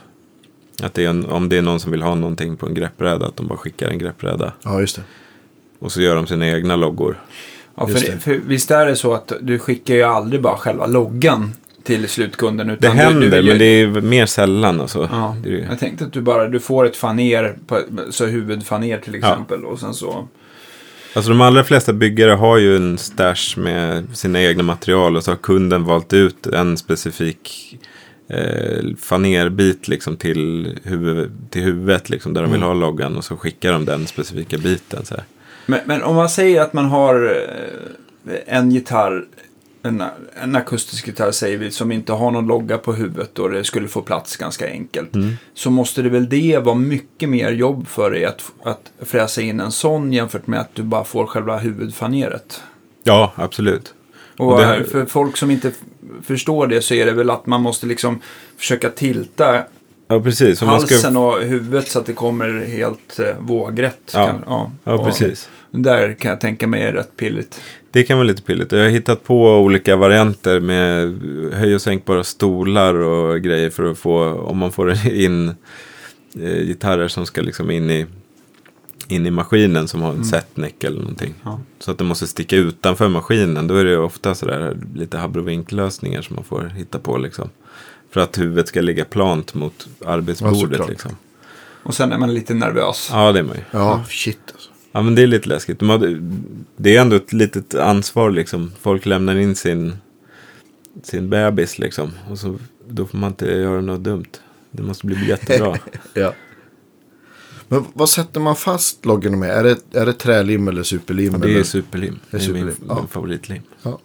Att 0.82 0.94
det 0.94 1.04
är 1.04 1.08
en, 1.08 1.26
om 1.26 1.48
det 1.48 1.56
är 1.56 1.62
någon 1.62 1.80
som 1.80 1.90
vill 1.92 2.02
ha 2.02 2.14
någonting 2.14 2.56
på 2.56 2.66
en 2.66 2.74
greppbräda, 2.74 3.26
att 3.26 3.36
de 3.36 3.46
bara 3.46 3.58
skickar 3.58 3.88
en 3.88 3.98
greppbräda. 3.98 4.52
ja 4.62 4.80
just 4.80 4.96
det. 4.96 5.02
Och 5.78 5.92
så 5.92 6.00
gör 6.02 6.14
de 6.16 6.26
sina 6.26 6.48
egna 6.48 6.76
loggor. 6.76 7.20
ja, 7.74 7.86
för, 7.86 7.94
det. 7.94 8.18
för 8.18 8.40
visst 8.46 8.70
är 8.70 8.86
det 8.86 8.96
så 8.96 9.14
att 9.14 9.32
du 9.40 9.58
skickar 9.58 9.94
ju 9.94 10.02
aldrig 10.02 10.42
bara 10.42 10.56
själva 10.56 10.86
loggan 10.86 11.52
till 11.82 12.08
slutkunden. 12.08 12.66
Det 12.66 12.72
Utan 12.72 12.96
händer, 12.96 13.20
du, 13.20 13.30
du 13.30 13.36
ju- 13.36 13.42
men 13.42 13.58
det 13.58 13.64
är 13.64 13.86
mer 14.00 14.26
sällan. 14.26 14.80
Alltså. 14.80 15.08
Ja, 15.12 15.36
Det 15.42 15.50
jag 15.50 15.78
tänkte 15.78 16.04
att 16.04 16.12
du 16.12 16.20
bara 16.20 16.48
du 16.48 16.60
får 16.60 16.86
ett 16.86 16.96
faner, 16.96 17.58
på, 17.66 17.80
så 18.10 18.26
huvudfaner 18.26 18.98
till 18.98 19.14
exempel. 19.14 19.64
Och 19.64 19.78
sen 19.78 19.94
så... 19.94 20.28
Alltså 21.14 21.30
de 21.30 21.40
allra 21.40 21.64
flesta 21.64 21.92
byggare 21.92 22.30
har 22.30 22.58
ju 22.58 22.76
en 22.76 22.98
stash 22.98 23.56
med 23.56 24.16
sina 24.16 24.42
egna 24.42 24.62
material 24.62 25.16
och 25.16 25.24
så 25.24 25.30
har 25.30 25.36
kunden 25.36 25.84
valt 25.84 26.12
ut 26.12 26.46
en 26.46 26.76
specifik 26.76 27.76
eh, 28.28 28.96
fanerbit 28.98 29.88
liksom 29.88 30.16
till, 30.16 30.78
huvud, 30.84 31.30
till 31.50 31.62
huvudet 31.62 32.10
liksom, 32.10 32.34
där 32.34 32.42
de 32.42 32.52
vill 32.52 32.62
ha 32.62 32.74
loggan 32.74 33.16
och 33.16 33.24
så 33.24 33.36
skickar 33.36 33.72
de 33.72 33.84
den 33.84 34.06
specifika 34.06 34.58
biten. 34.58 35.04
Så. 35.04 35.14
Men, 35.66 35.80
men 35.84 36.02
om 36.02 36.16
man 36.16 36.28
säger 36.28 36.60
att 36.60 36.72
man 36.72 36.84
har 36.84 37.44
eh, 38.26 38.38
en 38.46 38.70
gitarr, 38.70 39.24
en, 39.82 40.02
en 40.42 40.56
akustisk 40.56 41.06
gitarr 41.06 41.30
säger 41.30 41.58
vi, 41.58 41.70
som 41.70 41.92
inte 41.92 42.12
har 42.12 42.30
någon 42.30 42.46
logga 42.46 42.78
på 42.78 42.92
huvudet 42.92 43.38
och 43.38 43.50
det 43.50 43.64
skulle 43.64 43.88
få 43.88 44.02
plats 44.02 44.36
ganska 44.36 44.68
enkelt. 44.68 45.14
Mm. 45.14 45.32
Så 45.54 45.70
måste 45.70 46.02
det 46.02 46.08
väl 46.08 46.28
det 46.28 46.58
vara 46.58 46.74
mycket 46.74 47.28
mer 47.28 47.50
jobb 47.52 47.88
för 47.88 48.10
dig 48.10 48.24
att, 48.24 48.42
att 48.62 48.92
fräsa 49.02 49.42
in 49.42 49.60
en 49.60 49.72
sån 49.72 50.12
jämfört 50.12 50.46
med 50.46 50.60
att 50.60 50.74
du 50.74 50.82
bara 50.82 51.04
får 51.04 51.26
själva 51.26 51.58
huvudfaneret. 51.58 52.62
Ja, 53.04 53.32
absolut. 53.34 53.94
Och, 54.36 54.52
Och 54.52 54.60
här- 54.60 54.82
för 54.82 55.06
folk 55.06 55.36
som 55.36 55.50
inte 55.50 55.72
förstår 56.22 56.66
det 56.66 56.82
så 56.82 56.94
är 56.94 57.06
det 57.06 57.12
väl 57.12 57.30
att 57.30 57.46
man 57.46 57.62
måste 57.62 57.86
liksom 57.86 58.20
försöka 58.56 58.90
tilta 58.90 59.64
Ja, 60.08 60.20
precis. 60.20 60.62
Om 60.62 60.68
halsen 60.68 60.98
ska... 60.98 61.18
och 61.18 61.40
huvudet 61.40 61.88
så 61.88 61.98
att 61.98 62.06
det 62.06 62.12
kommer 62.12 62.66
helt 62.66 63.18
eh, 63.18 63.26
vågrätt. 63.40 64.10
Ja. 64.14 64.26
Kan, 64.26 64.44
ja. 64.46 64.70
Ja, 64.84 64.92
Och 64.92 65.06
precis. 65.06 65.48
Där 65.70 66.12
kan 66.14 66.30
jag 66.30 66.40
tänka 66.40 66.66
mig 66.66 66.82
är 66.82 66.92
rätt 66.92 67.16
pilligt. 67.16 67.60
Det 67.92 68.02
kan 68.02 68.18
vara 68.18 68.26
lite 68.26 68.42
pilligt. 68.42 68.72
Jag 68.72 68.82
har 68.82 68.88
hittat 68.88 69.24
på 69.24 69.56
olika 69.58 69.96
varianter 69.96 70.60
med 70.60 71.18
höj 71.54 71.74
och 71.74 71.82
sänkbara 71.82 72.24
stolar 72.24 72.94
och 72.94 73.40
grejer 73.42 73.70
för 73.70 73.90
att 73.90 73.98
få, 73.98 74.24
om 74.32 74.58
man 74.58 74.72
får 74.72 75.06
in 75.12 75.48
eh, 76.42 76.58
gitarrer 76.66 77.08
som 77.08 77.26
ska 77.26 77.40
liksom 77.40 77.70
in 77.70 77.90
i, 77.90 78.06
in 79.08 79.26
i 79.26 79.30
maskinen 79.30 79.88
som 79.88 80.02
har 80.02 80.12
en 80.12 80.24
setneck 80.24 80.84
eller 80.84 80.98
någonting. 81.00 81.34
Ja. 81.42 81.60
Så 81.78 81.90
att 81.90 81.98
det 81.98 82.04
måste 82.04 82.26
sticka 82.26 82.56
utanför 82.56 83.08
maskinen. 83.08 83.66
Då 83.66 83.74
är 83.76 83.84
det 83.84 83.98
ofta 83.98 84.34
sådär 84.34 84.76
lite 84.94 85.18
habrovinklösningar 85.18 86.22
som 86.22 86.36
man 86.36 86.44
får 86.44 86.72
hitta 86.76 86.98
på 86.98 87.18
liksom. 87.18 87.48
För 88.10 88.20
att 88.20 88.38
huvudet 88.38 88.68
ska 88.68 88.80
ligga 88.80 89.04
plant 89.04 89.54
mot 89.54 89.88
Ja, 90.00 90.08
arbetsbordet 90.08 90.60
såklart. 90.60 90.88
liksom. 90.88 91.16
Och 91.82 91.94
sen 91.94 92.12
är 92.12 92.18
man 92.18 92.34
lite 92.34 92.54
nervös. 92.54 93.08
Ja, 93.12 93.32
det 93.32 93.38
är 93.38 93.42
man 93.42 93.56
ju. 93.56 93.62
Ja, 93.70 94.04
shit 94.08 94.40
alltså. 94.52 94.69
Ja, 94.92 95.02
men 95.02 95.14
det 95.14 95.22
är 95.22 95.26
lite 95.26 95.48
läskigt. 95.48 95.78
De 95.78 95.90
hade, 95.90 96.20
det 96.76 96.96
är 96.96 97.00
ändå 97.00 97.16
ett 97.16 97.32
litet 97.32 97.74
ansvar 97.74 98.30
liksom. 98.30 98.72
Folk 98.80 99.06
lämnar 99.06 99.36
in 99.36 99.54
sin, 99.54 99.96
sin 101.02 101.30
bebis 101.30 101.78
liksom. 101.78 102.10
Och 102.30 102.38
så, 102.38 102.58
då 102.88 103.06
får 103.06 103.18
man 103.18 103.30
inte 103.30 103.46
göra 103.46 103.80
något 103.80 104.04
dumt. 104.04 104.24
Det 104.70 104.82
måste 104.82 105.06
bli 105.06 105.28
jättebra. 105.28 105.76
Ja. 106.14 106.32
Men 107.68 107.84
vad 107.92 108.10
sätter 108.10 108.40
man 108.40 108.56
fast 108.56 109.04
loggen 109.06 109.38
med? 109.38 109.50
Är 109.50 109.64
det, 109.64 109.78
är 109.98 110.06
det 110.06 110.12
trälim 110.12 110.68
eller 110.68 110.82
superlim? 110.82 111.32
Ja, 111.32 111.38
det 111.38 111.48
är 111.48 111.54
eller? 111.54 111.62
superlim. 111.64 112.18
Det 112.30 112.36
är, 112.36 112.40
är 112.48 112.52
min, 112.52 112.66
superlim, 112.70 112.76
ja. 112.88 112.94
min 112.94 113.08
favoritlim. 113.08 113.62
Ja. 113.82 113.98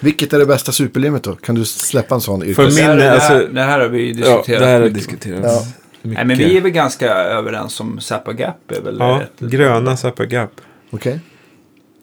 Vilket 0.00 0.32
är 0.32 0.38
det 0.38 0.46
bästa 0.46 0.72
superlimmet 0.72 1.22
då? 1.22 1.34
Kan 1.34 1.54
du 1.54 1.64
släppa 1.64 2.14
en 2.14 2.20
sån 2.20 2.42
yrkes... 2.42 2.56
För 2.56 2.64
Det 2.64 2.70
min- 2.74 2.84
här, 2.84 2.96
det, 2.96 3.02
här, 3.02 3.10
alltså- 3.32 3.54
det 3.54 3.60
här 3.62 3.80
har 3.80 3.88
vi 3.88 3.98
ju 4.02 4.08
Ja, 4.08 4.14
diskuterat 4.36 4.60
det 4.60 4.66
här 4.66 4.80
har 4.80 4.88
diskuterats. 4.88 5.66
Mycket. 6.02 6.18
Nej, 6.18 6.24
men 6.24 6.38
vi 6.48 6.56
är 6.56 6.60
väl 6.60 6.70
ganska 6.70 7.14
överens 7.14 7.80
om 7.80 8.00
Zappa 8.00 8.32
Gap 8.32 8.70
är 8.70 8.80
väl 8.80 8.96
Ja, 8.98 9.22
ett... 9.22 9.40
gröna 9.40 9.96
Zappa 9.96 10.24
Gap. 10.24 10.60
Okej. 10.90 11.20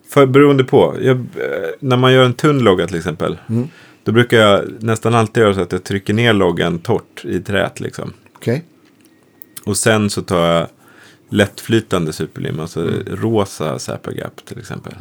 För 0.09 0.25
beroende 0.25 0.63
på. 0.63 0.95
Jag, 1.01 1.17
eh, 1.17 1.25
när 1.79 1.97
man 1.97 2.13
gör 2.13 2.23
en 2.23 2.33
tunn 2.33 2.59
logga 2.59 2.87
till 2.87 2.97
exempel. 2.97 3.37
Mm. 3.49 3.67
Då 4.03 4.11
brukar 4.11 4.37
jag 4.37 4.65
nästan 4.79 5.15
alltid 5.15 5.43
göra 5.43 5.53
så 5.53 5.61
att 5.61 5.71
jag 5.71 5.83
trycker 5.83 6.13
ner 6.13 6.33
loggan 6.33 6.79
torrt 6.79 7.25
i 7.25 7.39
träet 7.39 7.79
liksom. 7.79 8.13
Okej. 8.35 8.63
Och 9.65 9.77
sen 9.77 10.09
så 10.09 10.21
tar 10.21 10.47
jag 10.47 10.67
lättflytande 11.29 12.13
superlim, 12.13 12.59
alltså 12.59 12.89
rosa 13.07 13.79
Zappa 13.79 14.11
Gap 14.11 14.45
till 14.45 14.59
exempel. 14.59 14.93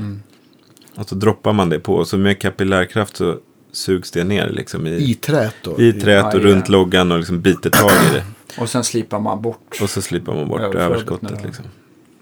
Och 0.96 1.08
så 1.08 1.14
droppar 1.14 1.52
man 1.52 1.68
det 1.68 1.80
på, 1.80 1.94
och 1.94 2.08
så 2.08 2.18
med 2.18 2.40
kapillärkraft 2.40 3.16
så 3.16 3.36
sugs 3.72 4.10
det 4.10 4.24
ner 4.24 4.50
liksom 4.50 4.86
i, 4.86 5.10
I 5.10 5.14
trät 5.14 5.54
då? 5.62 5.80
i 5.80 5.92
träet 5.92 6.34
och 6.34 6.40
runt 6.40 6.68
loggan 6.68 7.12
och 7.12 7.18
liksom 7.18 7.40
biter 7.40 7.70
tag 7.70 7.90
i 7.90 8.14
det. 8.14 8.24
Och 8.58 8.68
sen 8.68 8.84
slipar 8.84 9.20
man 9.20 9.42
bort 9.42 9.78
Och 9.82 9.90
så 9.90 10.02
slipar 10.02 10.34
man 10.34 10.48
bort 10.48 10.60
överskottet 10.74 11.44
liksom. 11.44 11.64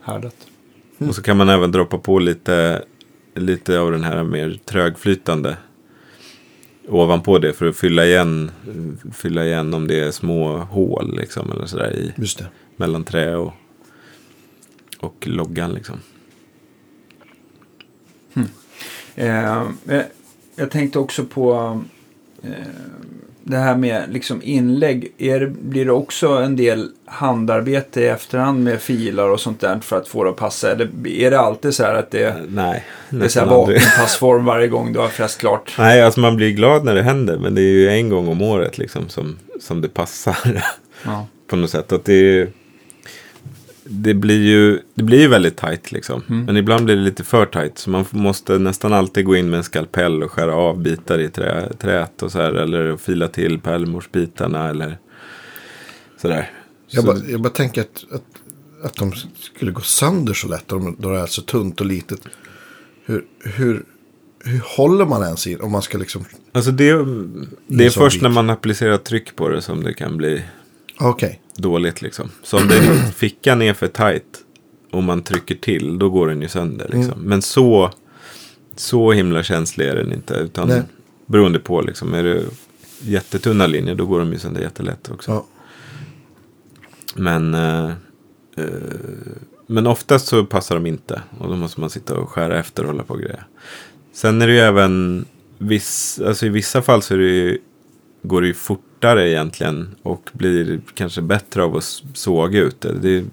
härdet. 0.03 0.37
Och 0.99 1.15
så 1.15 1.23
kan 1.23 1.37
man 1.37 1.49
även 1.49 1.73
droppa 1.73 1.99
på 1.99 2.19
lite, 2.19 2.85
lite 3.35 3.79
av 3.79 3.93
den 3.93 4.05
här 4.05 4.25
mer 4.25 4.61
trögflytande 4.65 5.57
ovanpå 6.89 7.39
det 7.39 7.53
för 7.53 7.67
att 7.67 7.77
fylla 7.77 8.07
igen, 8.07 8.51
fylla 9.13 9.45
igen 9.47 9.75
om 9.75 9.87
det 9.87 10.01
är 10.01 10.11
små 10.11 10.57
hål 10.59 11.17
liksom 11.17 11.53
eller 11.53 11.67
sådär 11.67 11.93
i 11.97 12.13
Just 12.17 12.39
det. 12.39 12.47
mellan 12.77 13.05
trä 13.05 13.37
och, 13.37 13.53
och 15.01 15.27
loggan 15.27 15.73
liksom. 15.73 15.97
Eh, 19.15 19.27
jag- 19.27 20.05
jag 20.57 20.71
tänkte 20.71 20.99
också 20.99 21.25
på 21.25 21.81
eh, 22.43 22.51
det 23.49 23.57
här 23.57 23.77
med 23.77 24.13
liksom 24.13 24.43
inlägg. 24.43 25.13
Är 25.19 25.41
det, 25.41 25.47
blir 25.47 25.85
det 25.85 25.93
också 25.93 26.29
en 26.29 26.57
del 26.57 26.89
handarbete 27.05 28.01
i 28.01 28.07
efterhand 28.07 28.65
med 28.65 28.81
filar 28.81 29.29
och 29.29 29.41
sånt 29.41 29.61
där 29.61 29.79
för 29.81 29.97
att 29.97 30.09
få 30.09 30.25
det 30.25 30.31
att 30.31 30.37
passa? 30.37 30.73
Eller 30.73 30.91
är 31.09 31.31
det 31.31 31.41
alltid 31.41 31.75
så 31.75 31.83
här 31.83 31.95
att 31.95 32.11
det, 32.11 32.37
Nej, 32.49 32.85
det 33.11 33.25
är 33.25 33.29
så 33.29 33.41
här 33.41 33.47
vapenpassform 33.47 34.45
varje 34.45 34.69
gång 34.69 34.93
du 34.93 34.99
har 34.99 35.09
fräst 35.09 35.41
klart? 35.41 35.75
Nej, 35.79 36.03
alltså 36.03 36.21
man 36.21 36.37
blir 36.37 36.51
glad 36.51 36.85
när 36.85 36.95
det 36.95 37.03
händer. 37.03 37.39
Men 37.39 37.55
det 37.55 37.61
är 37.61 37.73
ju 37.73 37.89
en 37.89 38.09
gång 38.09 38.29
om 38.29 38.43
året 38.43 38.79
liksom 38.79 39.09
som, 39.09 39.39
som 39.61 39.81
det 39.81 39.89
passar. 39.89 40.63
Ja. 41.05 41.27
på 41.47 41.57
något 41.57 41.71
sätt. 41.71 41.93
Att 41.93 42.05
det, 42.05 42.49
det, 43.89 44.15
blir 44.15 44.43
ju, 44.43 44.81
det 44.95 45.03
blir 45.03 45.21
ju 45.21 45.29
väldigt 45.29 45.57
tajt 45.57 45.93
liksom. 45.93 46.23
Mm. 46.29 46.45
Men 46.45 46.57
ibland 46.57 46.85
blir 46.85 46.97
det 46.97 47.03
lite 47.03 47.25
för 47.25 47.47
tajt. 47.47 47.79
Så 47.79 47.91
man 47.91 48.05
måste 48.11 48.59
nästan 48.59 48.93
alltid 48.93 49.25
gå 49.25 49.37
in 49.37 49.51
med 49.51 49.59
en 49.59 49.65
skalpell 49.65 50.23
och 50.23 50.31
skära 50.33 50.55
av 50.55 50.83
bitar 50.83 51.19
i 51.19 51.29
trä, 51.29 51.73
träet. 51.79 52.23
Och 52.23 52.33
så 52.33 52.39
här, 52.39 52.53
eller 52.53 52.97
fila 52.97 53.29
till 53.29 53.61
pärlmorsbitarna 53.61 54.69
eller 54.69 54.99
sådär. 56.23 56.51
Jag, 56.89 57.05
Så- 57.05 57.13
bara, 57.13 57.19
jag 57.29 57.41
bara 57.43 57.53
tänker 57.53 57.81
att, 57.81 58.05
att, 58.11 58.25
att 58.85 58.95
de 58.95 59.13
skulle 59.41 59.73
gå 59.73 59.81
sönder 59.81 60.35
så 60.35 60.49
lätt 60.49 60.73
om 60.73 60.97
det 60.99 61.09
är 61.09 61.27
så 61.27 61.43
tunt 61.43 61.81
och 61.81 61.87
litet. 61.87 62.21
Hur, 63.05 63.25
hur, 63.45 63.83
hur 64.45 64.61
håller 64.77 65.05
man 65.05 65.23
ens 65.23 65.47
i 65.47 65.57
om 65.57 65.73
man 65.73 65.83
ska 65.83 65.99
liksom... 65.99 66.25
Alltså 66.53 66.71
det, 66.71 66.93
det 67.67 67.87
är 67.87 67.91
först 67.91 68.17
bit. 68.17 68.23
när 68.23 68.31
man 68.31 68.51
applicerar 68.51 68.97
tryck 68.97 69.37
på 69.37 69.49
det 69.49 69.63
som 69.63 69.83
det 69.83 69.95
kan 69.95 70.17
bli 70.17 70.43
Okej. 70.99 71.41
dåligt 71.57 72.03
liksom. 72.03 72.31
Så 72.43 72.59
om 72.59 72.69
det, 72.69 73.13
fickan 73.17 73.63
är 73.63 73.75
för 73.75 73.89
tajt 73.89 74.39
och 74.91 75.03
man 75.03 75.23
trycker 75.23 75.55
till, 75.55 75.99
då 75.99 76.11
går 76.11 76.29
den 76.29 76.43
ju 76.43 76.49
sönder 76.49 76.85
liksom. 76.85 77.13
Mm. 77.13 77.29
Men 77.29 77.43
så, 77.43 77.91
så 78.77 79.13
himla 79.13 79.43
känslig 79.43 79.89
är 79.89 79.95
den 79.97 80.13
inte. 80.13 80.35
Utan 80.35 80.69
Nej. 80.69 80.83
beroende 81.27 81.59
på 81.59 81.81
liksom, 81.81 82.15
är 82.15 82.23
det 82.23 82.45
jättetunna 83.01 83.67
linjer, 83.67 83.95
då 83.95 84.07
går 84.07 84.19
de 84.19 84.33
ju 84.33 84.39
sönder 84.39 84.61
jättelätt 84.61 85.11
också. 85.11 85.31
Ja. 85.31 85.47
Men, 87.15 87.55
eh, 87.55 87.91
eh, 88.57 88.65
men 89.67 89.87
oftast 89.87 90.27
så 90.27 90.45
passar 90.45 90.75
de 90.75 90.87
inte. 90.87 91.23
Och 91.39 91.49
då 91.49 91.57
måste 91.57 91.81
man 91.81 91.91
sitta 91.91 92.19
och 92.19 92.31
skära 92.31 92.59
efter 92.59 92.83
och 92.83 92.89
hålla 92.89 93.03
på 93.03 93.15
och 93.15 93.21
grejer. 93.21 93.47
Sen 94.13 94.43
är 94.43 94.47
det 94.47 94.53
ju 94.53 94.59
även, 94.59 95.25
viss, 95.59 96.21
alltså 96.27 96.47
i 96.47 96.49
vissa 96.49 96.83
fall 96.83 97.03
så 97.03 97.15
är 97.15 97.19
det 97.19 97.25
ju, 97.25 97.59
går 98.23 98.41
det 98.41 98.47
ju 98.47 98.55
fortare 98.97 99.31
egentligen. 99.31 99.97
Och 100.03 100.31
blir 100.33 100.81
kanske 100.95 101.23
bättre 101.23 101.63
av 101.63 101.77
att 101.77 102.03
såga 102.15 102.59
ut 102.59 102.81
det. 102.81 102.93
Det 102.93 103.17
är 103.17 103.25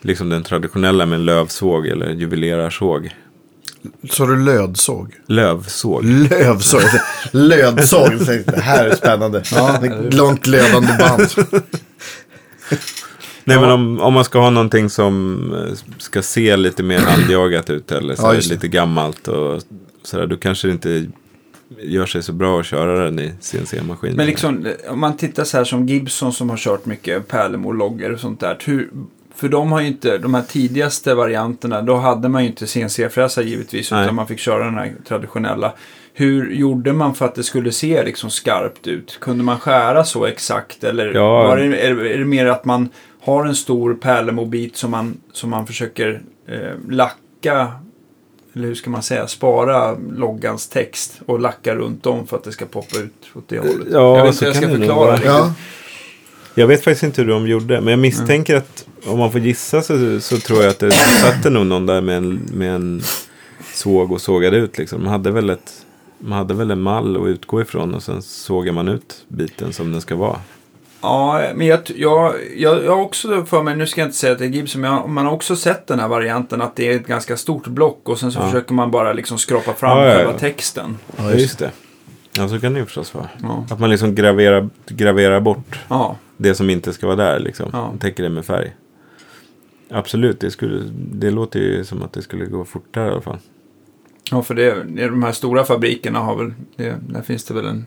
liksom 0.00 0.28
den 0.28 0.42
traditionella 0.42 1.06
med 1.06 1.20
lövsåg 1.20 1.86
eller 1.86 2.10
juvelerarsåg. 2.10 3.10
Så 4.10 4.26
du 4.26 4.36
lödsåg? 4.36 5.14
Lövsåg. 5.26 6.04
Lövsåg. 6.04 6.82
Lödsåg. 7.32 8.10
Det 8.46 8.60
här 8.60 8.86
är 8.86 8.94
spännande. 8.94 9.38
Ett 9.38 10.14
långt 10.14 10.46
lödande 10.46 10.92
band. 10.98 11.28
Nej 13.44 13.60
men 13.60 13.70
om, 13.70 14.00
om 14.00 14.14
man 14.14 14.24
ska 14.24 14.38
ha 14.40 14.50
någonting 14.50 14.90
som 14.90 15.38
eh, 15.54 15.94
ska 15.98 16.22
se 16.22 16.56
lite 16.56 16.82
mer 16.82 16.98
handjagat 16.98 17.70
ut 17.70 17.92
eller 17.92 18.14
så 18.14 18.22
Ja, 18.22 18.32
lite 18.32 18.68
gammalt 18.68 19.28
och 19.28 19.62
sådär. 20.02 20.26
Då 20.26 20.36
kanske 20.36 20.68
det 20.68 20.72
inte 20.72 21.06
gör 21.82 22.06
sig 22.06 22.22
så 22.22 22.32
bra 22.32 22.60
att 22.60 22.66
köra 22.66 23.04
den 23.04 23.18
i 23.18 23.32
CNC-maskin. 23.40 24.16
Men 24.16 24.26
liksom, 24.26 24.66
om 24.88 25.00
man 25.00 25.16
tittar 25.16 25.44
så 25.44 25.56
här 25.56 25.64
som 25.64 25.86
Gibson 25.86 26.32
som 26.32 26.50
har 26.50 26.56
kört 26.56 26.86
mycket 26.86 27.28
pärlemorloggor 27.28 28.12
och 28.12 28.20
sånt 28.20 28.40
där. 28.40 28.58
Hur, 28.64 28.90
för 29.34 29.48
de 29.48 29.72
har 29.72 29.80
ju 29.80 29.86
inte, 29.86 30.18
de 30.18 30.34
här 30.34 30.42
tidigaste 30.42 31.14
varianterna, 31.14 31.82
då 31.82 31.96
hade 31.96 32.28
man 32.28 32.42
ju 32.42 32.48
inte 32.48 32.66
CNC-fräsar 32.66 33.42
givetvis. 33.42 33.90
Nej. 33.90 34.04
Utan 34.04 34.14
man 34.14 34.26
fick 34.26 34.38
köra 34.38 34.64
den 34.64 34.74
här 34.74 34.92
traditionella. 35.08 35.72
Hur 36.14 36.50
gjorde 36.52 36.92
man 36.92 37.14
för 37.14 37.24
att 37.24 37.34
det 37.34 37.42
skulle 37.42 37.72
se 37.72 38.04
liksom 38.04 38.30
skarpt 38.30 38.86
ut? 38.86 39.18
Kunde 39.20 39.44
man 39.44 39.58
skära 39.60 40.04
så 40.04 40.24
exakt? 40.26 40.84
Eller 40.84 41.14
Ja. 41.14 41.42
var 41.42 41.56
det, 41.56 41.64
är, 41.64 41.94
det- 41.94 42.14
är 42.14 42.18
det 42.18 42.24
mer 42.24 42.46
att 42.46 42.64
man 42.64 42.88
har 43.20 43.44
en 43.46 43.54
stor 43.54 43.94
pärlemobit 43.94 44.76
som 44.76 44.90
man, 44.90 45.20
som 45.32 45.50
man 45.50 45.66
försöker 45.66 46.20
eh, 46.48 46.90
lacka 46.90 47.72
eller 48.56 48.68
hur 48.68 48.74
ska 48.74 48.90
man 48.90 49.02
säga, 49.02 49.26
spara 49.26 49.96
loggans 50.16 50.68
text 50.68 51.20
och 51.26 51.40
lacka 51.40 51.74
runt 51.74 52.06
om 52.06 52.26
för 52.26 52.36
att 52.36 52.44
det 52.44 52.52
ska 52.52 52.66
poppa 52.66 52.98
ut 52.98 53.12
åt 53.34 53.48
det 53.48 53.58
hållet. 53.58 53.88
Ja, 53.90 54.18
jag 54.18 54.24
vet 54.24 54.34
så 54.34 54.46
inte 54.46 54.58
hur 54.58 54.64
jag 54.64 54.70
kan 54.70 54.86
ska 54.86 54.94
förklara. 54.94 55.18
Ja. 55.24 55.52
Jag 56.54 56.66
vet 56.66 56.84
faktiskt 56.84 57.02
inte 57.02 57.22
hur 57.22 57.28
de 57.28 57.46
gjorde. 57.46 57.80
Men 57.80 57.90
jag 57.90 57.98
misstänker 57.98 58.56
att 58.56 58.86
om 59.06 59.18
man 59.18 59.32
får 59.32 59.40
gissa 59.40 59.82
så, 59.82 60.20
så 60.20 60.36
tror 60.36 60.62
jag 60.62 60.70
att 60.70 60.78
det 60.78 60.92
satte 60.92 61.50
nog 61.50 61.66
någon 61.66 61.86
där 61.86 62.00
med 62.00 62.16
en, 62.16 62.40
med 62.52 62.74
en 62.74 63.02
såg 63.74 64.12
och 64.12 64.20
sågade 64.20 64.56
ut. 64.56 64.78
Liksom. 64.78 65.02
Man, 65.02 65.12
hade 65.12 65.30
väl 65.30 65.50
ett, 65.50 65.72
man 66.18 66.38
hade 66.38 66.54
väl 66.54 66.70
en 66.70 66.80
mall 66.80 67.22
att 67.22 67.28
utgå 67.28 67.60
ifrån 67.60 67.94
och 67.94 68.02
sen 68.02 68.22
sågar 68.22 68.72
man 68.72 68.88
ut 68.88 69.24
biten 69.28 69.72
som 69.72 69.92
den 69.92 70.00
ska 70.00 70.16
vara. 70.16 70.40
Ja, 71.00 71.42
men 71.54 71.66
jag, 71.66 71.80
jag, 71.96 72.34
jag, 72.56 72.84
jag 72.84 72.96
har 72.96 73.02
också 73.02 73.44
för 73.44 73.62
mig, 73.62 73.76
nu 73.76 73.86
ska 73.86 74.00
jag 74.00 74.08
inte 74.08 74.16
säga 74.16 74.32
att 74.32 74.38
det 74.38 74.44
är 74.44 74.48
Gibson, 74.48 74.80
men 74.80 74.90
jag, 74.92 75.08
man 75.08 75.26
har 75.26 75.32
också 75.32 75.56
sett 75.56 75.86
den 75.86 75.98
här 76.00 76.08
varianten 76.08 76.62
att 76.62 76.76
det 76.76 76.88
är 76.92 76.96
ett 76.96 77.06
ganska 77.06 77.36
stort 77.36 77.66
block 77.66 78.08
och 78.08 78.18
sen 78.18 78.32
så 78.32 78.38
Ja. 78.40 78.44
försöker 78.46 78.74
man 78.74 78.90
bara 78.90 79.12
liksom 79.12 79.38
skrapa 79.38 79.72
fram 79.72 79.98
Ja, 79.98 80.06
ja, 80.08 80.14
själva 80.16 80.32
texten. 80.32 80.98
Ja, 81.16 81.32
just 81.32 81.58
det. 81.58 81.70
Ja, 82.36 82.48
så 82.48 82.60
kan 82.60 82.72
det 82.72 82.78
ju 82.80 82.84
förstås 82.84 83.14
vara. 83.14 83.28
Att 83.70 83.80
man 83.80 83.90
liksom 83.90 84.14
graverar, 84.14 84.68
graverar 84.86 85.40
bort 85.40 85.80
Ja, 85.88 86.16
det 86.36 86.54
som 86.54 86.70
inte 86.70 86.92
ska 86.92 87.06
vara 87.06 87.16
där. 87.16 87.38
Liksom. 87.40 87.70
Ja. 87.72 87.92
Täcker 88.00 88.22
det 88.22 88.28
med 88.28 88.44
färg. 88.44 88.76
Absolut, 89.90 90.40
det, 90.40 90.50
skulle, 90.50 90.82
det 91.12 91.30
låter 91.30 91.60
ju 91.60 91.84
som 91.84 92.02
att 92.02 92.12
det 92.12 92.22
skulle 92.22 92.44
gå 92.46 92.64
fortare 92.64 93.08
i 93.08 93.10
alla 93.10 93.20
fall. 93.20 93.38
ja 94.30 94.42
för 94.42 94.54
det, 94.54 94.84
det, 94.84 95.08
de 95.08 95.22
här 95.22 95.32
stora 95.32 95.64
fabrikerna 95.64 96.18
har 96.18 96.36
väl, 96.36 96.54
det, 96.76 96.94
där 97.08 97.22
finns 97.22 97.44
det 97.44 97.54
väl 97.54 97.66
en, 97.66 97.86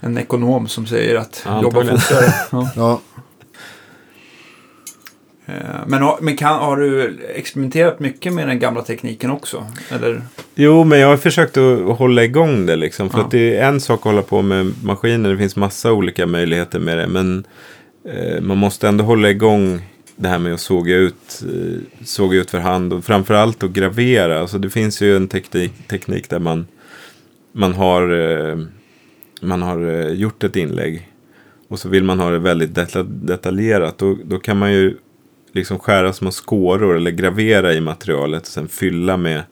en 0.00 0.18
ekonom 0.18 0.68
som 0.68 0.86
säger 0.86 1.16
att 1.16 1.42
Ja, 1.46 1.62
jobba 1.62 1.80
fortare. 1.80 2.32
Ja. 2.52 2.70
Ja. 2.76 3.00
Eh, 5.46 5.54
Men, 5.86 6.02
har- 6.02 6.18
men 6.20 6.36
kan, 6.36 6.58
har 6.58 6.76
du 6.76 7.18
experimenterat 7.34 8.00
mycket 8.00 8.32
med 8.32 8.48
den 8.48 8.58
gamla 8.58 8.82
tekniken 8.82 9.30
också? 9.30 9.66
Eller? 9.90 10.22
Jo, 10.54 10.84
men 10.84 10.98
jag 10.98 11.08
har 11.08 11.16
försökt 11.16 11.56
att 11.56 11.98
hålla 11.98 12.24
igång 12.24 12.66
det 12.66 12.76
liksom. 12.76 13.10
För 13.10 13.18
Ja. 13.18 13.24
att 13.24 13.30
det 13.30 13.56
är 13.56 13.68
en 13.68 13.80
sak 13.80 13.98
att 13.98 14.04
hålla 14.04 14.22
på 14.22 14.42
med 14.42 14.72
maskiner. 14.82 15.30
Det 15.30 15.36
finns 15.38 15.56
massa 15.56 15.92
olika 15.92 16.26
möjligheter 16.26 16.78
med 16.78 16.98
det. 16.98 17.06
Men 17.06 17.44
eh, 18.04 18.40
man 18.40 18.56
måste 18.58 18.88
ändå 18.88 19.04
hålla 19.04 19.30
igång 19.30 19.80
det 20.16 20.28
här 20.28 20.38
med 20.38 20.54
att 20.54 20.60
såga 20.60 20.96
ut, 20.96 21.42
eh, 21.42 22.04
såga 22.04 22.38
ut 22.38 22.50
för 22.50 22.58
hand. 22.60 22.92
Och 22.92 23.04
framförallt 23.04 23.62
att 23.62 23.70
gravera. 23.70 24.40
Alltså 24.40 24.58
det 24.58 24.70
finns 24.70 25.00
ju 25.02 25.16
en 25.16 25.28
teknik, 25.28 25.72
teknik 25.88 26.30
där 26.30 26.38
man, 26.38 26.66
man 27.52 27.74
har, 27.74 28.02
eh, 28.50 28.58
man 29.40 29.62
har 29.62 29.86
eh, 29.88 30.08
gjort 30.12 30.44
ett 30.44 30.56
inlägg. 30.56 31.06
Och 31.68 31.78
så 31.78 31.88
vill 31.88 32.04
man 32.04 32.20
ha 32.20 32.30
det 32.30 32.38
väldigt 32.38 32.70
deta- 32.74 33.02
detaljerat. 33.02 33.98
Då, 33.98 34.16
då 34.24 34.38
kan 34.38 34.56
man 34.58 34.72
ju 34.72 34.96
liksom 35.52 35.78
skära 35.78 36.12
små 36.12 36.30
skåror 36.30 36.96
eller 36.96 37.10
gravera 37.10 37.72
i 37.74 37.80
materialet. 37.80 38.42
Och 38.42 38.48
sen 38.48 38.68
fylla 38.68 39.16
med, 39.16 39.42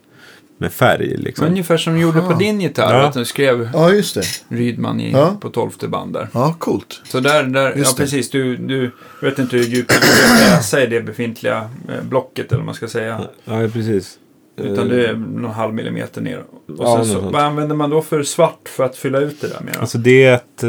med 0.59 0.72
färg. 0.72 1.16
Liksom. 1.16 1.47
Ungefär 1.47 1.76
som 1.76 1.95
du 1.95 2.01
gjorde 2.01 2.20
på 2.20 2.32
din 2.32 2.61
gitarr, 2.61 2.95
Ja. 2.95 3.07
att 3.07 3.14
du 3.14 3.24
skrev 3.24 3.70
Ja, 3.72 3.93
just 3.93 4.14
det. 4.14 4.22
Rydman 4.57 5.01
i, 5.01 5.12
Ja. 5.12 5.36
på 5.41 5.49
tolfte 5.51 5.89
band 5.89 6.12
där. 6.12 6.28
Ja, 6.32 6.57
coolt. 6.59 7.01
Så 7.05 7.20
där, 7.20 7.43
där 7.45 7.72
ja 7.76 7.76
det. 7.76 7.97
precis, 7.97 8.30
du, 8.30 8.57
du 8.57 8.91
vet 9.22 9.39
inte 9.39 9.57
hur 9.57 9.64
djupt 9.64 9.89
du 10.03 10.07
ska 10.07 10.32
läsa 10.34 10.82
i 10.82 10.86
det 10.86 11.01
befintliga 11.01 11.70
eh, 11.89 12.03
blocket 12.09 12.47
eller 12.47 12.57
vad 12.59 12.66
man 12.66 12.74
ska 12.74 12.89
säga. 12.89 13.20
Ja, 13.45 13.68
precis. 13.72 14.18
Utan 14.61 14.91
Eh, 14.91 14.97
det 14.97 15.07
är 15.07 15.15
någon 15.15 15.51
halv 15.51 15.75
millimeter 15.75 16.21
ner. 16.21 16.39
Och 16.39 16.75
Ja, 16.79 17.05
så, 17.05 17.21
vad 17.21 17.43
använder 17.43 17.77
man 17.77 17.91
då 17.91 18.03
för 18.03 18.23
svart 18.23 18.69
för 18.69 18.85
att 18.85 18.97
fylla 18.97 19.19
ut 19.19 19.41
det 19.41 19.49
där 19.49 19.61
med? 19.61 19.77
Alltså 19.77 19.99
det 19.99 20.25
är, 20.25 20.35
ett, 20.35 20.63
eh, 20.63 20.69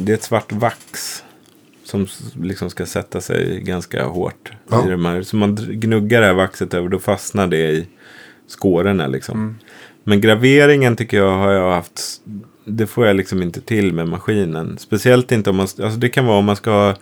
det 0.00 0.12
är 0.12 0.14
ett 0.14 0.22
svart 0.22 0.52
vax. 0.52 1.22
Som 1.84 2.06
liksom 2.42 2.70
ska 2.70 2.86
sätta 2.86 3.20
sig 3.20 3.60
ganska 3.60 4.04
hårt. 4.04 4.52
Ja. 4.68 4.86
I 4.86 4.90
de 4.90 5.04
här. 5.04 5.22
Så 5.22 5.36
man 5.36 5.56
gnuggar 5.56 6.20
det 6.20 6.26
här 6.26 6.34
vaxet 6.34 6.74
över, 6.74 6.88
då 6.88 6.98
fastnar 6.98 7.46
det 7.46 7.70
i 7.70 7.86
skårorna 8.48 9.06
liksom. 9.06 9.38
Mm. 9.38 9.54
Men 10.04 10.20
graveringen 10.20 10.96
tycker 10.96 11.16
jag 11.16 11.38
har 11.38 11.52
jag 11.52 11.72
haft, 11.72 12.00
det 12.64 12.86
får 12.86 13.06
jag 13.06 13.16
liksom 13.16 13.42
inte 13.42 13.60
till 13.60 13.92
med 13.92 14.08
maskinen. 14.08 14.78
Speciellt 14.78 15.32
inte 15.32 15.50
om 15.50 15.56
man, 15.56 15.64
alltså 15.82 15.98
det 15.98 16.08
kan 16.08 16.26
vara 16.26 16.38
om 16.38 16.44
man 16.44 16.56
ska 16.56 16.70
ha 16.70 16.94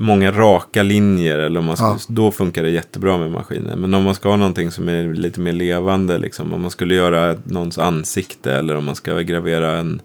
många 0.00 0.32
raka 0.32 0.82
linjer. 0.82 1.38
Eller 1.38 1.60
om 1.60 1.66
man 1.66 1.76
ska, 1.76 1.86
Ja. 1.86 1.98
Då 2.08 2.30
funkar 2.32 2.62
det 2.62 2.70
jättebra 2.70 3.18
med 3.18 3.30
maskinen. 3.30 3.78
Men 3.80 3.94
om 3.94 4.02
man 4.02 4.14
ska 4.14 4.28
ha 4.28 4.36
någonting 4.36 4.70
som 4.70 4.88
är 4.88 5.14
lite 5.14 5.40
mer 5.40 5.52
levande. 5.52 6.18
Liksom, 6.18 6.54
om 6.54 6.60
man 6.62 6.70
skulle 6.70 6.94
göra 6.94 7.36
någons 7.44 7.78
ansikte. 7.78 8.52
Eller 8.52 8.76
om 8.76 8.84
man 8.84 8.94
ska 8.94 9.20
gravera 9.20 9.76
en 9.76 10.00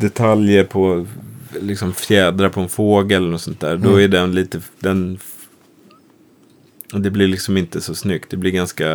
detaljer 0.00 0.64
på 0.64 1.06
liksom 1.60 1.92
fjädrar 1.94 2.48
på 2.48 2.60
en 2.60 2.68
fågel. 2.68 3.22
Eller 3.22 3.30
något 3.32 3.40
sånt 3.40 3.60
där. 3.60 3.76
Då 3.76 3.88
Mm. 3.88 4.00
är 4.04 4.08
den 4.08 4.34
lite, 4.34 4.60
den 4.80 5.18
det 6.94 7.10
blir 7.10 7.28
liksom 7.28 7.56
inte 7.56 7.80
så 7.80 7.94
snyggt. 7.94 8.30
Det 8.30 8.36
blir 8.36 8.50
ganska 8.50 8.86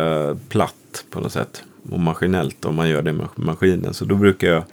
platt 0.48 1.04
på 1.10 1.20
något 1.20 1.32
sätt. 1.32 1.62
Och 1.90 2.00
maskinellt 2.00 2.64
om 2.64 2.74
man 2.74 2.88
gör 2.88 3.02
det 3.02 3.12
med 3.12 3.26
maskinen. 3.34 3.94
Så 3.94 4.04
då 4.04 4.14
brukar 4.14 4.48
jag 4.48 4.56
ja, 4.58 4.64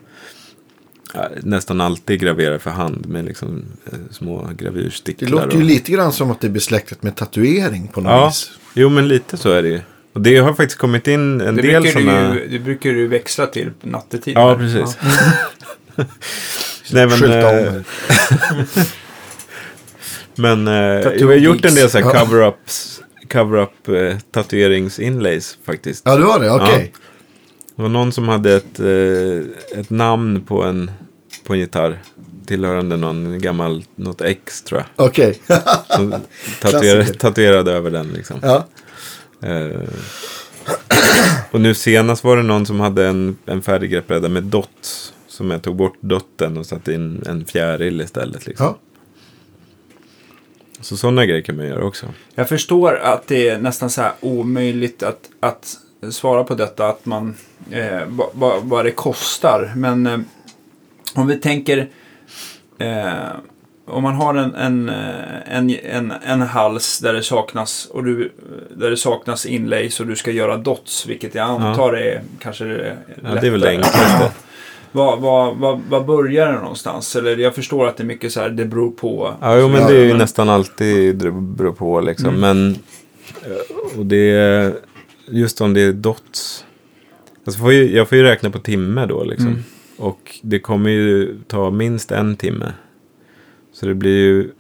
nästan 1.42 1.82
alltid 1.82 2.20
gravera 2.20 2.60
för 2.60 2.70
hand 2.72 3.06
med 3.08 3.26
liksom 3.26 3.66
eh, 3.86 3.92
små 4.12 4.48
Det 4.58 4.64
gravyrsticklar. 4.64 5.30
låter 5.30 5.52
ju 5.52 5.58
och... 5.58 5.64
lite 5.64 5.92
grann 5.92 6.12
som 6.14 6.32
att 6.32 6.42
det 6.42 6.48
är 6.48 6.52
besläktat 6.52 7.04
med 7.04 7.16
tatuering 7.16 7.88
på 7.88 8.02
något 8.02 8.12
Ja, 8.12 8.28
vis. 8.28 8.52
jo 8.74 8.90
men 8.90 9.08
lite 9.08 9.38
så 9.38 9.52
är 9.52 9.64
det 9.64 9.70
ju. 9.70 9.80
Och 10.14 10.22
det 10.22 10.38
har 10.38 10.54
faktiskt 10.54 10.80
kommit 10.80 11.08
in 11.08 11.42
en 11.42 11.56
det, 11.56 11.62
del 11.62 11.92
sådana... 11.92 12.34
du, 12.34 12.48
det 12.48 12.60
brukar 12.60 12.90
du 12.90 13.08
växla 13.08 13.48
till 13.48 13.72
nattetid. 13.82 14.38
Ja, 14.38 14.56
precis. 14.56 14.98
Nej, 16.92 17.08
men, 17.08 17.10
Skylta 17.12 17.50
om 17.50 17.56
eh, 17.56 17.74
det. 17.74 17.84
men 20.36 20.68
eh, 20.68 21.04
Tattoo 21.04 21.20
jag 21.20 21.28
har 21.28 21.34
gjort 21.36 21.56
en 21.56 21.62
del 21.62 21.78
geeks. 21.78 21.92
så 21.92 21.98
här 22.00 22.06
Ja. 22.06 22.26
cover-ups, 22.26 23.02
cover-up 23.32 23.88
eh, 23.88 24.18
tatueringsinlays 24.32 25.58
faktiskt. 25.66 26.02
Ja, 26.06 26.16
det 26.16 26.26
var 26.26 26.40
det. 26.40 26.52
Okej. 26.52 26.94
Det 27.76 27.82
var 27.82 27.90
någon 27.90 28.12
som 28.12 28.28
hade 28.28 28.56
ett, 28.56 28.80
eh, 28.80 29.80
ett 29.80 29.90
namn 29.90 30.42
på 30.42 30.64
en, 30.64 30.92
på 31.46 31.54
en 31.54 31.60
gitarr. 31.60 32.02
Tillhörande 32.46 32.98
någon 32.98 33.40
gammal, 33.40 33.84
något 33.96 34.22
ex 34.22 34.62
tror 34.62 34.80
jag. 34.82 35.08
Okej. 35.08 35.40
Som 35.88 36.16
tatuerade, 37.20 37.72
över 37.72 37.92
den 37.92 38.08
liksom. 38.08 38.40
ja. 38.42 38.68
Eh, 39.42 39.82
och 41.52 41.62
nu 41.62 41.74
senast 41.74 42.24
var 42.24 42.38
det 42.38 42.44
någon 42.44 42.66
som 42.66 42.80
hade 42.80 43.08
en, 43.08 43.38
en 43.46 43.62
färdig 43.62 43.92
greppbräda 43.92 44.30
med 44.30 44.44
dots. 44.44 45.14
Som 45.28 45.52
jag 45.52 45.62
tog 45.62 45.76
bort 45.76 45.98
dotten 46.00 46.58
och 46.58 46.66
satte 46.66 46.94
in 46.94 47.24
en 47.28 47.46
fjäril 47.46 48.02
istället. 48.02 48.48
Liksom. 48.48 48.66
ja. 48.66 48.78
Så 50.82 50.98
sådana 50.98 51.26
grejer 51.26 51.42
kan 51.42 51.56
man 51.56 51.68
göra 51.68 51.84
också. 51.84 52.06
Jag 52.36 52.50
förstår 52.50 52.96
att 52.96 53.28
det 53.28 53.50
är 53.50 53.60
nästan 53.60 53.90
så 53.90 54.02
här 54.02 54.12
omöjligt 54.20 55.04
att, 55.04 55.30
att 55.40 55.78
svara 56.10 56.44
på 56.44 56.56
detta. 56.56 56.88
Att 56.88 57.06
man, 57.06 57.36
eh, 57.72 58.02
vad, 58.34 58.64
vad, 58.64 58.86
det 58.86 58.92
kostar. 58.92 59.74
Men 59.76 60.08
eh, 60.08 60.20
om 61.16 61.28
vi 61.28 61.36
tänker. 61.36 61.90
Eh, 62.80 63.14
om 63.88 64.04
man 64.04 64.16
har 64.16 64.36
en, 64.36 64.56
en, 64.56 64.90
eh, 64.90 65.58
en, 65.58 65.70
en, 65.84 66.14
en 66.26 66.42
hals 66.42 67.00
där 67.00 67.14
det 67.14 67.24
saknas 67.24 67.86
och 67.92 68.04
du, 68.04 68.32
där 68.78 68.90
det 68.90 68.98
saknas 68.98 69.46
inlays 69.46 70.00
och 70.00 70.08
du 70.08 70.16
ska 70.16 70.32
göra 70.32 70.58
dots. 70.58 71.06
Vilket 71.06 71.36
jag 71.36 71.50
antar 71.50 71.94
är 71.94 72.22
kanske 72.40 72.64
det 72.66 72.98
Ja, 73.24 73.30
det 73.42 73.48
är 73.48 73.52
väl 73.52 73.60
det 73.60 73.72
lättare. 73.72 73.76
enklaste. 73.76 74.32
Vad, 74.92 75.20
vad, 75.20 75.56
vad, 75.58 75.82
vad 75.90 76.06
börjar 76.06 76.54
det 76.54 76.60
någonstans? 76.60 77.16
Eller 77.16 77.38
jag 77.38 77.56
förstår 77.56 77.88
att 77.88 77.98
det 77.98 78.04
är 78.04 78.06
mycket 78.06 78.32
så 78.32 78.42
här, 78.42 78.50
det 78.50 78.66
beror 78.66 78.92
på. 78.92 79.34
Ja, 79.42 79.58
jo, 79.58 79.68
men 79.68 79.82
Ja, 79.82 79.88
det 79.88 79.96
är 79.98 80.04
ju 80.04 80.08
men- 80.10 80.18
nästan 80.18 80.50
alltid 80.50 81.16
det 81.16 81.32
beror 81.32 81.74
på 81.74 82.02
liksom. 82.02 82.28
Mm. 82.28 82.40
Men 82.40 82.80
eh, 83.44 83.98
och 84.00 84.06
det 84.06 84.74
just 85.28 85.62
om 85.62 85.74
det 85.74 85.82
är 85.82 85.92
dots. 85.94 86.65
Alltså 87.46 87.62
får 87.62 87.74
ju, 87.74 87.96
jag 87.96 88.10
får 88.10 88.18
ju 88.18 88.24
räkna 88.24 88.50
på 88.50 88.60
timme 88.60 89.06
då 89.06 89.24
liksom. 89.24 89.48
Mm. 89.48 89.64
Och 89.98 90.40
det 90.42 90.60
kommer 90.60 90.90
ju 90.90 91.38
ta 91.48 91.72
minst 91.72 92.12
en 92.12 92.36
timme. 92.38 92.74
Så 93.72 93.86
det 93.86 93.96
blir 93.96 94.18
ju, 94.18 94.52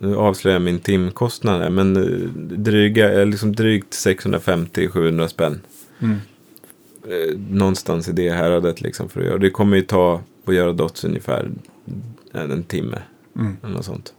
nu 0.00 0.16
avslöjar 0.16 0.54
jag 0.54 0.62
min 0.62 0.78
timkostnad 0.78 1.60
här, 1.60 1.70
men 1.70 1.96
eh, 1.96 2.28
dryga, 2.58 3.20
eh, 3.20 3.26
liksom 3.26 3.52
drygt 3.54 3.92
650-700 3.94 5.28
spänn. 5.28 5.60
Mm. 5.98 6.16
Eh, 7.08 7.38
Någonstans 7.50 8.08
i 8.08 8.12
det 8.12 8.30
häradet 8.30 8.80
liksom 8.80 9.08
för 9.08 9.20
att 9.20 9.26
göra. 9.26 9.38
Det 9.38 9.50
kommer 9.50 9.76
ju 9.76 9.82
ta 9.82 10.22
att 10.44 10.54
göra 10.54 10.72
dots 10.72 11.04
ungefär 11.04 11.50
en, 12.32 12.50
en 12.50 12.62
timme. 12.62 12.98
Mm. 13.36 13.56
Eller 13.62 13.74
något 13.74 13.84
sånt. 13.84 14.12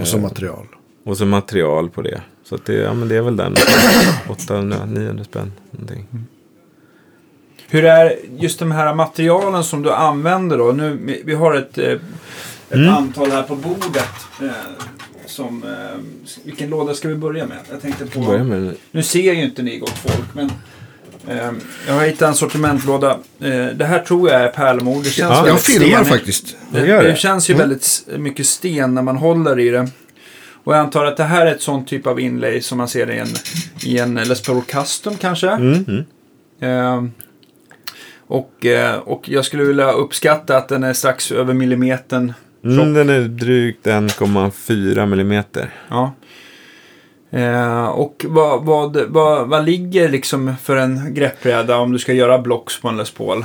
Och 0.00 0.08
så 0.08 0.18
material. 0.18 0.66
och 1.04 1.18
så 1.18 1.26
material 1.26 1.90
på 1.90 2.02
det. 2.02 2.22
Så 2.48 2.54
att 2.54 2.64
det, 2.64 2.74
ja, 2.74 2.94
men 2.94 3.08
det 3.08 3.16
är 3.16 3.20
väl 3.22 3.36
den. 3.36 3.54
800-900 4.28 5.24
spänn. 5.24 5.52
Någonting. 5.70 6.06
Hur 7.68 7.84
är 7.84 8.16
just 8.38 8.58
de 8.58 8.70
här 8.72 8.94
materialen 8.94 9.64
som 9.64 9.82
du 9.82 9.92
använder 9.92 10.58
då? 10.58 10.72
Nu, 10.72 11.20
vi- 11.24 11.34
har 11.34 11.54
ett, 11.54 11.78
eh, 11.78 11.84
ett 11.92 12.00
Mm. 12.70 12.88
antal 12.94 13.30
här 13.30 13.42
på 13.42 13.56
bordet. 13.56 14.08
Eh, 14.42 14.48
som, 15.26 15.62
eh, 15.64 16.00
vilken 16.44 16.70
låda 16.70 16.94
ska 16.94 17.08
vi 17.08 17.14
börja 17.14 17.46
med? 17.46 17.56
Jag 17.70 17.82
tänkte 17.82 18.06
på, 18.06 18.20
med 18.20 18.38
den. 18.62 18.74
nu 18.90 19.02
ser 19.02 19.32
ju 19.34 19.44
inte 19.44 19.62
ni 19.62 19.78
gott 19.78 19.98
folk, 19.98 20.34
men 20.34 20.50
jag 21.86 21.94
har 21.94 22.06
hittat 22.06 22.28
en 22.28 22.34
sortimentlåda. 22.34 23.18
Det 23.74 23.84
här 23.88 23.98
tror 23.98 24.30
jag 24.30 24.40
är 24.42 24.48
pärlemor. 24.48 25.02
Det 25.02 25.10
känns 25.10 25.30
Ja, 25.30 25.46
Jag 25.48 25.60
filmar 25.60 25.86
stenigt. 25.88 26.08
faktiskt. 26.08 26.56
Det, 26.72 26.80
det 26.80 27.02
det. 27.02 27.18
känns 27.18 27.50
ju 27.50 27.54
Mm. 27.54 27.68
väldigt 27.68 28.08
mycket 28.18 28.46
sten 28.46 28.94
när 28.94 29.02
man 29.02 29.16
håller 29.16 29.58
i 29.60 29.70
det. 29.70 29.88
Och 30.68 30.74
jag 30.74 30.80
antar 30.80 31.04
att 31.04 31.16
det 31.16 31.24
här 31.24 31.46
är 31.46 31.50
ett 31.50 31.62
sånt 31.62 31.88
typ 31.88 32.06
av 32.06 32.20
inlay 32.20 32.60
som 32.60 32.78
man 32.78 32.88
ser 32.88 33.10
i 33.10 33.18
en, 33.18 33.28
i 33.84 33.98
en 33.98 34.14
Les 34.14 34.42
Paul 34.42 34.62
Custom 34.62 35.16
kanske. 35.16 35.48
Mm, 35.48 35.84
mm. 35.88 36.04
Eh, 36.60 37.10
och, 38.26 38.66
och 39.04 39.28
jag 39.28 39.44
skulle 39.44 39.64
vilja 39.64 39.92
uppskatta 39.92 40.56
att 40.56 40.68
den 40.68 40.84
är 40.84 40.92
strax 40.92 41.32
över 41.32 41.54
millimetern 41.54 42.32
Mm, 42.64 42.94
den 42.94 43.08
är 43.08 43.20
drygt 43.20 43.86
1,4 43.86 45.06
millimeter. 45.06 45.74
Ja. 45.88 46.12
Eh, 47.30 47.86
och 47.86 48.24
vad, 48.28 48.64
vad, 48.64 48.96
vad, 49.08 49.48
vad 49.48 49.64
ligger 49.64 50.08
liksom 50.08 50.54
för 50.62 50.76
en 50.76 51.14
greppbräda 51.14 51.78
om 51.78 51.92
du 51.92 51.98
ska 51.98 52.12
göra 52.12 52.38
blocks 52.38 52.80
på 52.80 52.88
en 52.88 52.96
Les 52.96 53.10
Paul? 53.10 53.44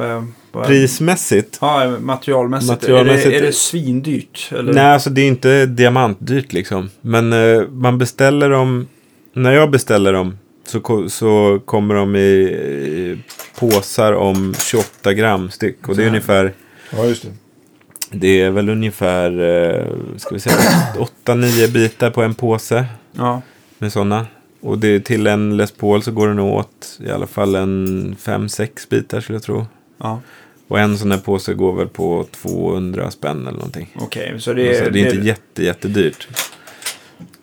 Eh, 0.00 0.24
Prismässigt. 0.66 1.58
Ja, 1.60 1.96
materialmässigt. 2.00 2.70
Materialmässigt- 2.82 3.26
Är, 3.26 3.30
det, 3.30 3.36
är 3.38 3.42
det 3.42 3.52
svindyrt? 3.52 4.48
Eller? 4.52 4.72
Nej, 4.72 4.84
alltså 4.84 5.10
det 5.10 5.20
är 5.20 5.28
inte 5.28 5.66
diamantdyrt 5.66 6.52
liksom. 6.52 6.90
Men 7.00 7.32
eh, 7.32 7.62
man 7.70 7.98
beställer 7.98 8.50
dem. 8.50 8.86
När 9.32 9.52
jag 9.52 9.70
beställer 9.70 10.12
dem 10.12 10.38
så, 10.66 11.08
så 11.08 11.60
kommer 11.64 11.94
de 11.94 12.16
i, 12.16 12.18
i 12.20 13.18
påsar 13.58 14.12
om 14.12 14.54
28 14.58 15.12
gram 15.14 15.50
styck. 15.50 15.88
Och 15.88 15.96
det 15.96 16.02
är 16.02 16.08
ungefär. 16.08 16.52
Ja, 16.96 17.04
just 17.04 17.22
det. 17.22 17.28
Det 18.10 18.40
är 18.40 18.50
väl 18.50 18.68
ungefär, 18.68 19.30
eh, 19.40 19.86
ska 20.16 20.34
vi 20.34 20.40
säga, 20.40 20.56
8-9 21.24 21.72
bitar 21.72 22.10
på 22.10 22.22
en 22.22 22.34
påse. 22.34 22.84
Ja. 23.12 23.42
med 23.78 23.92
sådana. 23.92 24.26
Och 24.60 24.78
det, 24.78 25.00
till 25.00 25.26
en 25.26 25.56
Les 25.56 25.72
Paul 25.72 26.02
så 26.02 26.12
går 26.12 26.28
det 26.28 26.34
nog 26.34 26.54
åt 26.54 26.98
i 27.06 27.10
alla 27.10 27.26
fall 27.26 27.54
en 27.54 28.16
5-6 28.24 28.68
bitar 28.90 29.20
skulle 29.20 29.36
jag 29.36 29.42
tro. 29.42 29.66
ja. 29.98 30.20
Och 30.68 30.80
en 30.80 30.98
sån 30.98 31.10
här 31.10 31.18
påse 31.18 31.54
går 31.54 31.76
väl 31.76 31.88
på 31.88 32.26
200 32.42 33.10
spänn 33.10 33.40
eller 33.46 33.52
någonting. 33.58 33.88
Okej, 34.00 34.34
så 34.38 34.52
Det 34.52 34.62
det 34.62 34.76
är, 34.78 34.82
är... 34.86 34.90
det 34.90 35.00
är 35.00 35.04
inte 35.14 35.26
jätte, 35.26 35.64
jättedyrt. 35.64 36.28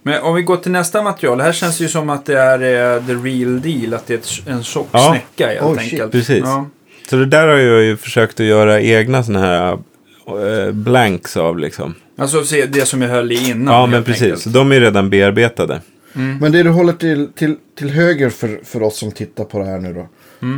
Men 0.04 0.22
om 0.22 0.36
vi 0.36 0.42
går 0.42 0.58
till 0.58 0.72
nästa 0.72 1.02
material. 1.04 1.42
Här 1.42 1.54
känns 1.54 1.78
det 1.78 1.84
ju 1.84 1.90
som 1.90 2.10
att 2.10 2.26
det 2.26 2.40
är 2.40 2.60
eh, 2.96 3.06
the 3.06 3.14
real 3.14 3.62
deal. 3.62 3.94
Att 3.94 4.08
det 4.08 4.14
är 4.48 4.52
en 4.52 4.64
tjock 4.64 4.88
Ja. 4.92 5.10
snäcka 5.10 5.52
helt 5.52 5.62
Oh, 5.66 5.78
shit. 5.78 5.94
enkelt. 5.94 6.12
Precis. 6.12 6.40
Ja. 6.44 6.70
Så 7.10 7.16
det 7.16 7.26
där 7.26 7.48
har 7.48 7.56
jag 7.58 7.84
ju 7.84 7.98
försökt 7.98 8.40
att 8.40 8.46
göra 8.46 8.82
egna 8.82 9.24
såna 9.24 9.40
här 9.40 9.78
eh, 10.28 10.72
blanks 10.72 11.38
av 11.38 11.60
liksom. 11.60 11.96
Alltså 12.18 12.42
det 12.68 12.88
som 12.88 13.02
jag 13.02 13.10
höll 13.10 13.32
i 13.32 13.50
innan. 13.50 13.74
Ja, 13.74 13.86
men 13.86 14.04
precis. 14.04 14.22
enkelt. 14.24 14.54
De 14.54 14.72
är 14.72 14.80
redan 14.80 15.10
bearbetade. 15.10 15.82
Men 16.16 16.52
det 16.52 16.64
du 16.64 16.70
håller 16.70 16.94
till, 16.94 17.28
till, 17.36 17.56
till 17.78 17.90
höger 17.90 18.30
för, 18.30 18.60
för 18.64 18.84
oss 18.84 18.98
som 18.98 19.12
tittar 19.12 19.44
på 19.44 19.60
det 19.60 19.66
här 19.66 19.80
nu 19.80 19.94
då. 19.94 20.08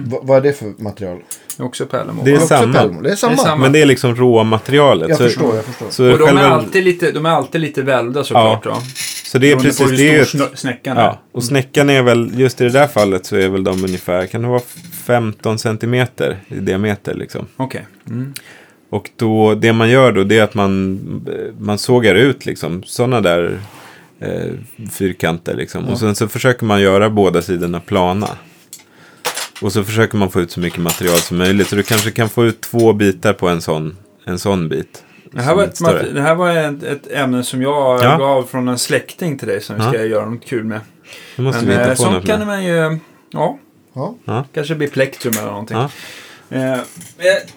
Va, 0.06 0.20
vad 0.24 0.38
är 0.38 0.42
det 0.42 0.54
för 0.54 0.84
material? 0.84 1.20
Det 1.58 1.64
är 1.64 1.68
också 1.68 1.86
pärlemor. 1.86 2.26
Det 2.26 2.32
är 2.32 2.36
Också 2.36 2.48
samma. 2.48 2.74
Det 3.02 3.10
är 3.12 3.16
samma. 3.16 3.36
Det 3.36 3.42
är 3.42 3.46
samma. 3.46 3.62
Men 3.62 3.72
det 3.72 3.82
är 3.82 3.86
liksom 3.86 4.16
råmaterialet. 4.16 5.10
Jag 5.10 5.18
så, 5.18 5.24
förstår, 5.24 5.56
jag 5.56 5.66
förstår. 5.66 5.90
Så, 5.90 6.12
Och 6.12 6.18
de 6.20 6.26
själva, 6.26 6.42
är 6.42 6.46
alltid 6.46 6.84
lite, 6.84 7.12
de 7.12 7.26
är 7.26 7.30
alltid 7.30 7.62
lite 7.62 7.82
välvda 7.82 8.24
såklart. 8.24 8.66
Ja. 8.66 8.72
då. 8.72 8.78
så 9.26 9.38
det 9.38 9.52
är 9.52 9.56
Beroende 9.56 9.78
precis 9.78 10.32
det. 10.32 10.40
Snö- 10.40 10.56
snäckan 10.56 10.98
är. 10.98 11.02
ja, 11.02 11.20
och 11.32 11.44
snäckan 11.44 11.90
är 11.90 12.02
väl, 12.02 12.32
just 12.40 12.62
i 12.62 12.64
det 12.64 12.70
där 12.70 12.88
fallet 12.88 13.26
så 13.26 13.36
är 13.36 13.50
väl 13.50 13.64
de 13.64 13.84
ungefär, 13.84 14.26
kan 14.26 14.42
det 14.42 14.48
vara 14.48 14.62
15 15.06 15.60
centimeter 15.60 16.38
i 16.48 16.56
diameter 16.60 17.14
liksom. 17.14 17.46
Okej. 17.58 17.88
Mm. 18.10 18.34
Och 18.90 19.10
då, 19.16 19.56
det 19.56 19.74
man 19.74 19.90
gör 19.90 20.12
då 20.12 20.24
det 20.24 20.38
är 20.38 20.44
att 20.44 20.54
man, 20.54 21.00
man 21.60 21.78
sågar 21.78 22.16
ut 22.16 22.46
liksom 22.46 22.84
sådana 22.84 23.22
där 23.22 23.60
eh, 24.20 24.54
fyrkanter 24.92 25.56
liksom. 25.56 25.86
Och 25.88 26.00
sen 26.00 26.16
så 26.16 26.28
försöker 26.28 26.66
man 26.66 26.82
göra 26.82 27.10
båda 27.10 27.42
sidorna 27.42 27.80
plana. 27.80 28.30
Och 29.62 29.74
så 29.74 29.84
försöker 29.84 30.18
man 30.18 30.30
få 30.32 30.42
ut 30.42 30.52
så 30.52 30.60
mycket 30.60 30.80
material 30.80 31.18
som 31.18 31.38
möjligt. 31.38 31.68
Så 31.68 31.76
du 31.76 31.84
kanske 31.84 32.12
kan 32.12 32.30
få 32.30 32.46
ut 32.46 32.62
två 32.62 32.94
bitar 32.94 33.34
på 33.34 33.48
en 33.50 33.62
sån, 33.62 33.98
en 34.26 34.40
sån 34.40 34.70
bit. 34.70 35.04
Det 35.32 35.42
här 35.42 35.56
var, 35.56 35.64
ett, 35.64 35.78
större. 35.78 36.12
det 36.14 36.22
här 36.22 36.36
var 36.36 36.50
ett, 36.56 36.84
ett 36.84 37.12
ämne 37.12 37.44
som 37.44 37.62
jag 37.62 38.04
Ja. 38.04 38.18
gav 38.18 38.44
från 38.44 38.68
en 38.68 38.78
släkting 38.78 39.38
till 39.38 39.48
dig 39.48 39.62
som 39.62 39.76
vi 39.76 39.82
ska 39.82 39.96
Ja. 39.96 40.04
göra 40.06 40.30
något 40.30 40.46
kul 40.46 40.64
med. 40.64 40.80
Nu 41.36 41.44
måste 41.44 41.62
Men 41.66 41.70
vi 41.70 41.74
eh, 41.76 41.80
hitta 41.80 41.92
på 41.92 42.02
sånt 42.02 42.14
något 42.14 42.26
kan 42.26 42.40
med. 42.40 42.48
man 42.48 42.64
ju... 42.66 43.00
Ja, 43.32 43.58
Ja. 44.26 44.46
kanske 44.54 44.76
blir 44.76 44.88
plektrum 44.88 45.34
eller 45.40 45.52
någonting. 45.52 45.78
Eh, 46.50 46.78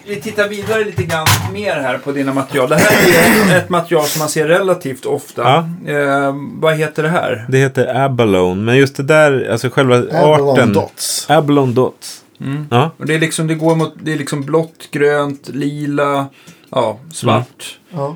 vi 0.07 0.21
tittar 0.21 0.47
vidare 0.49 0.83
lite 0.83 1.03
grann 1.03 1.25
mer 1.53 1.75
här 1.75 1.97
på 1.97 2.11
dina 2.11 2.33
material. 2.33 2.69
Det 2.69 2.75
här 2.75 3.53
är 3.53 3.57
ett 3.57 3.69
material 3.69 4.05
som 4.05 4.19
man 4.19 4.29
ser 4.29 4.47
relativt 4.47 5.05
ofta. 5.05 5.41
Ja. 5.41 5.91
Eh, 5.93 6.35
vad 6.53 6.75
heter 6.75 7.03
det 7.03 7.09
här? 7.09 7.45
Det 7.49 7.57
heter 7.57 7.95
Abalone. 8.05 8.61
Men 8.61 8.77
just 8.77 8.95
det 8.97 9.03
där, 9.03 9.49
alltså 9.51 9.69
själva 9.69 9.95
Abalone 9.97 10.51
arten. 10.51 10.73
dots. 10.73 11.29
Abalone 11.29 11.73
dots. 11.73 12.21
Mm. 12.41 12.67
Ja, 12.71 12.91
Och 12.97 13.05
det, 13.05 13.15
är 13.15 13.19
liksom, 13.19 13.47
det 13.47 13.55
går 13.55 13.75
mot 13.75 13.93
det 14.03 14.13
är 14.13 14.17
liksom 14.17 14.41
blått, 14.41 14.87
grönt, 14.91 15.49
lila, 15.49 16.27
ja, 16.69 16.99
svart. 17.13 17.79
Ja. 17.91 18.15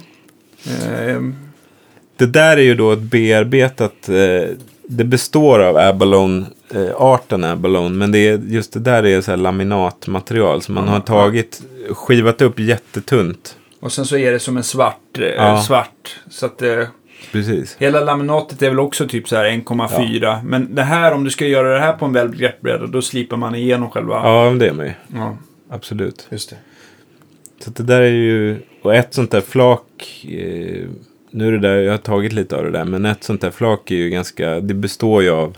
Eh, 0.66 1.20
Det 2.18 2.26
där 2.26 2.58
är 2.58 2.62
ju 2.62 2.76
då 2.76 2.92
ett 2.92 3.00
bearbetat, 3.00 4.10
eh, 4.10 4.50
det 4.88 5.04
består 5.04 5.60
av 5.60 5.78
abalone, 5.78 6.46
eh, 6.74 6.96
arten 7.02 7.44
abalone, 7.44 7.96
men 7.96 8.12
det 8.12 8.20
är, 8.28 8.38
just 8.38 8.74
det 8.74 8.80
där 8.80 9.06
är 9.06 9.22
så 9.22 9.32
här 9.32 9.38
laminatmaterial 9.38 10.62
som 10.62 10.76
man 10.76 10.84
Ja, 10.86 10.90
har 10.92 10.98
ja. 10.98 11.02
tagit, 11.04 11.62
skivat 11.90 12.42
upp 12.42 12.60
jättetunt. 12.60 13.58
och 13.80 13.92
sen 13.92 14.06
så 14.06 14.18
är 14.18 14.32
det 14.32 14.40
som 14.40 14.58
en 14.58 14.64
svart. 14.64 15.18
Eh, 15.20 15.24
Ja. 15.26 15.62
svart 15.62 16.20
så 16.30 16.46
att 16.46 16.62
eh, 16.62 16.84
Precis. 17.32 17.76
hela 17.80 18.00
laminatet 18.00 18.62
är 18.62 18.70
väl 18.70 18.80
också 18.80 19.08
typ 19.08 19.28
så 19.30 19.36
här 19.36 19.46
1,4. 19.46 20.44
Men 20.44 20.76
det 20.76 20.84
här, 20.84 21.12
om 21.14 21.24
du 21.24 21.30
ska 21.30 21.46
göra 21.48 21.74
det 21.74 21.80
här 21.80 21.94
på 21.94 22.06
en 22.06 22.14
välvd 22.14 22.38
greppbräda, 22.40 22.88
då 22.88 23.02
slipar 23.02 23.38
man 23.38 23.56
igenom 23.56 23.92
själva... 23.92 24.14
Ja, 24.16 24.56
det 24.60 24.68
är 24.68 24.74
man 24.74 24.86
ju. 24.86 24.94
Ja. 25.16 25.38
Absolut. 25.70 26.28
Just 26.32 26.50
det. 26.50 26.56
Så 27.60 27.70
det 27.72 27.84
där 27.84 28.02
är 28.02 28.12
ju, 28.12 28.58
och 28.82 28.96
ett 28.96 29.14
sånt 29.14 29.32
där 29.32 29.42
flak, 29.42 29.82
eh, 30.24 30.88
nu 31.32 31.48
är 31.48 31.52
det 31.52 31.60
där, 31.60 31.76
jag 31.76 31.94
har 31.94 31.98
tagit 31.98 32.34
lite 32.34 32.56
av 32.56 32.64
det 32.64 32.72
där, 32.72 32.86
men 32.86 33.06
ett 33.06 33.24
sånt 33.24 33.42
där 33.42 33.52
flak 33.52 33.92
är 33.92 33.96
ju 33.96 34.10
ganska, 34.10 34.60
det 34.60 34.74
består 34.74 35.24
ju 35.24 35.30
av, 35.30 35.58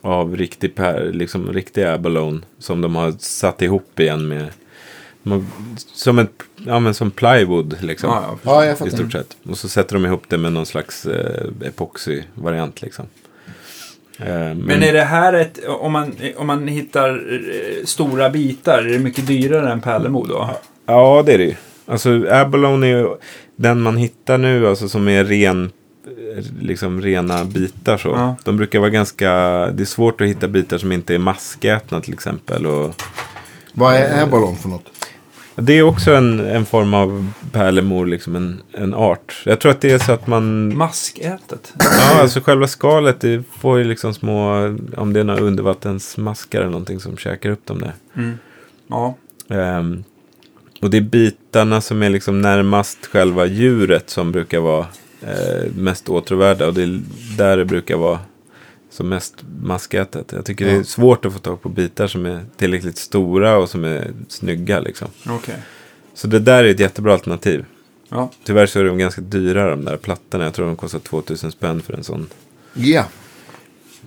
av 0.00 0.36
riktig, 0.36 0.74
per, 0.74 1.12
liksom 1.12 1.52
riktig 1.52 1.84
abalone 1.84 2.40
som 2.58 2.80
de 2.80 2.96
har 2.96 3.12
satt 3.18 3.62
ihop 3.62 4.00
igen 4.00 4.28
med, 4.28 4.46
som 5.92 6.18
ett, 6.18 6.30
ja 6.66 6.78
men 6.78 6.94
som 6.94 7.10
plywood 7.10 7.76
liksom. 7.80 8.10
Ja, 8.42 8.64
ja. 8.64 8.86
I 8.86 8.90
stort 8.90 9.12
sett. 9.12 9.36
Och 9.50 9.58
så 9.58 9.68
sätter 9.68 9.94
de 9.94 10.06
ihop 10.06 10.24
det 10.28 10.38
med 10.38 10.52
någon 10.52 10.66
slags 10.66 11.06
eh, 11.06 11.46
epoxy-variant 11.62 12.82
liksom. 12.82 13.06
Eh, 14.18 14.26
men, 14.28 14.58
Men 14.58 14.82
är 14.82 14.92
det 14.92 15.04
här 15.04 15.32
ett, 15.32 15.64
om 15.66 15.92
man, 15.92 16.14
om 16.36 16.46
man 16.46 16.68
hittar 16.68 17.32
eh, 17.32 17.84
stora 17.84 18.30
bitar, 18.30 18.78
är 18.78 18.92
det 18.92 18.98
mycket 18.98 19.26
dyrare 19.26 19.72
än 19.72 19.80
pärlemor 19.80 20.26
då? 20.28 20.50
Ja, 20.86 21.22
det 21.26 21.32
är 21.32 21.38
det 21.38 21.44
ju. 21.44 21.54
Alltså 21.86 22.26
Abalone 22.30 22.86
är 22.86 22.90
ju 22.90 23.16
den 23.56 23.80
man 23.80 23.96
hittar 23.96 24.38
nu, 24.38 24.68
alltså 24.68 24.88
som 24.88 25.08
är 25.08 25.24
ren, 25.24 25.72
liksom 26.60 27.02
rena 27.02 27.44
bitar 27.44 27.98
så. 27.98 28.08
Ja. 28.08 28.36
De 28.44 28.56
brukar 28.56 28.78
vara 28.78 28.90
ganska, 28.90 29.30
det 29.74 29.82
är 29.82 29.84
svårt 29.84 30.20
att 30.20 30.26
hitta 30.26 30.48
bitar 30.48 30.78
som 30.78 30.92
inte 30.92 31.14
är 31.14 31.18
maskätna 31.18 32.00
till 32.00 32.14
exempel. 32.14 32.66
Och, 32.66 32.94
Vad 33.72 33.94
är 33.94 34.22
Abalone 34.22 34.56
för 34.56 34.68
något? 34.68 34.86
det 35.60 35.72
är 35.72 35.82
också 35.82 36.14
en, 36.14 36.40
en 36.40 36.66
form 36.66 36.94
av 36.94 37.32
pärlemor, 37.52 38.06
liksom 38.06 38.36
en, 38.36 38.62
en 38.72 38.94
art. 38.94 39.42
Jag 39.44 39.60
tror 39.60 39.72
att 39.72 39.80
det 39.80 39.90
är 39.90 39.98
så 39.98 40.12
att 40.12 40.26
man, 40.26 40.76
Maskätet? 40.76 41.74
ja 41.78 42.20
alltså 42.20 42.40
själva 42.40 42.66
skalet, 42.66 43.20
det 43.20 43.42
får 43.58 43.78
ju 43.78 43.84
liksom 43.84 44.14
små, 44.14 44.54
om 44.96 45.12
det 45.12 45.20
är 45.20 45.24
några 45.24 45.40
undervattensmaskar 45.40 46.60
eller 46.60 46.70
någonting 46.70 47.00
som 47.00 47.16
käkar 47.16 47.50
upp 47.50 47.66
dem 47.66 47.78
där. 47.78 47.94
Mm. 48.16 48.38
Ja. 48.88 49.14
Ehm, 49.50 50.04
och 50.82 50.90
det 50.90 50.96
är 50.96 51.00
bitarna 51.02 51.80
som 51.80 52.02
är 52.02 52.10
liksom 52.10 52.40
närmast 52.40 53.06
själva 53.06 53.46
djuret 53.46 54.10
som 54.10 54.32
brukar 54.32 54.60
vara 54.60 54.86
eh, 55.22 55.72
mest 55.74 56.08
åtråvärda. 56.08 56.66
Och 56.66 56.74
det 56.74 56.82
är 56.82 57.00
där 57.36 57.56
det 57.56 57.64
brukar 57.64 57.96
vara 57.96 58.18
som 58.90 59.08
mest 59.08 59.34
maskätet. 59.62 60.32
Jag 60.32 60.44
tycker 60.44 60.64
det 60.64 60.70
är 60.70 60.76
Ja. 60.76 60.84
svårt 60.84 61.24
att 61.24 61.32
få 61.32 61.38
tag 61.38 61.62
på 61.62 61.68
bitar 61.68 62.06
som 62.06 62.26
är 62.26 62.44
tillräckligt 62.56 62.98
stora 62.98 63.56
och 63.58 63.68
som 63.70 63.84
är 63.84 64.10
snygga. 64.28 64.80
Liksom. 64.80 65.08
Okej. 65.28 65.54
Så 66.14 66.26
det 66.26 66.38
där 66.38 66.64
är 66.64 66.68
ett 66.68 66.80
jättebra 66.80 67.12
alternativ. 67.12 67.64
Ja. 68.08 68.30
Tyvärr 68.44 68.66
så 68.66 68.80
är 68.80 68.84
de 68.84 68.98
ganska 68.98 69.20
dyra 69.20 69.70
de 69.70 69.84
där 69.84 69.96
plattorna. 69.96 70.44
Jag 70.44 70.54
tror 70.54 70.66
de 70.66 70.76
kostar 70.76 70.98
2000 70.98 71.52
spänn 71.52 71.82
för 71.82 71.92
en 71.94 72.04
sån. 72.04 72.26
Ja. 72.74 73.04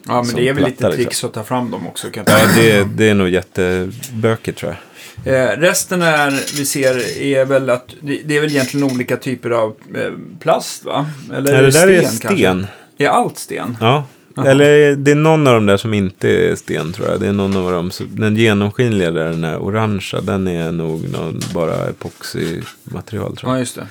ja, 0.08 0.24
men 0.24 0.36
det 0.36 0.48
är 0.50 0.54
väl 0.54 0.64
lite 0.64 0.78
platta, 0.78 0.88
liksom. 0.90 1.04
tricks 1.06 1.24
att 1.24 1.34
ta 1.34 1.44
fram 1.44 1.72
dem 1.72 1.88
också. 1.88 2.10
Kan 2.10 2.24
Ja, 2.28 2.40
det, 2.56 2.84
det 2.96 3.10
är 3.10 3.14
nog 3.14 3.30
jättebökigt 3.30 4.58
tror 4.60 4.72
jag. 4.72 4.78
Eh, 5.26 5.60
resten 5.60 6.02
är, 6.02 6.32
vi 6.58 6.66
ser 6.66 7.22
är 7.22 7.46
väl 7.46 7.70
att 7.70 7.96
det, 8.02 8.22
det 8.26 8.38
är 8.38 8.42
väl 8.42 8.50
egentligen 8.50 8.92
olika 8.92 9.18
typer 9.18 9.50
av 9.50 9.76
eh, 9.96 10.12
plast 10.40 10.86
va? 10.86 11.06
Eller 11.34 11.54
Nej, 11.54 11.62
det 11.62 11.72
där 11.72 11.88
är 11.88 12.02
kanske? 12.02 12.28
sten. 12.28 12.68
Är 12.98 13.08
allt 13.08 13.38
sten? 13.38 13.78
Ja. 13.82 14.06
Jaha. 14.36 14.48
Eller 14.48 14.96
det 14.96 15.12
är 15.12 15.16
någon 15.16 15.48
av 15.48 15.54
dem 15.54 15.66
där 15.66 15.78
som 15.78 15.94
inte 15.94 16.30
är 16.30 16.56
sten 16.56 16.94
tror 16.94 17.08
jag. 17.08 17.20
Det 17.20 17.28
är 17.28 17.34
någon 17.34 17.58
av 17.58 17.72
dem. 17.72 17.92
Så 17.92 18.04
den 18.04 18.36
genomskinliga 18.36 19.12
där, 19.12 19.30
den 19.30 19.44
här 19.44 19.58
orangea, 19.58 20.22
den 20.22 20.48
är 20.48 20.72
nog 20.72 21.10
någon 21.10 21.40
bara 21.54 21.90
epoxymaterial 21.90 23.38
tror 23.38 23.52
jag. 23.52 23.56
Ja, 23.56 23.60
just 23.60 23.76
det. 23.76 23.88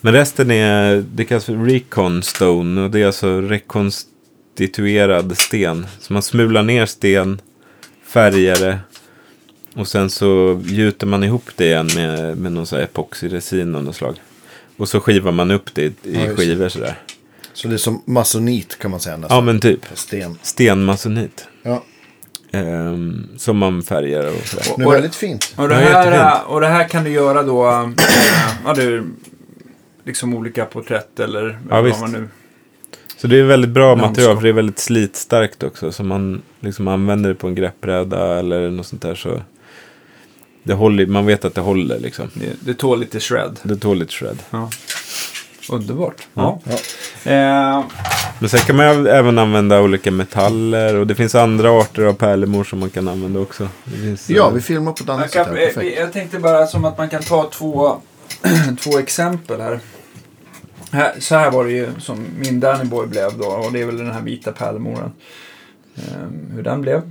Men 0.00 0.12
resten 0.12 0.50
är, 0.50 1.04
det 1.14 1.24
kallas 1.24 1.44
för 1.44 1.54
recon 1.54 2.22
stone 2.22 2.80
och 2.80 2.90
det 2.90 3.02
är 3.02 3.06
alltså 3.06 3.40
rekonstituerad 3.40 5.38
sten. 5.38 5.86
Så 6.00 6.12
man 6.12 6.22
smular 6.22 6.62
ner 6.62 6.86
sten, 6.86 7.40
färgar 8.06 8.56
det 8.60 8.78
och 9.74 9.88
sen 9.88 10.10
så 10.10 10.60
gjuter 10.64 11.06
man 11.06 11.24
ihop 11.24 11.50
det 11.56 11.64
igen 11.64 11.88
med, 11.96 12.38
med 12.38 12.52
någon 12.52 12.66
sån 12.66 12.78
här 12.78 12.84
epoxyresin 12.84 13.74
av 13.74 13.84
något 13.84 13.96
slag. 13.96 14.16
Och 14.76 14.88
så 14.88 15.00
skivar 15.00 15.32
man 15.32 15.50
upp 15.50 15.74
det 15.74 15.82
i, 15.82 15.92
Ja, 16.02 16.20
i 16.32 16.36
skivor 16.36 16.68
sådär. 16.68 16.98
Så 17.52 17.68
det 17.68 17.74
är 17.74 17.78
som 17.78 18.02
masonit 18.06 18.78
kan 18.78 18.90
man 18.90 19.00
säga 19.00 19.16
nästan. 19.16 19.36
Ja 19.36 19.40
men 19.40 19.60
typ. 19.60 19.80
Sten. 19.94 20.38
Stenmasonit. 20.42 21.46
Ja. 21.62 21.82
Ehm, 22.52 23.28
som 23.36 23.56
man 23.58 23.82
färgar 23.82 24.26
och 24.26 24.46
sådär. 24.46 24.64
Det 24.76 24.82
är 24.82 24.86
Och- 24.86 24.92
väldigt 24.94 25.14
fint. 25.14 25.54
Och 25.56 25.68
det, 25.68 25.74
här, 25.74 25.82
jättefint. 26.06 26.46
och 26.46 26.60
det 26.60 26.66
här 26.68 26.88
kan 26.88 27.04
du 27.04 27.10
göra 27.10 27.42
då, 27.42 27.68
eh, 27.70 27.88
ja 28.64 28.74
du, 28.74 29.04
liksom 30.04 30.34
olika 30.34 30.64
porträtt 30.64 31.20
eller 31.20 31.48
Ja, 31.50 31.56
vad 31.76 31.84
visst. 31.84 32.00
man 32.00 32.12
nu... 32.12 32.28
Så 33.16 33.26
det 33.28 33.38
är 33.38 33.42
väldigt 33.44 33.70
bra 33.70 33.88
Landskap. 33.88 34.10
material 34.10 34.36
för 34.36 34.42
det 34.42 34.48
är 34.48 34.52
väldigt 34.52 34.78
slitstarkt 34.78 35.62
också. 35.62 35.92
Så 35.92 36.02
man 36.04 36.42
liksom 36.60 36.88
använder 36.88 37.28
det 37.28 37.34
på 37.34 37.46
en 37.46 37.54
greppbräda 37.54 38.38
eller 38.38 38.70
något 38.70 38.86
sånt 38.86 39.02
där 39.02 39.14
så 39.14 39.42
det 40.62 40.72
håller, 40.72 41.06
man 41.06 41.26
vet 41.26 41.44
att 41.44 41.54
det 41.54 41.60
håller 41.60 41.98
liksom. 41.98 42.30
Det, 42.34 42.46
det 42.60 42.74
tål 42.74 43.00
lite 43.00 43.20
shred. 43.20 43.60
Det 43.62 43.76
tål 43.76 43.98
lite 43.98 44.12
shred. 44.12 44.38
Ja. 44.50 44.70
Underbart. 45.70 46.14
Ja. 46.34 46.60
Ja. 46.64 46.72
Eh, 47.32 47.84
Men 48.38 48.48
sen 48.48 48.60
kan 48.60 48.76
man 48.76 48.86
ju 49.04 49.08
även 49.08 49.38
använda 49.38 49.80
olika 49.82 50.10
metaller 50.10 50.96
och 50.96 51.06
det 51.06 51.14
finns 51.14 51.34
andra 51.34 51.70
arter 51.70 52.02
av 52.02 52.12
pärlemor 52.12 52.64
som 52.64 52.78
man 52.78 52.90
kan 52.90 53.08
använda 53.08 53.40
också. 53.40 53.68
Det 53.84 53.96
finns, 53.96 54.30
Ja, 54.30 54.48
eh, 54.48 54.54
vi 54.54 54.60
filmar 54.60 54.92
på 54.92 55.04
ett 55.04 55.10
annat 55.10 55.34
jag, 55.34 55.46
sätt 55.46 55.74
kan, 55.74 55.82
här. 55.82 55.92
eh, 55.92 55.98
jag 55.98 56.12
tänkte 56.12 56.38
bara 56.38 56.66
som 56.66 56.84
att 56.84 56.98
man 56.98 57.08
kan 57.08 57.22
ta 57.22 57.50
två, 57.50 57.96
två 58.80 58.98
exempel 58.98 59.60
här. 59.60 59.80
här. 60.92 61.14
Så 61.18 61.34
här 61.36 61.50
var 61.50 61.64
det 61.64 61.70
ju 61.72 61.88
som 61.98 62.26
min 62.38 62.60
Danny 62.60 62.84
Boy 62.84 63.06
blev 63.06 63.38
då. 63.38 63.46
Och 63.46 63.72
det 63.72 63.80
är 63.82 63.86
väl 63.86 63.96
den 63.98 64.10
här 64.12 64.22
vita 64.22 64.52
pärlemoren. 64.52 65.12
Eh, 65.96 66.54
hur 66.54 66.62
den 66.62 66.80
blev 66.82 67.02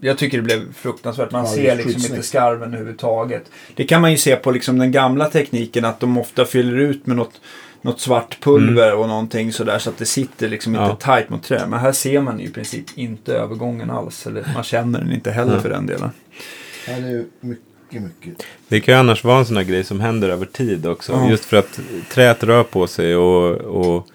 jag 0.00 0.18
tycker 0.18 0.36
det 0.38 0.42
blev 0.42 0.72
fruktansvärt. 0.72 1.30
Man 1.32 1.44
Ja, 1.44 1.50
ser 1.52 1.76
liksom 1.76 2.02
inte 2.12 2.22
skarven 2.22 2.68
överhuvudtaget. 2.74 3.50
Det 3.74 3.84
kan 3.84 4.00
man 4.00 4.10
ju 4.10 4.16
se 4.16 4.36
på 4.36 4.50
liksom 4.50 4.78
den 4.78 4.92
gamla 4.92 5.24
tekniken 5.30 5.84
att 5.84 6.00
de 6.00 6.18
ofta 6.18 6.44
fyller 6.44 6.76
ut 6.76 7.06
med 7.06 7.16
något, 7.16 7.40
något 7.82 8.00
svart 8.00 8.40
pulver 8.40 8.94
och 8.94 9.08
någonting 9.08 9.52
sådär 9.52 9.78
så 9.78 9.90
att 9.90 9.98
det 9.98 10.06
sitter 10.06 10.48
liksom 10.48 10.74
Ja. 10.74 10.90
inte 10.90 11.04
tight 11.04 11.30
mot 11.30 11.42
trä. 11.42 11.66
Men 11.66 11.78
här 11.78 11.92
ser 11.92 12.20
man 12.20 12.40
ju 12.40 12.46
i 12.46 12.50
princip 12.50 12.84
inte 12.94 13.34
övergången 13.34 13.90
alls. 13.90 14.26
Eller 14.26 14.44
man 14.54 14.62
känner 14.64 14.98
den 15.00 15.12
inte 15.12 15.30
heller 15.30 15.54
Ja. 15.54 15.60
för 15.60 15.68
den 15.68 15.86
delen. 15.86 16.10
Ja, 16.88 16.92
det 16.96 17.08
är 17.08 17.24
mycket, 17.40 18.02
mycket. 18.02 18.46
Det 18.68 18.80
kan 18.80 18.94
ju 18.94 19.00
annars 19.00 19.24
vara 19.24 19.38
en 19.38 19.46
sån 19.46 19.56
här 19.56 19.64
grej 19.64 19.84
som 19.84 20.00
händer 20.00 20.28
över 20.28 20.46
tid 20.46 20.86
också. 20.86 21.12
Ja. 21.12 21.30
Just 21.30 21.44
för 21.44 21.56
att 21.56 21.80
träet 22.10 22.44
rör 22.44 22.62
på 22.62 22.86
sig 22.86 23.16
och, 23.16 23.50
och 23.56 24.06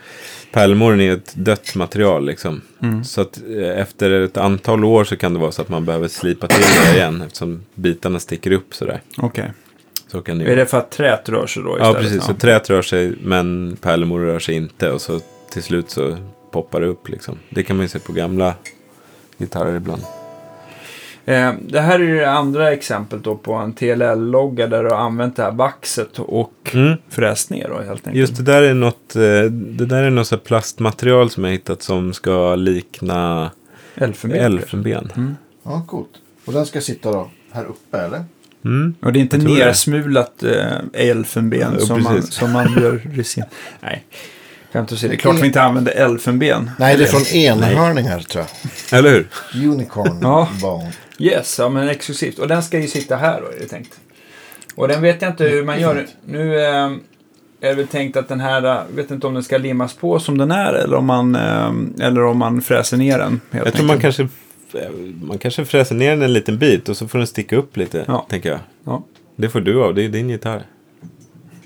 pärlemoren 0.54 1.02
är 1.02 1.14
ett 1.14 1.34
dött 1.36 1.76
material 1.76 2.26
liksom. 2.26 2.62
Mm. 2.82 3.04
Så 3.04 3.22
att 3.22 3.42
eh, 3.58 3.80
efter 3.80 4.12
ett 4.12 4.38
antal 4.38 4.86
år 4.86 5.04
så 5.04 5.16
kan 5.16 5.34
det 5.34 5.40
vara 5.40 5.52
så 5.52 5.62
att 5.62 5.70
man 5.70 5.86
behöver 5.86 6.08
slipa 6.08 6.48
till 6.48 6.64
det 6.86 6.96
igen 6.96 7.22
eftersom 7.22 7.62
bitarna 7.76 8.20
sticker 8.20 8.52
upp 8.52 8.76
sådär. 8.76 9.02
Okej. 9.18 9.52
Så 10.08 10.22
kan 10.22 10.38
det 10.38 10.46
Är 10.46 10.56
det 10.56 10.66
för 10.66 10.78
att 10.78 10.92
träet 10.92 11.30
rör 11.30 11.48
sig 11.48 11.64
då 11.64 11.70
Ja, 11.70 11.76
istället? 11.76 12.02
precis. 12.02 12.24
Så 12.24 12.34
träet 12.34 12.70
rör 12.70 12.82
sig 12.82 13.14
men 13.22 13.78
pärlemoren 13.82 14.26
rör 14.26 14.40
sig 14.40 14.56
inte 14.56 14.92
och 14.92 15.02
så 15.02 15.20
till 15.52 15.64
slut 15.64 15.90
så 15.90 16.18
poppar 16.52 16.82
det 16.82 16.88
upp 16.88 17.10
liksom. 17.10 17.38
Det 17.50 17.64
kan 17.64 17.76
man 17.76 17.84
ju 17.84 17.90
se 17.90 18.00
på 18.00 18.14
gamla 18.14 18.54
gitarrer 19.38 19.76
ibland. 19.76 20.02
Eh, 21.26 21.54
det 21.68 21.80
här 21.82 22.00
är 22.00 22.04
ju 22.04 22.16
det 22.20 22.32
andra 22.32 22.72
exemplet 22.72 23.24
då 23.24 23.36
på 23.36 23.54
en 23.54 23.74
TLL-logga 23.74 24.68
där 24.68 24.84
du 24.84 24.90
har 24.90 24.98
använt 24.98 25.36
det 25.36 25.44
här 25.44 25.52
vaxet 25.52 26.20
och 26.20 26.54
Mm. 26.74 26.98
fräst 27.10 27.50
ner 27.50 27.68
då 27.70 27.76
helt 27.76 27.90
enkelt. 28.08 28.16
Just 28.16 28.36
det 28.38 28.44
där 28.44 28.64
är 28.64 28.74
något, 28.74 29.16
eh, 29.16 29.22
det 29.52 29.86
där 29.86 30.04
är 30.04 30.10
något 30.10 30.28
så 30.28 30.36
här 30.36 30.42
plastmaterial 30.42 31.30
som 31.30 31.44
jag 31.44 31.52
hittat 31.52 31.82
som 31.82 32.14
ska 32.14 32.56
likna 32.56 33.52
Elfenben. 33.96 34.40
elfenben. 34.42 35.12
Mm. 35.16 35.36
Ja, 35.64 35.86
coolt. 35.88 36.10
Och 36.46 36.54
den 36.54 36.66
ska 36.66 36.82
sitta 36.82 37.12
då 37.12 37.30
här 37.52 37.66
uppe, 37.66 37.98
eller? 37.98 38.24
Mm. 38.66 38.96
Och 39.02 39.14
det 39.14 39.20
är 39.20 39.22
inte 39.22 39.38
nersmulat 39.38 40.44
eh, 40.44 40.78
elfenben 40.94 41.76
Ja, 41.80 41.86
som, 41.86 42.04
man, 42.04 42.22
som 42.22 42.52
man 42.52 42.74
gör 42.82 43.02
resin. 43.14 43.44
Nej, 43.82 44.04
skämt 44.74 44.92
åsido. 44.92 45.10
Det 45.10 45.16
är 45.16 45.18
klart 45.20 45.40
vi 45.42 45.46
inte 45.48 45.62
använder 45.62 45.92
elfenben. 45.92 46.72
Nej, 46.80 46.98
det 46.98 47.04
är 47.04 47.08
från 47.08 47.26
enhörningar, 47.38 48.20
tror 48.20 48.46
jag. 48.90 49.00
Eller 49.00 49.10
hur? 49.10 49.28
Unicorn 49.70 50.20
Ja. 50.22 50.50
bone. 50.62 50.92
Yes, 51.24 51.60
ja 51.60 51.70
men 51.70 51.90
exklusivt. 51.90 52.40
Och 52.40 52.48
den 52.48 52.64
ska 52.64 52.80
ju 52.80 52.88
sitta 52.88 53.16
här 53.16 53.42
då 53.42 53.48
är 53.48 53.60
det 53.60 53.66
tänkt. 53.68 54.00
Och 54.76 54.88
den 54.88 55.02
vet 55.02 55.22
jag 55.22 55.32
inte 55.32 55.44
hur 55.44 55.64
man 55.64 55.80
gör. 55.82 56.06
Nu 56.26 56.60
eh, 56.60 56.66
är 57.62 57.70
det 57.70 57.74
väl 57.74 57.88
tänkt 57.88 58.18
att 58.18 58.28
den 58.28 58.40
här, 58.40 58.64
eh, 58.66 58.82
vet 58.96 59.12
inte 59.12 59.28
om 59.28 59.34
den 59.34 59.44
ska 59.44 59.58
limmas 59.58 59.94
på 59.94 60.20
som 60.20 60.38
den 60.38 60.52
är 60.52 60.74
eller 60.74 60.98
om 60.98 61.06
man, 61.06 61.36
eh, 61.36 62.06
eller 62.08 62.24
om 62.24 62.38
man 62.38 62.62
fräser 62.62 62.98
ner 62.98 63.18
den. 63.18 63.42
Helt 63.52 63.66
Jag 63.66 63.74
tror 63.74 63.86
man 63.88 63.96
enkelt. 63.96 64.18
kanske, 64.18 64.28
man 65.26 65.38
kanske 65.38 65.66
fräser 65.66 65.96
ner 65.96 66.10
den 66.10 66.22
en 66.22 66.34
liten 66.34 66.58
bit 66.58 66.90
och 66.90 66.98
så 66.98 67.08
får 67.08 67.18
den 67.18 67.28
sticka 67.28 67.56
upp 67.56 67.78
lite, 67.78 68.06
Ja. 68.08 68.26
tänker 68.30 68.50
jag. 68.50 68.60
Ja. 68.84 69.04
Det 69.36 69.50
får 69.50 69.60
du 69.62 69.84
av, 69.84 69.96
det 69.96 70.04
är 70.06 70.10
din 70.10 70.30
gitarr. 70.30 70.64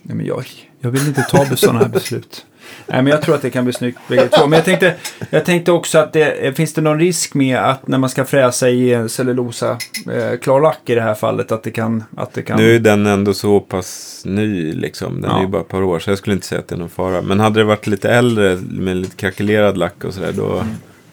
Nej, 0.01 0.17
men 0.17 0.25
jag, 0.25 0.45
jag 0.79 0.91
vill 0.91 1.07
inte 1.07 1.21
ta 1.21 1.45
sådana 1.55 1.79
här 1.79 1.89
beslut. 1.89 2.45
Nej, 2.87 3.01
men 3.03 3.07
jag 3.07 3.21
tror 3.21 3.35
att 3.35 3.41
det 3.41 3.49
kan 3.49 3.63
bli 3.63 3.73
snyggt 3.73 3.99
bägge 4.07 4.27
två. 4.29 4.47
Men 4.47 4.57
jag 4.57 4.65
tänkte, 4.65 4.95
jag 5.29 5.45
tänkte 5.45 5.71
också 5.71 5.97
att 5.99 6.13
det, 6.13 6.57
finns 6.57 6.73
det 6.73 6.81
någon 6.81 6.99
risk 6.99 7.33
med 7.33 7.57
att 7.57 7.87
när 7.87 7.97
man 7.97 8.09
ska 8.09 8.25
fräsa 8.25 8.69
i 8.69 9.09
cellulosa 9.09 9.77
eh, 10.13 10.37
klar 10.41 10.61
lack 10.61 10.79
i 10.85 10.95
det 10.95 11.01
här 11.01 11.13
fallet 11.15 11.51
att 11.51 11.63
det 11.63 11.71
kan... 11.71 12.03
Att 12.17 12.33
det 12.33 12.41
kan 12.41 12.57
Nu 12.57 12.75
är 12.75 12.79
den 12.79 13.05
ändå 13.05 13.33
så 13.33 13.59
pass 13.59 14.21
ny 14.25 14.73
liksom. 14.73 15.21
Den 15.21 15.31
Ja. 15.31 15.37
är 15.37 15.41
ju 15.41 15.47
bara 15.47 15.61
ett 15.61 15.67
par 15.67 15.83
år 15.83 15.99
så 15.99 16.11
jag 16.11 16.17
skulle 16.17 16.33
inte 16.33 16.47
säga 16.47 16.59
att 16.59 16.67
det 16.67 16.75
är 16.75 16.79
någon 16.79 16.89
fara. 16.89 17.21
Men 17.21 17.39
hade 17.39 17.59
det 17.59 17.63
varit 17.63 17.87
lite 17.87 18.09
äldre 18.09 18.55
med 18.69 18.97
lite 18.97 19.15
krackelerad 19.15 19.77
lack 19.77 20.03
och 20.03 20.13
sådär 20.13 20.33
då, 20.37 20.53
Mm. 20.53 20.67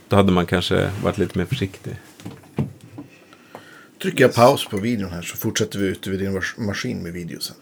då 0.08 0.16
hade 0.16 0.32
man 0.32 0.46
kanske 0.46 0.88
varit 1.02 1.18
lite 1.18 1.38
mer 1.38 1.44
försiktig. 1.44 1.92
Trycker 4.02 4.24
jag 4.24 4.34
paus 4.34 4.66
på 4.68 4.76
videon 4.76 5.10
här 5.12 5.22
så 5.22 5.36
fortsätter 5.36 5.78
vi 5.78 5.86
ute 5.86 6.10
vid 6.10 6.20
din 6.20 6.32
mas- 6.38 6.54
maskin 6.66 7.02
med 7.02 7.12
videosen. 7.12 7.56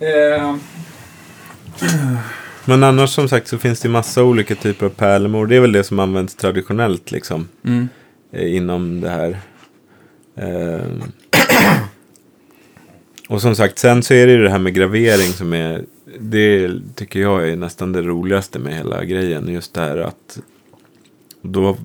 eh, 0.00 0.54
Men 2.68 2.84
annars 2.84 3.10
som 3.10 3.28
sagt 3.28 3.48
så 3.48 3.58
finns 3.58 3.80
det 3.80 3.88
massa 3.88 4.24
olika 4.24 4.54
typer 4.54 4.86
av 4.86 4.90
pärlemor. 4.90 5.46
Det 5.46 5.56
är 5.56 5.60
väl 5.60 5.72
det 5.72 5.84
som 5.84 5.98
används 5.98 6.34
traditionellt 6.34 7.10
liksom. 7.10 7.48
mm. 7.64 7.88
eh, 8.32 8.56
Inom 8.56 9.00
det 9.00 9.10
här. 9.10 9.38
Ehm. 10.36 11.02
Och 13.28 13.42
som 13.42 13.54
sagt, 13.56 13.78
sen 13.78 14.02
så 14.02 14.14
är 14.14 14.26
det 14.26 14.32
ju 14.32 14.42
det 14.42 14.50
här 14.50 14.58
med 14.58 14.74
gravering 14.74 15.28
som 15.28 15.52
är. 15.52 15.84
Det 16.20 16.70
tycker 16.94 17.20
jag 17.20 17.48
är 17.48 17.56
nästan 17.56 17.92
det 17.92 18.02
roligaste 18.02 18.58
med 18.58 18.74
hela 18.74 19.04
grejen. 19.04 19.48
Just 19.48 19.74
det 19.74 19.80
här 19.80 19.98
att. 19.98 20.40
Då, 21.42 21.76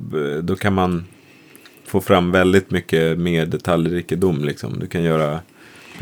då 0.41 0.55
kan 0.55 0.73
man 0.73 1.05
få 1.85 2.01
fram 2.01 2.31
väldigt 2.31 2.71
mycket 2.71 3.19
mer 3.19 3.45
detaljrikedom 3.45 4.45
liksom. 4.45 4.79
Du 4.79 4.87
kan 4.87 5.03
göra 5.03 5.39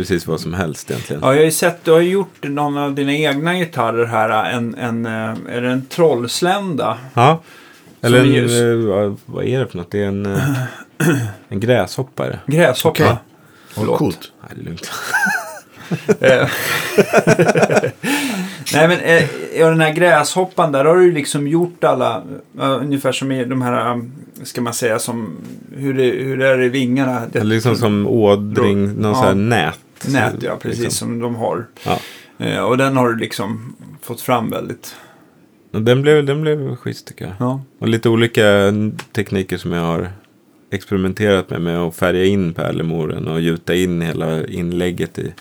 precis 0.01 0.27
vad 0.27 0.39
som 0.39 0.53
helst 0.53 0.91
egentligen. 0.91 1.21
Ja, 1.25 1.31
jag 1.33 1.39
har 1.39 1.45
ju 1.45 1.51
sett, 1.51 1.85
du 1.85 1.91
har 1.91 2.01
gjort 2.01 2.43
någon 2.43 2.77
av 2.77 2.95
dina 2.95 3.13
egna 3.13 3.55
gitarrer 3.55 4.05
här. 4.05 4.51
En, 4.51 4.75
en, 4.75 5.05
eh, 5.05 5.33
är 5.55 5.61
det 5.61 5.69
en 5.69 5.85
trollslända? 5.85 6.97
Ja. 7.13 7.41
Eller 8.01 8.19
en, 8.19 8.31
ljus. 8.33 8.51
eh, 8.51 9.13
vad- 9.25 9.45
är 9.45 9.59
det 9.59 9.67
för 9.67 9.77
något? 9.77 9.91
Det 9.91 10.03
är 10.03 10.07
en, 10.07 10.25
eh, 10.25 10.41
en 11.49 11.59
gräshoppare. 11.59 12.39
Gräshoppa. 12.47 12.89
Okej. 13.03 13.15
Förlåt. 13.69 13.97
Coolt. 13.99 14.31
Nej, 14.41 14.51
det 14.55 14.61
är 14.61 14.65
lugnt. 14.65 14.91
Nej 18.73 18.87
men 18.87 18.97
ja, 19.59 19.69
den 19.69 19.81
här 19.81 19.93
gräshoppan 19.93 20.71
där 20.71 20.85
har 20.85 20.95
du 20.95 21.11
liksom 21.11 21.47
gjort 21.47 21.83
alla, 21.83 22.23
eh, 22.59 22.71
ungefär 22.81 23.11
som 23.11 23.31
i 23.31 23.45
de 23.45 23.61
här, 23.61 23.91
um, 23.91 24.11
ska 24.43 24.61
man 24.61 24.73
säga, 24.73 24.99
som 24.99 25.37
hur 25.75 25.93
det, 25.93 26.03
hur 26.03 26.37
det 26.37 26.47
är 26.47 26.61
i 26.61 26.69
vingarna. 26.69 27.21
Det 27.31 27.39
är 27.39 27.43
liksom 27.43 27.75
som 27.75 28.07
ådring, 28.07 28.93
någon 29.01 29.11
Ja. 29.11 29.15
sån 29.17 29.25
här 29.27 29.35
nät. 29.35 29.79
Nät, 30.07 30.35
ja 30.43 30.55
precis 30.61 30.79
Liksom. 30.83 31.07
som 31.07 31.19
de 31.19 31.35
har. 31.35 31.67
Ja. 31.85 31.99
Eh, 32.45 32.59
och 32.59 32.77
den 32.77 32.97
har 32.97 33.09
du 33.09 33.17
liksom 33.17 33.75
fått 34.01 34.21
fram 34.21 34.49
väldigt. 34.49 34.95
Den 35.71 36.01
blev, 36.01 36.25
den 36.25 36.41
blev 36.41 36.75
schysst 36.75 37.07
tycker 37.07 37.25
jag. 37.25 37.33
Ja. 37.39 37.61
Och 37.79 37.87
lite 37.87 38.09
olika 38.09 38.73
tekniker 39.15 39.57
som 39.57 39.71
jag 39.71 39.81
har 39.83 40.09
experimenterat 40.71 41.49
med. 41.49 41.61
Med 41.61 41.79
att 41.79 41.95
färga 41.95 42.25
in 42.25 42.53
pärlemoren 42.53 43.27
och 43.27 43.41
gjuta 43.41 43.75
in 43.75 44.01
hela 44.01 44.47
inlägget 44.47 45.19
i, 45.19 45.33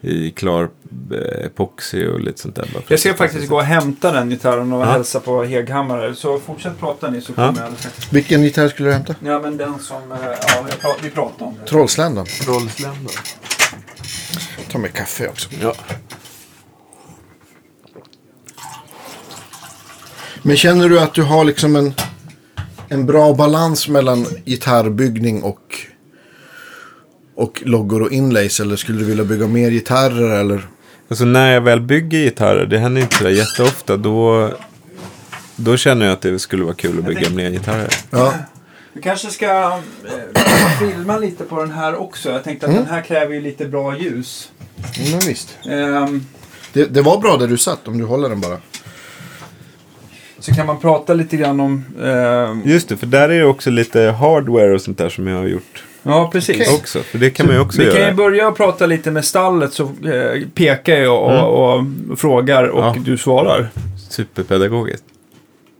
i 0.00 0.30
klar 0.30 0.68
eh, 1.12 1.46
epoxy 1.46 2.06
och 2.06 2.20
lite 2.20 2.40
sånt 2.40 2.56
där. 2.56 2.68
Jag 2.88 3.00
ska 3.00 3.14
faktiskt 3.14 3.48
gå 3.48 3.56
och 3.56 3.62
hämta 3.62 4.12
den 4.12 4.30
gitarren 4.30 4.72
och 4.72 4.80
Ja. 4.80 4.84
hälsa 4.84 5.20
på 5.20 5.42
Heghammar. 5.42 6.12
Så 6.12 6.38
fortsätt 6.38 6.78
prata 6.80 7.10
ni 7.10 7.20
så 7.20 7.32
kommer 7.32 7.48
Ja. 7.48 7.54
jag 7.56 7.64
alldeles. 7.64 8.12
Vilken 8.12 8.42
gitarr 8.42 8.68
skulle 8.68 8.88
du 8.88 8.92
hämta? 8.92 9.14
Ja 9.24 9.40
men 9.40 9.56
den 9.56 9.78
som, 9.78 10.12
eh, 10.12 10.18
ja 10.82 10.96
vi 11.02 11.10
pratade 11.10 11.44
om 11.44 11.54
det. 11.60 11.66
Trollsländan. 11.66 12.26
Ta 14.70 14.78
med 14.78 14.92
kaffe 14.92 15.28
också. 15.28 15.48
Ja. 15.62 15.74
Men 20.42 20.56
känner 20.56 20.88
du 20.88 21.00
att 21.00 21.14
du 21.14 21.22
har 21.22 21.44
liksom 21.44 21.76
en, 21.76 21.94
en 22.88 23.06
bra 23.06 23.34
balans 23.34 23.88
mellan 23.88 24.26
gitarrbyggning 24.44 25.42
och, 25.42 25.76
och 27.34 27.62
loggor 27.64 28.02
och 28.02 28.12
inlays? 28.12 28.60
Eller 28.60 28.76
skulle 28.76 28.98
du 28.98 29.04
vilja 29.04 29.24
bygga 29.24 29.46
mer 29.46 29.70
gitarrer? 29.70 30.40
Eller? 30.40 30.68
Alltså 31.08 31.24
när 31.24 31.52
jag 31.52 31.60
väl 31.60 31.80
bygger 31.80 32.18
gitarrer, 32.18 32.66
det 32.66 32.78
händer 32.78 33.02
inte 33.02 33.16
så 33.16 33.28
jätteofta, 33.28 33.96
då, 33.96 34.50
då 35.56 35.76
känner 35.76 36.06
jag 36.06 36.12
att 36.12 36.22
det 36.22 36.38
skulle 36.38 36.64
vara 36.64 36.74
kul 36.74 36.98
att 36.98 37.04
bygga 37.04 37.30
mer 37.30 37.50
gitarrer. 37.50 37.88
Ja, 38.10 38.34
Vi 38.96 39.02
kanske 39.02 39.28
ska 39.30 39.46
eh, 40.04 40.42
filma 40.78 41.18
lite 41.18 41.44
på 41.44 41.60
den 41.60 41.70
här 41.70 41.94
också. 42.00 42.30
Jag 42.30 42.44
tänkte 42.44 42.66
att 42.66 42.72
Mm. 42.72 42.84
den 42.84 42.94
här 42.94 43.02
kräver 43.02 43.34
ju 43.34 43.40
lite 43.40 43.64
bra 43.64 43.98
ljus. 43.98 44.50
men 45.10 45.20
visst. 45.28 45.58
Ehm, 45.70 46.26
Det, 46.72 46.84
det 46.94 47.02
var 47.02 47.18
bra 47.20 47.36
där 47.36 47.46
du 47.46 47.56
satt 47.58 47.88
om 47.88 47.98
du 47.98 48.04
håller 48.04 48.28
den 48.28 48.40
bara. 48.40 48.58
så 50.38 50.54
kan 50.54 50.66
man 50.66 50.78
prata 50.80 51.14
lite 51.14 51.36
grann 51.36 51.60
om... 51.60 51.84
ehm, 52.04 52.62
Just 52.64 52.88
det, 52.88 52.96
för 52.96 53.06
där 53.06 53.28
är 53.28 53.38
det 53.40 53.44
också 53.46 53.70
lite 53.70 54.00
hardware 54.00 54.74
och 54.74 54.80
sånt 54.80 54.98
där 54.98 55.08
som 55.08 55.26
jag 55.26 55.38
har 55.38 55.46
gjort 55.46 55.84
ja, 56.02 56.30
precis. 56.32 56.56
Okej. 56.60 56.74
också. 56.80 57.00
För 57.02 57.18
det 57.18 57.30
kan 57.30 57.46
man 57.46 57.54
ju 57.54 57.60
också 57.60 57.78
Vi 57.78 57.84
kan 57.90 57.94
göra. 58.00 58.08
ju 58.10 58.14
börja 58.14 58.48
och 58.48 58.56
prata 58.56 58.86
lite 58.86 59.10
med 59.10 59.24
stallet 59.24 59.72
så 59.72 59.82
eh, 59.84 60.42
pekar 60.54 60.96
jag 60.96 61.22
och, 61.22 61.32
Mm. 61.32 62.10
och, 62.10 62.18
frågar 62.18 62.64
och 62.64 62.84
Ja. 62.84 62.94
du 63.04 63.18
svarar. 63.18 63.68
Superpedagogiskt. 64.10 65.04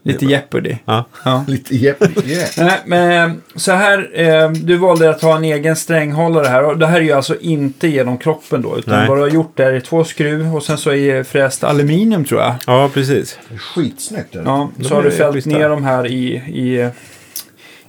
Lite 0.06 0.24
Jeopardy. 0.24 0.76
Ja. 0.84 1.04
Ja. 1.24 1.44
Lite 1.48 1.76
jepp. 1.76 2.26
Yeah. 2.26 2.48
Nej, 2.58 2.80
men 2.86 3.42
så 3.56 3.72
här, 3.72 4.10
eh, 4.14 4.50
du 4.50 4.76
valde 4.76 5.10
att 5.10 5.22
ha 5.22 5.36
en 5.36 5.44
egen 5.44 5.76
stränghållare 5.76 6.46
här. 6.46 6.64
Och 6.64 6.78
det 6.78 6.86
här 6.86 6.96
är 6.96 7.04
ju 7.04 7.12
alltså 7.12 7.36
inte 7.40 7.88
genom 7.88 8.18
kroppen 8.18 8.62
då. 8.62 8.78
Utan 8.78 8.98
Nej. 8.98 9.08
vad 9.08 9.18
du 9.18 9.22
har 9.22 9.28
gjort 9.28 9.56
där 9.56 9.72
är 9.72 9.80
två 9.80 10.04
skruv 10.04 10.54
och 10.56 10.62
sen 10.62 10.78
så 10.78 10.92
är 10.92 11.22
fräst 11.22 11.64
aluminium 11.64 12.24
tror 12.24 12.40
jag. 12.40 12.54
ja, 12.66 12.90
precis. 12.94 13.38
Skitsnyggt. 13.58 14.32
Det? 14.32 14.42
Ja, 14.44 14.70
De 14.76 14.84
så 14.84 14.94
har 14.94 15.02
du 15.02 15.10
fällt 15.10 15.46
ner 15.46 15.68
dem 15.68 15.84
här 15.84 16.06
i, 16.06 16.34
i 16.34 16.90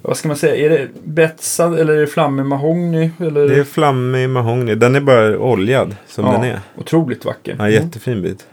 vad 0.02 0.18
ska 0.18 0.28
man 0.28 0.38
säga, 0.38 0.56
är 0.56 0.70
det 0.70 0.88
betsad 1.04 1.80
eller 1.80 1.94
är 1.94 2.02
det 2.02 2.08
flammig 2.08 2.46
mahogny? 2.46 3.12
Eller? 3.20 3.48
Det 3.48 3.56
är 3.60 3.64
flammig 3.64 4.30
mahogny. 4.30 4.76
Den 4.76 4.96
är 4.96 5.00
bara 5.00 5.40
oljad 5.40 5.96
som 6.08 6.26
ja, 6.26 6.32
den 6.32 6.44
är. 6.44 6.60
Otroligt 6.78 7.26
vacker. 7.26 7.56
Ja, 7.60 7.70
jättefin 7.70 8.22
bit. 8.22 8.46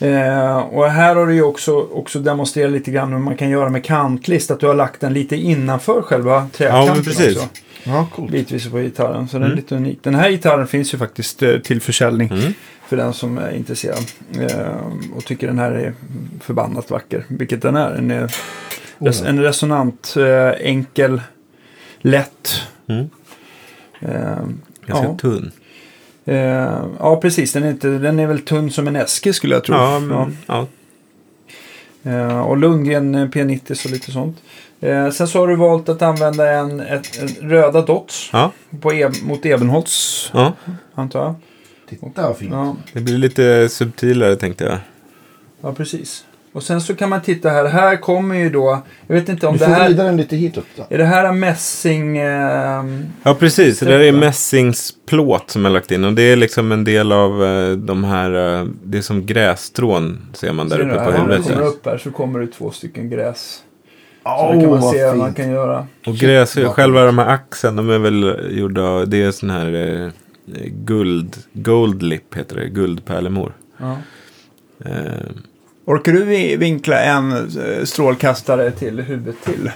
Eh, 0.00 0.56
och 0.58 0.90
här 0.90 1.16
har 1.16 1.26
du 1.26 1.34
ju 1.34 1.42
också, 1.42 1.72
också 1.92 2.18
demonstrerat 2.18 2.72
lite 2.72 2.90
grann 2.90 3.12
hur 3.12 3.18
man 3.18 3.36
kan 3.36 3.50
göra 3.50 3.68
med 3.68 3.84
kantlist. 3.84 4.50
Att 4.50 4.60
du 4.60 4.66
har 4.66 4.74
lagt 4.74 5.00
den 5.00 5.12
lite 5.12 5.36
innanför 5.36 6.02
själva 6.02 6.48
träkanten 6.52 6.94
men 6.94 7.04
precis. 7.04 7.36
också. 7.36 7.48
Ja, 7.84 8.08
coolt. 8.14 8.30
Bitvis 8.32 8.68
på 8.70 8.78
gitarren. 8.78 9.28
Så 9.28 9.36
den 9.36 9.42
är 9.42 9.46
Mm. 9.46 9.56
lite 9.56 9.76
unik. 9.76 9.98
Den 10.02 10.14
här 10.14 10.30
gitarren 10.30 10.66
finns 10.66 10.94
ju 10.94 10.98
faktiskt 10.98 11.42
eh, 11.42 11.58
till 11.58 11.80
försäljning. 11.80 12.28
Mm. 12.32 12.52
För 12.88 12.96
den 12.96 13.12
som 13.12 13.38
är 13.38 13.50
intresserad. 13.56 14.04
Eh, 14.40 15.16
och 15.16 15.24
tycker 15.24 15.46
den 15.46 15.58
här 15.58 15.70
är 15.72 15.94
förbannat 16.40 16.90
vacker. 16.90 17.24
Vilket 17.28 17.62
den 17.62 17.76
är. 17.76 17.90
Den 17.94 18.10
är 18.10 18.32
res- 18.98 19.22
en 19.22 19.42
resonant, 19.42 20.14
eh, 20.18 20.66
enkel, 20.68 21.20
lätt. 22.00 22.62
Mm. 22.88 23.10
Eh, 24.00 24.38
Ganska 24.86 25.06
ja. 25.06 25.16
tunn. 25.20 25.50
Eh, 26.28 26.84
ja, 26.98 27.20
precis. 27.22 27.52
Den 27.52 27.62
är, 27.64 27.70
inte, 27.70 27.88
den 27.88 28.18
är 28.18 28.26
väl 28.26 28.40
tunn 28.40 28.70
som 28.70 28.88
en 28.88 28.96
eske 28.96 29.32
skulle 29.32 29.54
jag 29.54 29.64
tro. 29.64 29.74
Ja, 29.74 29.98
men, 29.98 30.38
ja. 30.46 30.66
Eh, 32.02 32.40
och 32.40 32.56
Lundgren 32.56 33.14
eh, 33.14 33.28
P90 33.28 33.84
och 33.84 33.90
lite 33.90 34.12
sånt. 34.12 34.36
Eh, 34.80 35.10
sen 35.10 35.28
så 35.28 35.38
har 35.38 35.48
du 35.48 35.56
valt 35.56 35.88
att 35.88 36.02
använda 36.02 36.50
en, 36.50 36.80
ett, 36.80 37.18
en 37.22 37.50
röda 37.50 37.82
dots 37.82 38.30
Ja. 38.32 38.52
på 38.80 38.92
e 38.92 39.10
mot 39.22 39.46
Ebenholts, 39.46 40.30
ja, 40.34 40.52
antar 40.94 41.20
jag. 41.24 41.34
Titta 41.88 42.28
vad 42.28 42.36
fint. 42.36 42.52
Ja, 42.52 42.76
det 42.92 43.00
blir 43.00 43.18
lite 43.18 43.68
subtilare 43.68 44.36
tänkte 44.36 44.64
jag. 44.64 44.78
ja, 45.60 45.72
precis. 45.72 46.24
Och 46.58 46.64
sen 46.64 46.80
så 46.80 46.94
kan 46.94 47.08
man 47.10 47.22
titta 47.22 47.50
här. 47.50 47.64
Här 47.64 47.96
kommer 47.96 48.34
ju 48.34 48.50
då, 48.50 48.82
jag 49.06 49.14
vet 49.14 49.28
inte 49.28 49.46
om 49.46 49.52
Du 49.52 49.58
det 49.58 49.64
får 49.64 49.72
här... 49.72 49.84
vrida 49.88 50.04
den 50.04 50.16
lite 50.16 50.36
hitåt. 50.36 50.64
Då. 50.76 50.86
Är 50.90 50.98
det 50.98 51.04
här 51.04 51.24
en 51.24 51.38
mässing... 51.40 52.16
Eh, 52.18 52.84
Ja, 53.22 53.34
precis. 53.34 53.78
Det 53.78 53.86
där 53.86 54.00
är 54.00 54.12
mässingsplåt 54.12 55.50
som 55.50 55.64
jag 55.64 55.72
lagt 55.72 55.90
in. 55.90 56.04
Och 56.04 56.12
det 56.12 56.22
är 56.22 56.36
liksom 56.36 56.72
en 56.72 56.84
del 56.84 57.12
av 57.12 57.44
eh, 57.44 57.70
de 57.72 58.04
här, 58.04 58.60
eh, 58.60 58.66
det 58.84 58.98
är 58.98 59.02
som 59.02 59.26
grässtrån 59.26 60.18
ser 60.32 60.52
man 60.52 60.68
där 60.68 60.76
ser 60.76 60.84
du 60.84 60.90
uppe 60.92 61.04
på 61.04 61.10
du 61.10 61.16
huvudet. 61.16 61.42
kommer 61.42 61.60
ja. 61.62 61.66
upp 61.68 61.86
här 61.86 61.98
så 61.98 62.10
kommer 62.10 62.40
det 62.40 62.46
två 62.46 62.70
stycken 62.70 63.10
gräs. 63.10 63.62
Så 64.22 64.30
Åh, 64.30 64.52
där 64.54 64.60
kan 64.60 64.70
man 64.70 64.80
vad 64.80 64.92
se 64.94 65.02
vad 65.04 65.12
fint. 65.12 65.22
man 65.22 65.34
kan 65.34 65.50
göra. 65.50 65.86
Och 66.06 66.14
gräs, 66.14 66.54
själva 66.54 67.04
de 67.04 67.18
här 67.18 67.26
axeln, 67.28 67.76
de 67.76 67.90
är 67.90 67.98
väl 67.98 68.36
gjorda 68.50 68.82
av, 68.82 69.08
det 69.08 69.22
är 69.22 69.30
sån 69.30 69.50
här 69.50 69.74
eh, 70.04 70.10
guld, 70.84 71.36
gold 71.52 72.02
lip 72.02 72.34
heter 72.36 72.56
det, 72.56 72.68
guldpärlemor. 72.68 73.52
Ja. 73.78 73.96
Eh, 74.84 74.92
Orkar 75.88 76.12
du 76.12 76.24
vi- 76.24 76.56
vinkla 76.56 77.00
en 77.00 77.32
eh, 77.32 77.84
strålkastare 77.84 78.70
till 78.70 79.00
huvudet 79.00 79.36
till? 79.44 79.70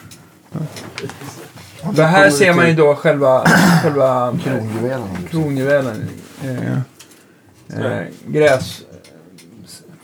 Det 1.94 2.04
här 2.04 2.30
ser 2.30 2.54
man 2.54 2.68
ju 2.68 2.74
då 2.74 2.94
själva, 2.94 3.44
själva 3.82 4.38
Kronjuvelen. 4.44 5.08
kronjuvelen. 5.30 6.08
Eh, 6.44 6.72
eh, 7.86 8.02
gräs. 8.26 8.82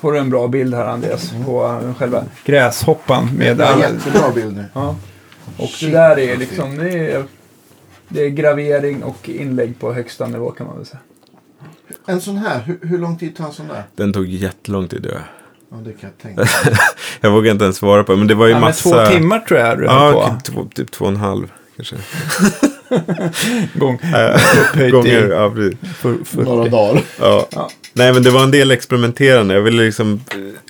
Får 0.01 0.13
du 0.13 0.19
en 0.19 0.31
bra 0.31 0.49
bild 0.49 0.75
här 0.75 0.85
Andreas 0.87 1.33
på 1.47 1.81
eh, 1.85 1.95
själva 1.95 2.25
gräshoppan 2.45 3.31
med 3.37 3.57
Det 3.57 3.65
är 3.65 3.69
alla. 3.73 3.83
jättebra 3.89 4.31
bild 4.35 4.57
nu. 4.57 4.65
Ja. 4.75 4.97
Och 5.57 5.71
det 5.81 5.91
där 5.91 6.19
är 6.19 6.37
liksom 6.37 6.77
det 6.77 7.11
är, 7.13 7.25
det 8.09 8.25
är 8.25 8.29
gravering 8.29 9.03
och 9.03 9.29
inlägg 9.29 9.81
på 9.81 9.93
högsta 9.93 10.27
nivå 10.27 10.51
kan 10.51 10.67
man 10.67 10.77
väl 10.77 10.87
säga. 10.87 11.01
En 12.07 12.21
sån 12.21 12.37
här, 12.37 12.61
hur, 12.61 12.79
hur 12.83 12.99
lång 12.99 13.19
tid 13.19 13.37
tar 13.37 13.45
en 13.47 13.53
sån 13.53 13.69
där? 13.69 13.83
den 13.97 14.13
tog 14.13 14.27
jättelång 14.27 14.89
tid 14.89 15.07
att 15.07 15.13
göra. 15.13 15.23
Ja, 15.71 15.77
det 15.77 15.93
kan 15.93 16.11
jag 16.11 16.19
tänka 16.19 16.51
Jag 17.21 17.31
vågar 17.31 17.53
inte 17.53 17.65
ens 17.65 17.77
svara 17.77 18.05
på 18.05 18.13
det, 18.13 18.19
men 18.19 18.29
det 18.29 18.35
var 18.35 18.47
ju 18.47 18.53
Ja, 18.53 18.61
massa... 18.61 19.07
två 19.07 19.13
timmar 19.13 19.39
tror 19.41 19.61
jag 19.61 19.79
du 19.79 19.89
höll 19.89 20.15
Ja, 20.15 20.39
på. 20.45 20.53
två, 20.53 20.69
typ 20.75 20.91
två 20.91 21.05
och 21.05 21.11
en 21.11 21.17
halv 21.17 21.53
kanske. 21.77 21.97
Gång, 23.75 23.95
upphöjt 24.61 24.93
Gånger, 24.93 25.29
ja, 25.29 25.55
för, 25.97 26.25
för, 26.25 26.43
Några 26.43 26.69
dagar. 26.69 27.03
Ja. 27.21 27.47
Ja. 27.51 27.71
Nej, 27.93 28.13
men 28.13 28.23
det 28.23 28.31
var 28.31 28.43
en 28.43 28.51
del 28.51 28.71
experimenterande. 28.71 29.55
Jag 29.55 29.63
ville 29.63 29.83
liksom, 29.83 30.21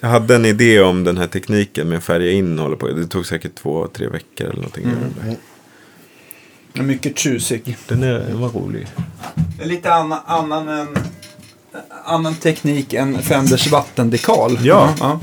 jag 0.01 0.09
hade 0.09 0.34
en 0.34 0.44
idé 0.44 0.80
om 0.80 1.05
den 1.05 1.18
här 1.18 1.26
tekniken 1.26 1.88
med 1.88 1.99
att 1.99 2.05
färga 2.05 2.30
in 2.30 2.59
och 2.59 2.64
hålla 2.64 2.76
på. 2.76 2.88
Det 2.88 3.07
tog 3.07 3.26
säkert 3.26 3.55
två, 3.55 3.86
tre 3.86 4.09
veckor 4.09 4.46
eller 4.46 4.57
någonting. 4.57 4.84
Mm. 4.84 5.36
Mycket 6.86 7.18
tjusig. 7.18 7.76
Den, 7.88 8.03
är, 8.03 8.18
den 8.18 8.40
var 8.40 8.49
rolig. 8.49 8.86
Lite 9.62 9.94
annan, 9.94 10.18
annan, 10.26 10.68
än, 10.68 10.99
annan 12.09 12.35
teknik 12.35 12.93
än 12.95 13.23
Fenders 13.23 13.67
vattendekal. 13.73 14.59
Ja. 14.63 14.95
ja. 15.01 15.21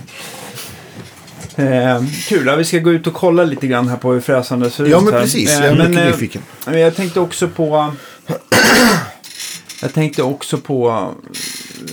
Eh, 1.64 2.04
kul, 2.28 2.48
ja, 2.48 2.56
vi 2.56 2.66
ska 2.66 2.80
gå 2.80 2.92
ut 2.92 3.08
och 3.08 3.14
kolla 3.14 3.44
lite 3.44 3.68
grann 3.68 3.88
här 3.88 3.98
på 3.98 4.14
hur 4.14 4.22
fräsande 4.22 4.70
ser 4.70 4.86
Ja, 4.86 4.98
ut 4.98 5.04
men 5.04 5.14
här. 5.14 5.22
precis. 5.22 5.50
Eh, 5.60 5.64
Jag 5.66 5.74
är 5.74 5.76
men, 5.78 5.88
mycket 5.92 6.04
eh, 6.06 6.12
nyfiken. 6.12 6.42
men 6.66 6.80
jag 6.80 6.96
tänkte 6.96 7.20
också 7.20 7.48
på... 7.48 7.94
Jag 9.82 9.94
tänkte 9.94 10.24
också 10.24 10.58
på... 10.58 11.10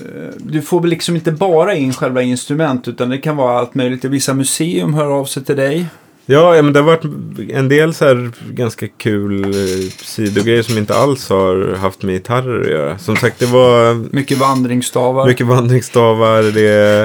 eh, 0.05 0.35
Du 0.39 0.63
får 0.63 0.81
väl 0.81 0.91
liksom 0.91 1.17
inte 1.17 1.33
bara 1.33 1.75
in 1.75 1.95
själva 1.95 2.23
instrument 2.23 2.89
utan 2.89 3.09
det 3.09 3.19
kan 3.19 3.37
vara 3.37 3.59
allt 3.59 3.75
möjligt. 3.75 4.05
Vissa 4.05 4.35
museum 4.35 4.95
hör 4.95 5.07
av 5.21 5.25
sig 5.25 5.45
till 5.45 5.57
dig. 5.57 5.87
Ja, 6.27 6.63
men 6.63 6.73
det 6.73 6.79
har 6.81 6.87
varit 6.87 7.05
en 7.51 7.69
del 7.69 7.95
så 7.95 8.05
här 8.05 8.31
ganska 8.51 8.89
kul 8.89 9.45
eh, 9.45 9.91
sidogrejer 10.03 10.63
som 10.63 10.79
inte 10.79 10.95
alls 10.95 11.29
har 11.29 11.75
haft 11.75 12.03
med 12.03 12.15
gitarrer 12.15 12.61
att 12.61 12.71
göra. 12.71 12.99
Som 12.99 13.17
sagt, 13.17 13.39
det 13.39 13.47
var 13.47 13.95
Mycket 13.95 14.39
vandringsstavar. 14.39 15.27
mycket 15.27 15.47
vandringsstavar. 15.47 16.43
Det 16.43 16.69
är, 16.69 17.05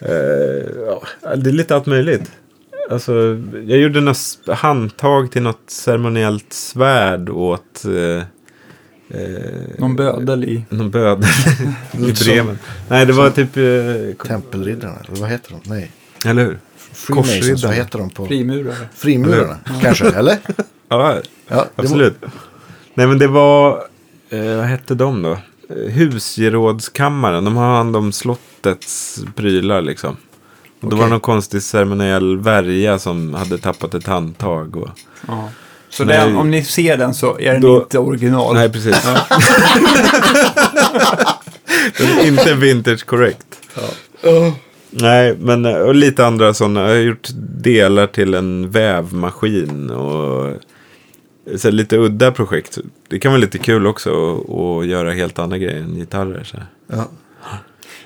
eh, 0.00 0.66
ja, 0.86 1.02
det 1.36 1.50
är 1.50 1.54
lite 1.54 1.74
allt 1.76 1.86
möjligt. 1.86 2.30
Alltså, 2.90 3.12
jag 3.66 3.78
gjorde 3.78 4.00
något 4.00 4.16
s- 4.16 4.38
handtag 4.48 5.30
till 5.32 5.42
något 5.42 5.62
ceremoniellt 5.66 6.52
svärd 6.52 7.28
åt 7.30 7.84
eh, 7.84 8.22
eh, 9.20 9.42
Någon 9.78 9.96
bödel 9.96 10.44
i. 10.44 10.64
någon 10.68 10.90
bödel 10.90 11.24
i 11.92 12.12
breven. 12.24 12.58
Nej, 12.88 13.06
det 13.06 13.12
var 13.12 13.30
typ... 13.30 13.56
Eh, 13.56 14.26
Tempelriddarna, 14.28 14.96
eller 15.08 15.20
vad 15.20 15.30
heter 15.30 15.50
de? 15.50 15.70
Nej. 15.70 15.90
eller 16.26 16.44
hur? 16.44 16.58
Vad 17.08 17.74
heter 17.74 17.98
de 17.98 18.10
på? 18.10 18.26
Frimurare. 18.26 18.76
Frimurarna, 18.94 19.58
kanske? 19.82 20.08
Eller? 20.10 20.38
Ja, 20.88 21.14
Ja, 21.48 21.56
det 21.56 21.82
absolut. 21.82 22.16
Nej, 22.94 23.06
men 23.06 23.18
det 23.18 23.26
var... 23.26 23.84
Eh, 24.30 24.56
vad 24.56 24.64
hette 24.64 24.94
de 24.94 25.22
då? 25.22 25.30
Eh, 25.32 25.38
Husgerådskammaren. 25.92 27.44
De 27.44 27.56
har 27.56 27.74
hand 27.76 27.96
om 27.96 28.12
slottets 28.12 29.20
prylar 29.36 29.82
liksom. 29.82 30.10
Och 30.10 30.16
då 30.80 30.86
Okej. 30.86 30.98
var 30.98 31.04
det 31.06 31.10
någon 31.10 31.20
konstig 31.20 31.62
ceremoniell 31.62 32.38
värja 32.38 32.98
som 32.98 33.34
hade 33.34 33.58
tappat 33.58 33.94
ett 33.94 34.06
handtag. 34.06 34.76
Och... 34.76 34.88
Ja. 35.28 35.48
Så 35.88 36.04
Nej. 36.04 36.16
den, 36.18 36.36
om 36.36 36.50
ni 36.50 36.64
ser 36.64 36.96
den 36.96 37.14
så 37.14 37.38
är 37.38 37.52
den 37.52 37.62
Då- 37.62 37.76
inte 37.82 37.98
original. 37.98 38.54
Nej, 38.54 38.68
precis. 38.72 39.02
Den 41.98 42.08
är 42.18 42.26
inte 42.26 42.54
vintage 42.54 43.06
correct. 43.06 43.46
Nej, 44.92 45.36
men 45.40 45.64
eh, 45.64 45.74
och 45.76 45.94
lite 45.94 46.26
andra 46.26 46.54
sådana. 46.54 46.80
Jag 46.80 46.88
har 46.88 46.94
gjort 46.96 47.28
delar 47.62 48.06
till 48.06 48.34
en 48.34 48.70
vävmaskin 48.70 49.90
och 49.90 50.52
så 51.56 51.68
här, 51.68 51.72
lite 51.72 51.96
udda 51.96 52.32
projekt. 52.32 52.78
Det 53.08 53.18
kan 53.18 53.32
vara 53.32 53.40
lite 53.40 53.58
kul 53.58 53.86
också 53.86 54.10
att- 54.80 54.86
göra 54.86 55.10
helt 55.12 55.38
andra 55.38 55.58
grejer 55.58 55.80
än 55.82 55.94
gitarrer. 55.94 56.44
Så. 56.44 56.56
Ja. 56.86 57.04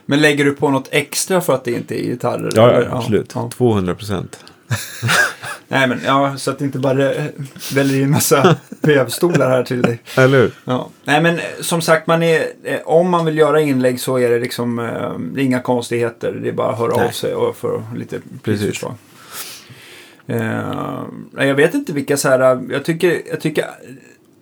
Men 0.07 0.21
lägger 0.21 0.45
du 0.45 0.53
på 0.55 0.71
något 0.71 0.89
extra 0.91 1.41
för 1.41 1.55
att 1.55 1.65
det 1.65 1.71
inte 1.73 1.95
är 2.01 2.05
gitarrer? 2.05 2.51
Ja, 2.55 2.81
ja, 2.83 2.97
absolut. 2.99 3.33
Ja. 3.35 3.51
200 3.57 3.95
procent. 3.95 4.45
Nej, 5.69 5.89
men 5.89 6.01
ja, 6.05 6.37
så 6.37 6.51
att 6.51 6.59
det 6.59 6.65
inte 6.65 6.79
bara 6.79 7.15
eh, 7.15 7.25
väljer 7.75 8.03
in 8.03 8.11
massa 8.11 8.57
vävstolar 8.81 9.51
här 9.51 9.63
till 9.63 9.83
dig. 9.83 10.03
Eller 10.17 10.39
hur? 10.39 10.53
Ja. 10.65 10.89
Nej, 11.05 11.23
men 11.23 11.39
eh, 11.39 11.45
som 11.61 11.81
sagt, 11.81 12.07
man 12.07 12.23
är, 12.23 12.47
eh, 12.65 12.79
om 12.85 13.11
man 13.11 13.25
vill 13.25 13.39
göra 13.39 13.61
inlägg 13.61 14.01
så 14.01 14.19
är 14.19 14.31
det 14.31 14.39
liksom 14.39 14.77
det 15.35 15.41
är 15.41 15.45
inga 15.45 15.61
konstigheter. 15.61 16.33
Det 16.33 16.49
är 16.49 16.53
bara 16.53 16.73
att 16.73 16.79
höra 16.79 16.93
av 16.93 17.01
Nej. 17.01 17.13
sig 17.13 17.35
och 17.35 17.57
för 17.57 17.83
lite 17.97 18.21
Precis. 18.43 18.85
nej, 20.27 21.49
jag 21.49 21.55
vet 21.55 21.75
inte 21.75 21.93
vilka 21.93 22.17
så 22.17 22.29
här, 22.29 22.67
jag 22.71 22.85
tycker, 22.85 23.23
jag 23.31 23.41
tycker 23.41 23.65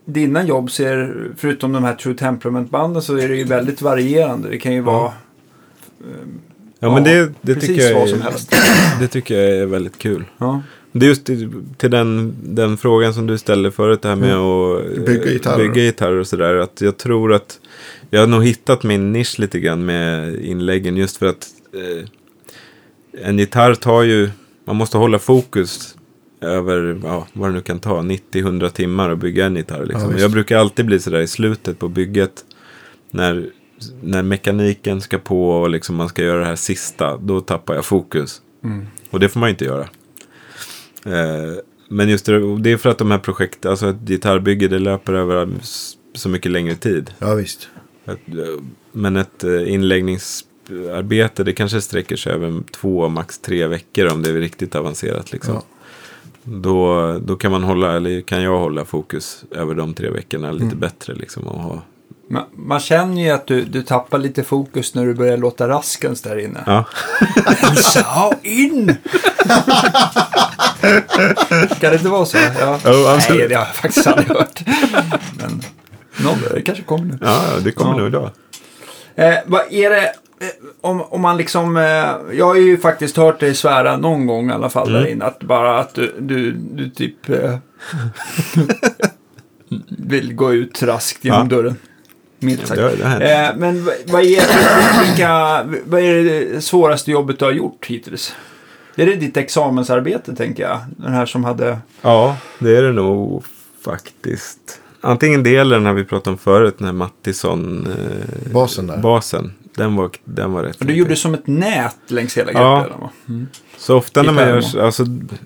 dina 0.04 0.44
jobb 0.44 0.70
ser, 0.70 1.14
förutom 1.36 1.72
de 1.72 1.84
här 1.84 1.94
True 1.94 2.14
Temperament-banden 2.14 3.02
så 3.02 3.16
är 3.16 3.28
det 3.28 3.36
ju 3.36 3.44
väldigt 3.44 3.82
varierande. 3.82 4.48
Det 4.48 4.58
kan 4.58 4.72
ju 4.72 4.80
vara 4.80 5.12
Ja, 6.84 6.94
men 6.94 7.04
det, 7.04 7.32
det, 7.42 7.54
precis 7.54 7.68
tycker 7.68 7.82
jag 7.90 7.98
vad 8.00 8.08
som 8.08 8.20
helst. 8.22 8.52
det 9.00 9.08
tycker 9.08 9.34
jag 9.42 9.58
är 9.58 9.66
väldigt 9.66 9.98
kul. 9.98 10.24
Ja. 10.38 10.62
Det 10.92 11.06
är 11.06 11.08
just 11.08 11.24
till, 11.26 11.52
till 11.76 11.90
den, 11.90 12.34
den 12.42 12.76
frågan 12.76 13.14
som 13.14 13.26
du 13.26 13.38
ställde 13.38 13.70
förut, 13.70 14.02
det 14.02 14.08
här 14.08 14.16
med 14.16 14.34
att 14.36 14.96
eh, 14.98 15.04
Bygga 15.04 15.30
gitarrer. 15.30 15.58
bygga 15.58 15.82
gitarrer 15.82 16.16
och 16.16 16.26
sådär. 16.26 16.54
Att 16.54 16.80
jag 16.80 16.96
tror 16.96 17.32
att 17.32 17.58
jag 18.10 18.20
har 18.20 18.26
nog 18.26 18.44
hittat 18.44 18.82
min 18.82 19.12
nisch 19.12 19.38
lite 19.38 19.60
grann 19.60 19.84
med 19.84 20.34
inläggen. 20.44 20.96
Just 20.96 21.16
för 21.16 21.26
att 21.26 21.46
eh, 21.74 22.08
en 23.26 23.38
gitarr 23.38 23.74
tar 23.74 24.02
ju, 24.02 24.30
man 24.64 24.76
måste 24.76 24.98
hålla 24.98 25.18
fokus 25.18 25.96
över, 26.40 27.00
ja, 27.04 27.26
vad 27.32 27.48
det 27.48 27.54
nu 27.54 27.60
kan 27.60 27.78
ta, 27.80 28.00
90-100 28.00 28.68
timmar 28.70 29.10
att 29.10 29.18
bygga 29.18 29.46
en 29.46 29.56
gitarr. 29.56 29.78
Ja, 29.78 29.84
Liksom. 29.84 30.08
visst. 30.08 30.20
jag 30.22 30.30
brukar 30.30 30.58
alltid 30.58 30.86
bli 30.86 30.98
sådär 31.00 31.20
i 31.20 31.26
slutet 31.26 31.78
på 31.78 31.88
bygget. 31.88 32.44
När, 33.10 33.46
när 34.02 34.22
mekaniken 34.22 35.00
ska 35.00 35.18
på 35.18 35.50
och 35.50 35.70
liksom 35.70 35.96
man 35.96 36.08
ska 36.08 36.22
göra 36.22 36.40
det 36.40 36.46
här 36.46 36.56
sista, 36.56 37.16
då 37.16 37.40
tappar 37.40 37.74
jag 37.74 37.84
fokus. 37.84 38.42
Mm. 38.64 38.86
Och 39.10 39.20
det 39.20 39.28
får 39.28 39.40
man 39.40 39.48
inte 39.50 39.64
göra. 39.64 39.88
Eh, 41.04 41.58
men 41.88 42.08
just 42.08 42.26
det, 42.26 42.58
det 42.58 42.72
är 42.72 42.76
för 42.76 42.90
att 42.90 42.98
de 42.98 43.10
här 43.10 43.18
projekten, 43.18 43.70
alltså 43.70 43.88
ett 43.88 44.08
gitarrbygge, 44.08 44.68
det 44.68 44.78
löper 44.78 45.12
över 45.12 45.48
så 46.14 46.28
mycket 46.28 46.52
längre 46.52 46.74
tid. 46.74 47.14
ja, 47.18 47.34
visst. 47.34 47.68
Eh, 48.06 48.14
Men 48.92 49.16
ett 49.16 49.44
eh, 49.44 49.50
prototyparbete, 50.64 51.44
det 51.44 51.52
kanske 51.52 51.80
sträcker 51.80 52.16
sig 52.16 52.32
över 52.32 52.62
två, 52.72 53.08
max 53.08 53.38
tre 53.38 53.66
veckor 53.66 54.12
om 54.12 54.22
det 54.22 54.30
är 54.30 54.34
riktigt 54.34 54.74
avancerat. 54.74 55.32
Liksom. 55.32 55.54
Ja. 55.54 55.62
Då, 56.44 57.18
då 57.18 57.36
kan 57.36 57.52
man 57.52 57.62
hålla, 57.62 57.96
eller 57.96 58.20
kan 58.20 58.42
jag 58.42 58.58
hålla 58.58 58.84
fokus 58.84 59.44
över 59.50 59.74
de 59.74 59.94
tre 59.94 60.10
veckorna 60.10 60.52
lite 60.52 60.76
bättre. 60.76 61.14
Liksom, 61.14 61.42
och 61.42 61.60
ha, 61.60 61.82
Man, 62.30 62.44
man 62.56 62.80
känner 62.80 63.22
ju 63.22 63.30
att 63.30 63.46
du, 63.46 63.64
du 63.64 63.82
tappar 63.82 64.18
lite 64.18 64.42
fokus 64.44 64.94
när 64.94 65.06
du 65.06 65.14
börjar 65.14 65.36
låta 65.36 65.68
raskens 65.68 66.22
där 66.22 66.38
inne. 66.38 66.62
ja. 66.66 66.84
Elsa, 67.62 68.32
in! 68.42 68.96
kan 71.80 71.90
det 71.90 71.94
inte 71.94 72.08
vara 72.08 72.24
så? 72.24 72.36
Ja. 72.60 72.74
Absolut. 72.74 73.28
Nej, 73.38 73.48
det 73.48 73.54
har 73.54 73.64
jag 73.64 73.74
faktiskt 73.74 74.06
aldrig 74.06 74.28
hört. 74.28 74.60
Men 75.38 75.62
någon, 76.24 76.38
det 76.54 76.62
kanske 76.62 76.84
kommer 76.84 77.04
nu. 77.04 77.18
ja, 77.20 77.40
det 77.64 77.72
kommer 77.72 77.90
Ja. 77.92 77.96
nog 77.98 78.06
idag. 78.06 78.30
Eh, 79.14 79.34
vad 79.46 79.72
är 79.72 79.90
det, 79.90 80.02
eh, 80.06 80.48
om, 80.80 81.00
om 81.02 81.20
man 81.20 81.36
liksom, 81.36 81.76
eh, 81.76 81.82
jag 82.38 82.46
har 82.46 82.54
ju 82.54 82.78
faktiskt 82.78 83.16
hört 83.16 83.40
dig 83.40 83.54
svära 83.54 83.96
någon 83.96 84.26
gång 84.26 84.50
i 84.50 84.52
alla 84.52 84.70
fall 84.70 84.88
Mm. 84.88 85.02
där 85.02 85.08
inne, 85.10 85.24
att 85.24 85.38
bara 85.40 85.78
att 85.80 85.94
du, 85.94 86.14
du, 86.20 86.52
du 86.52 86.90
typ 86.90 87.28
eh, 87.28 87.56
vill 89.98 90.34
gå 90.34 90.52
ut 90.54 90.82
raskt 90.82 91.24
genom 91.24 91.48
Ja. 91.50 91.56
dörren. 91.56 91.76
Milt 92.44 92.66
sagt. 92.66 92.80
Det, 92.80 92.96
det. 93.18 93.34
Eh, 93.46 93.56
men 93.56 93.84
vad- 94.06 94.22
är, 94.22 95.06
vilka, 95.06 95.62
vad 95.86 96.00
är 96.00 96.24
det 96.24 96.60
svåraste 96.60 97.10
jobbet 97.10 97.38
du 97.38 97.44
har 97.44 97.52
gjort 97.52 97.86
hittills? 97.86 98.34
Är 98.96 99.06
det 99.06 99.16
ditt 99.16 99.36
examensarbete 99.36 100.34
tänker 100.36 100.62
jag? 100.62 100.80
Den 100.96 101.12
här 101.12 101.26
som 101.26 101.44
hade... 101.44 101.78
Ja, 102.02 102.36
det 102.58 102.76
är 102.76 102.82
det 102.82 102.92
nog 102.92 103.44
faktiskt. 103.84 104.80
Antingen 105.00 105.42
det 105.42 105.56
eller 105.56 105.76
den 105.76 105.86
här 105.86 105.92
vi 105.92 106.04
pratade 106.04 106.30
om 106.32 106.38
förut, 106.38 106.74
den 106.78 106.86
här 106.86 106.92
Mattisson 106.92 107.86
eh, 107.86 108.52
Basen 108.52 108.86
där. 108.86 108.98
basen. 108.98 109.52
Den 109.76 109.96
var, 109.96 110.10
den 110.24 110.52
var 110.52 110.62
rätt 110.62 110.72
Du 110.78 110.84
knepig. 110.84 110.96
gjorde 110.98 111.16
som 111.16 111.34
ett 111.34 111.46
nät 111.46 111.96
längs 112.08 112.36
hela 112.38 112.52
Ja. 112.52 112.74
greppbrädan 112.76 113.00
va? 113.00 113.10
Mm. 113.28 113.46
Så 113.78 113.96
ofta 113.96 114.22
när 114.22 114.32
man 114.32 114.48
gör, 114.48 114.80
alltså, 114.84 115.02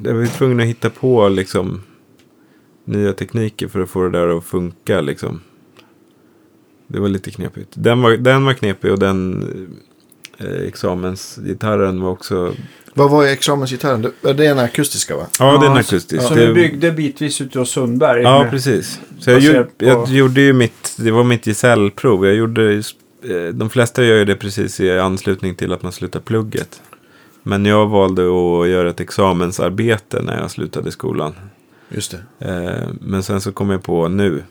är 0.07 0.13
vi 0.13 0.29
tvungna 0.29 0.63
att 0.63 0.69
hitta 0.69 0.91
på 0.91 1.29
liksom 1.29 1.83
nya 2.85 3.13
tekniker 3.13 3.69
för 3.69 3.81
att 3.81 3.91
få 3.91 4.03
det 4.09 4.11
där 4.19 4.39
att 4.39 4.45
funka 4.45 5.01
liksom. 5.01 5.41
Det 6.89 7.01
var 7.01 7.09
lite 7.09 7.31
knepigt. 7.31 7.69
Den 7.75 8.03
var, 8.03 8.11
den 8.17 8.45
var 8.45 8.53
knepig 8.53 8.93
och 8.93 8.99
den 8.99 9.43
eh, 10.39 10.47
examensgitarren 10.69 12.01
var 12.03 12.11
också, 12.11 12.55
Vad 12.95 13.11
var 13.11 13.25
examensgitarren? 13.27 14.03
Det- 14.03 14.33
Det 14.33 14.45
är 14.47 14.49
den 14.55 14.59
akustiska 14.65 15.17
va? 15.17 15.27
ja, 15.39 15.53
Ja, 15.55 15.61
den 15.61 15.73
så- 15.85 15.95
akustisk. 15.97 16.23
Som 16.23 16.37
Det- 16.37 16.47
du 16.47 16.55
byggde 16.55 16.93
bitvis 16.93 17.41
ute 17.41 17.59
hos 17.59 17.71
Sundberg. 17.71 18.23
Ja, 18.23 18.43
med- 18.43 18.51
precis. 18.51 19.01
Så 19.21 19.31
jag, 19.31 19.41
gjorde, 19.41 19.65
på- 19.65 19.85
jag 19.85 20.09
gjorde 20.09 20.41
ju 20.41 20.53
mitt, 20.53 20.95
det 20.99 21.11
var 21.11 21.25
mitt 21.25 21.45
gesällprov. 21.47 22.27
Jag 22.27 22.35
gjorde, 22.35 22.75
eh, 22.75 22.83
de 23.55 23.71
flesta 23.71 24.05
gör 24.05 24.17
ju 24.17 24.25
det 24.25 24.35
precis 24.37 24.81
i 24.81 24.99
anslutning 24.99 25.55
till 25.55 25.73
att 25.73 25.83
man 25.83 25.93
slutar 25.93 26.21
plugget. 26.21 26.83
Men 27.43 27.65
jag 27.65 27.87
valde 27.87 28.23
att 28.23 28.69
göra 28.69 28.91
ett 28.91 29.01
examensarbete 29.01 30.23
när 30.23 30.41
jag 30.41 30.51
slutade 30.51 30.91
skolan. 30.91 31.35
Just 31.91 32.15
det. 32.39 32.47
Eh, 32.49 32.89
Men 33.01 33.23
sen 33.23 33.41
så 33.41 33.53
kom 33.53 33.71
jag 33.71 33.83
på 33.83 34.09
nu, 34.09 34.43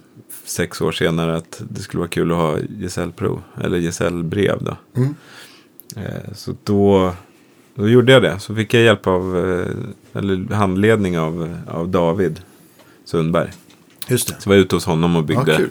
sex 0.47 0.81
år 0.81 0.91
senare, 0.91 1.35
att 1.37 1.61
det 1.69 1.81
skulle 1.81 1.99
vara 1.99 2.09
kul 2.09 2.31
att 2.31 2.37
ha 2.37 2.57
gesällprov. 2.79 3.41
Eller 3.63 3.77
gesällbrev 3.77 4.57
då. 4.63 4.77
Mm. 4.95 5.15
Eh, 5.95 6.33
Så 6.35 6.55
då, 6.63 7.13
då 7.75 7.89
gjorde 7.89 8.11
jag 8.11 8.21
det. 8.23 8.39
Så 8.39 8.55
fick 8.55 8.73
jag 8.73 8.83
hjälp 8.83 9.07
av, 9.07 9.37
eh, 9.37 10.19
eller 10.19 10.53
handledning 10.53 11.19
av, 11.19 11.57
av 11.67 11.89
David 11.89 12.41
Sundberg. 13.05 13.49
Just 14.07 14.27
det. 14.27 14.35
Så 14.41 14.49
var 14.49 14.55
jag 14.55 14.61
ute 14.61 14.75
hos 14.75 14.85
honom 14.85 15.15
och 15.15 15.23
byggde, 15.23 15.51
Ja, 15.51 15.57
kul. 15.57 15.69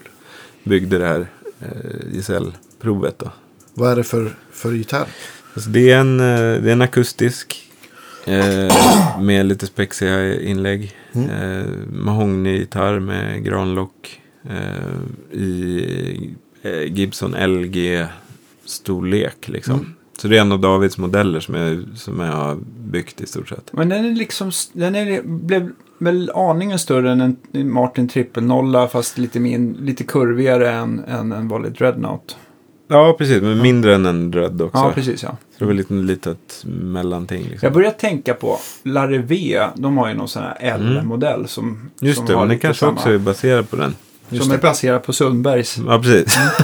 byggde 0.65 0.99
det 0.99 1.07
här 1.07 1.27
eh, 1.61 2.15
gesällprovet. 2.15 3.19
Då. 3.19 3.31
Vad 3.75 3.93
är 3.93 3.97
det 3.97 4.05
för, 4.05 4.37
för 4.53 4.73
gitarr? 4.73 5.07
Alltså 5.55 5.71
det, 5.71 5.91
är 5.91 5.99
en, 6.01 6.19
det 6.19 6.25
är 6.69 6.73
en 6.73 6.83
akustisk 6.83 7.69
eh, 8.25 9.21
med 9.21 9.47
lite 9.47 9.67
spexiga 9.67 10.41
inlägg. 10.41 10.95
Mm. 11.13 11.31
Eh, 11.31 11.67
Mahogny-gitarr 11.93 13.01
med 13.01 13.45
granlock 13.45 14.21
i 15.33 16.35
eh, 16.63 16.93
Gibson 16.93 17.35
LG-storlek. 17.35 19.49
Liksom. 19.49 19.75
Mm. 19.75 19.87
Så 20.19 20.29
det 20.29 20.37
är 20.37 20.41
en 20.41 20.53
av 20.53 20.61
Davids 20.61 20.99
modeller 20.99 21.41
som 21.41 21.55
jag, 21.55 21.85
som 21.95 22.21
jag 22.21 22.33
har 22.33 22.57
byggt 22.79 23.21
i 23.21 23.27
stort 23.27 23.49
sett. 23.49 23.73
Men 23.73 23.89
den 23.89 24.05
är 24.05 24.11
liksom, 24.11 24.51
den 24.73 24.95
är, 24.95 25.23
blev 25.23 25.73
väl 25.99 26.31
aningen 26.35 26.79
större 26.79 27.13
än 27.13 27.37
en 27.53 27.73
Martin 27.73 28.09
trippelnolla 28.09 28.89
fast 28.89 29.19
lite, 29.19 29.41
min, 29.41 29.73
lite 29.73 30.05
kurvigare 30.05 30.71
än, 30.71 31.05
än 31.05 31.33
en 31.33 31.49
vanlig 31.49 31.73
dreadnought. 31.73 32.37
Ja, 32.89 33.15
precis. 33.19 33.43
Men 33.43 33.63
mindre 33.63 33.95
än 33.95 34.07
en 34.07 34.31
Dread 34.31 34.63
också. 34.63 34.79
Ja, 34.79 34.93
precis 34.95 35.23
ja. 35.23 35.29
Så 35.29 35.59
det 35.59 35.65
var 35.65 35.73
lite 35.73 35.95
litet 35.95 36.65
mellanting. 36.65 37.43
Liksom. 37.43 37.67
Jag 37.67 37.73
börjar 37.73 37.91
tänka 37.91 38.35
på 38.35 38.59
Larivé, 38.83 39.67
de 39.75 39.99
har 39.99 40.09
ju 40.09 40.15
någon 40.15 40.29
sån 40.29 40.43
här 40.43 40.57
L-modell 40.61 41.49
som, 41.49 41.65
Mm. 41.65 41.91
Just 42.01 42.17
som 42.17 42.27
det, 42.27 42.37
men 42.37 42.49
den 42.49 42.59
kanske 42.59 42.81
samma, 42.81 42.93
också 42.93 43.11
är 43.11 43.19
baserad 43.19 43.71
på 43.71 43.77
den. 43.77 43.95
Just 44.29 44.45
Som 44.45 44.53
är 44.53 44.57
det. 44.57 44.63
baserad 44.63 45.03
på 45.03 45.13
Sundbergs. 45.13 45.79
Ja, 45.87 45.99
precis. 45.99 46.37
Mm. 46.37 46.49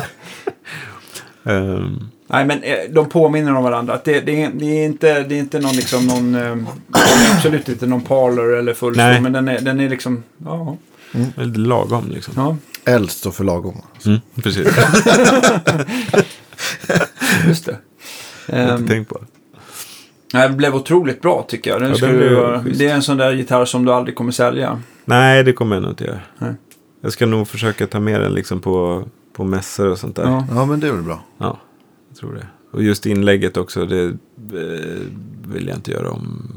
Ehm, 1.45 2.09
Nej, 2.27 2.45
men 2.45 2.63
eh, 2.63 2.79
de 2.91 3.09
påminner 3.09 3.55
om 3.55 3.65
varandra. 3.65 4.01
Det, 4.05 4.21
det, 4.21 4.43
är, 4.43 4.51
det, 4.55 4.65
är 4.65 4.85
inte, 4.85 5.23
det 5.23 5.35
är 5.35 5.39
inte 5.39 5.61
någon, 5.61 5.73
liksom, 5.73 6.07
någon 6.07 6.35
eh, 6.35 6.57
det 6.87 6.99
är 7.31 7.37
absolut 7.37 7.69
inte 7.69 7.87
någon 7.87 8.01
parlor 8.01 8.55
eller 8.55 8.75
full 8.75 8.97
Nej. 8.97 9.21
men 9.21 9.33
den 9.33 9.49
är, 9.49 9.61
den 9.61 9.81
är 9.81 9.89
liksom, 9.89 10.23
ja. 10.45 10.77
väldigt 11.37 11.67
lagom 11.67 12.11
liksom. 12.11 12.35
ja 12.37 12.57
L 12.85 13.09
står 13.09 13.31
för 13.31 13.45
lagom. 13.45 13.83
Mm, 14.07 14.21
precis. 14.43 14.67
just 17.47 17.67
det. 17.67 17.77
Jag 18.47 18.67
har 18.67 18.79
inte 18.79 18.95
tänkt 18.95 19.09
på 19.09 19.19
det. 19.19 19.27
nej, 20.35 20.49
det 20.49 20.55
blev 20.55 20.75
otroligt 20.75 21.21
bra 21.21 21.47
tycker 21.49 21.71
jag. 21.71 21.81
Den 21.81 21.89
Ja, 21.89 21.89
den 21.89 21.97
skulle, 21.97 22.59
blev 22.63 22.79
det 22.79 22.89
är 22.89 22.95
en 22.95 23.03
sån 23.03 23.17
där 23.17 23.33
gitarr 23.33 23.65
som 23.65 23.85
du 23.85 23.93
aldrig 23.93 24.17
kommer 24.17 24.33
sälja. 24.33 24.83
Nej, 25.05 25.43
det 25.45 25.53
kommer 25.53 25.77
jag 25.77 25.83
nog 25.83 25.93
inte 25.93 26.05
göra. 26.05 26.21
Nej. 26.39 26.55
Jag 27.05 27.13
ska 27.13 27.27
nog 27.27 27.49
försöka 27.49 27.87
ta 27.87 28.01
med 28.01 28.21
den 28.21 28.33
liksom 28.33 28.61
på, 28.61 29.05
på 29.33 29.45
mässor 29.45 29.89
och 29.89 29.99
sånt 29.99 30.17
där. 30.17 30.23
Ja. 30.23 30.47
Ja. 30.49 30.55
Ja, 30.55 30.67
men 30.67 30.81
det 30.81 30.89
är 30.89 30.93
väl 30.93 31.03
bra. 31.03 31.25
jag 31.39 31.57
tror 32.21 32.35
det. 32.35 32.47
Och 32.73 32.83
just 32.83 33.07
inlägget 33.07 33.57
också, 33.57 33.87
det 33.87 34.05
eh, 34.05 35.01
vill 35.47 35.69
jag 35.69 35.77
inte 35.77 35.91
göra 35.91 36.11
om 36.11 36.53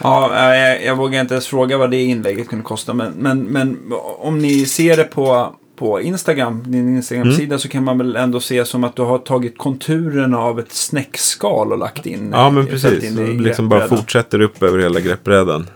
Ja, 0.00 0.36
eh, 0.36 0.58
jag, 0.58 0.84
jag 0.84 0.96
vågar 0.96 1.20
inte 1.20 1.34
ens 1.34 1.46
fråga 1.46 1.78
vad 1.78 1.90
det 1.90 2.02
inlägget 2.02 2.48
kunde 2.48 2.64
kosta. 2.64 2.94
Men, 2.94 3.12
men, 3.12 3.42
men 3.44 3.92
om 4.18 4.38
ni 4.38 4.66
ser 4.66 4.96
det 4.96 5.04
på, 5.04 5.54
på 5.76 6.00
Instagram, 6.00 6.62
din 6.66 6.96
Instagram-sida, 6.96 7.58
så 7.58 7.68
kan 7.68 7.84
man 7.84 7.98
väl 7.98 8.16
ändå 8.16 8.40
se 8.40 8.64
som 8.64 8.84
att 8.84 8.96
du 8.96 9.02
har 9.02 9.18
tagit 9.18 9.58
konturerna 9.58 10.38
av 10.38 10.58
ett 10.58 10.72
snäckskal 10.72 11.72
och 11.72 11.78
lagt 11.78 12.06
in. 12.06 12.30
Ja, 12.32 12.50
men 12.50 12.66
ställt 12.66 12.82
precis. 12.82 13.18
in 13.18 13.42
liksom 13.42 13.68
bara 13.68 13.88
fortsätter 13.88 14.40
upp 14.40 14.62
över 14.62 14.78
hela 14.78 15.00
greppbrädan. 15.00 15.66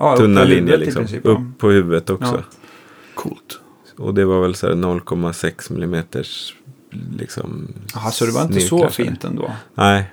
Ja, 0.00 0.16
Tunna 0.16 0.40
på 0.40 0.46
linjer 0.46 0.78
liksom. 0.78 1.02
princip, 1.02 1.24
ja. 1.24 1.30
Upp 1.30 1.58
på 1.58 1.70
huvudet 1.70 2.10
också. 2.10 2.34
Ja. 2.34 2.56
Coolt. 3.14 3.60
Och 3.96 4.14
det 4.14 4.24
var 4.24 4.40
väl 4.40 4.54
så 4.54 4.66
här 4.66 4.74
0,6 4.74 5.72
millimeters 5.72 6.54
liksom. 7.18 7.68
Jaha, 7.94 8.10
så 8.10 8.26
det 8.26 8.32
var 8.32 8.42
inte 8.42 8.60
så 8.60 8.88
fint 8.88 9.24
ändå. 9.24 9.52
Nej, 9.74 10.10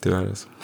tyvärr 0.00 0.28
alltså. 0.28 0.48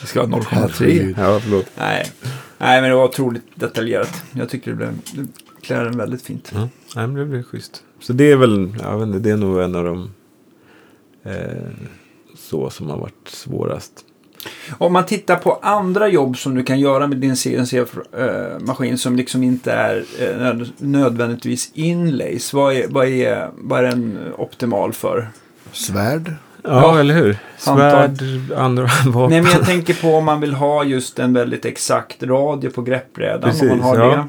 Det 0.00 0.06
ska 0.06 0.26
vara 0.26 0.40
0,3. 0.40 0.46
Herregud. 0.50 1.14
Ja, 1.18 1.40
förlåt. 1.40 1.66
Nej. 1.78 2.12
Nej, 2.58 2.80
men 2.80 2.90
det 2.90 2.96
var 2.96 3.04
otroligt 3.04 3.44
detaljerat. 3.54 4.22
Jag 4.32 4.48
tyckte 4.48 4.70
det 4.70 4.76
blev, 4.76 4.98
det 5.14 5.26
klär 5.62 5.84
den 5.84 5.96
väldigt 5.96 6.22
fint. 6.22 6.52
Ja, 6.54 6.68
nej, 6.96 7.06
men 7.06 7.14
det 7.14 7.24
blir 7.24 7.42
schysst. 7.42 7.82
Så 8.00 8.12
det 8.12 8.32
är 8.32 8.36
väl, 8.36 8.76
jag 8.82 8.98
vet 8.98 9.06
inte, 9.06 9.18
det 9.18 9.30
är 9.30 9.36
nog 9.36 9.60
en 9.60 9.74
av 9.74 9.84
de 9.84 10.10
eh, 11.22 11.70
så 12.36 12.70
som 12.70 12.90
har 12.90 12.98
varit 12.98 13.28
svårast. 13.28 14.04
Om 14.78 14.92
man 14.92 15.06
tittar 15.06 15.36
på 15.36 15.58
andra 15.62 16.08
jobb 16.08 16.38
som 16.38 16.54
du 16.54 16.62
kan 16.62 16.80
göra 16.80 17.06
med 17.06 17.18
din 17.18 17.36
CNC-maskin 17.36 18.98
som 18.98 19.16
liksom 19.16 19.42
inte 19.42 19.72
är 19.72 20.04
eh, 20.20 20.36
nöd- 20.42 20.72
nödvändigtvis 20.78 21.70
inlays. 21.74 22.52
Vad 22.52 22.74
är, 22.74 22.84
vad, 22.88 23.06
är, 23.08 23.48
vad 23.54 23.78
är 23.78 23.82
den 23.88 24.18
optimal 24.38 24.92
för? 24.92 25.28
Svärd. 25.72 26.34
Ja, 26.62 26.70
Ja, 26.70 26.98
eller 27.00 27.14
hur? 27.14 27.36
Svärd, 27.58 28.18
andra 28.56 28.82
vapen. 29.06 29.30
Nej, 29.30 29.42
men 29.42 29.52
jag 29.52 29.64
tänker 29.66 29.94
på 30.02 30.08
om 30.14 30.24
man 30.24 30.40
vill 30.40 30.54
ha 30.54 30.84
just 30.84 31.18
en 31.18 31.32
väldigt 31.32 31.64
exakt 31.64 32.22
radio 32.22 32.70
på 32.70 32.82
greppbrädan. 32.82 33.50
om 33.50 33.68
man 33.68 33.68
Precis, 33.68 33.82
har 33.82 33.96
ja. 33.98 34.04
det. 34.10 34.24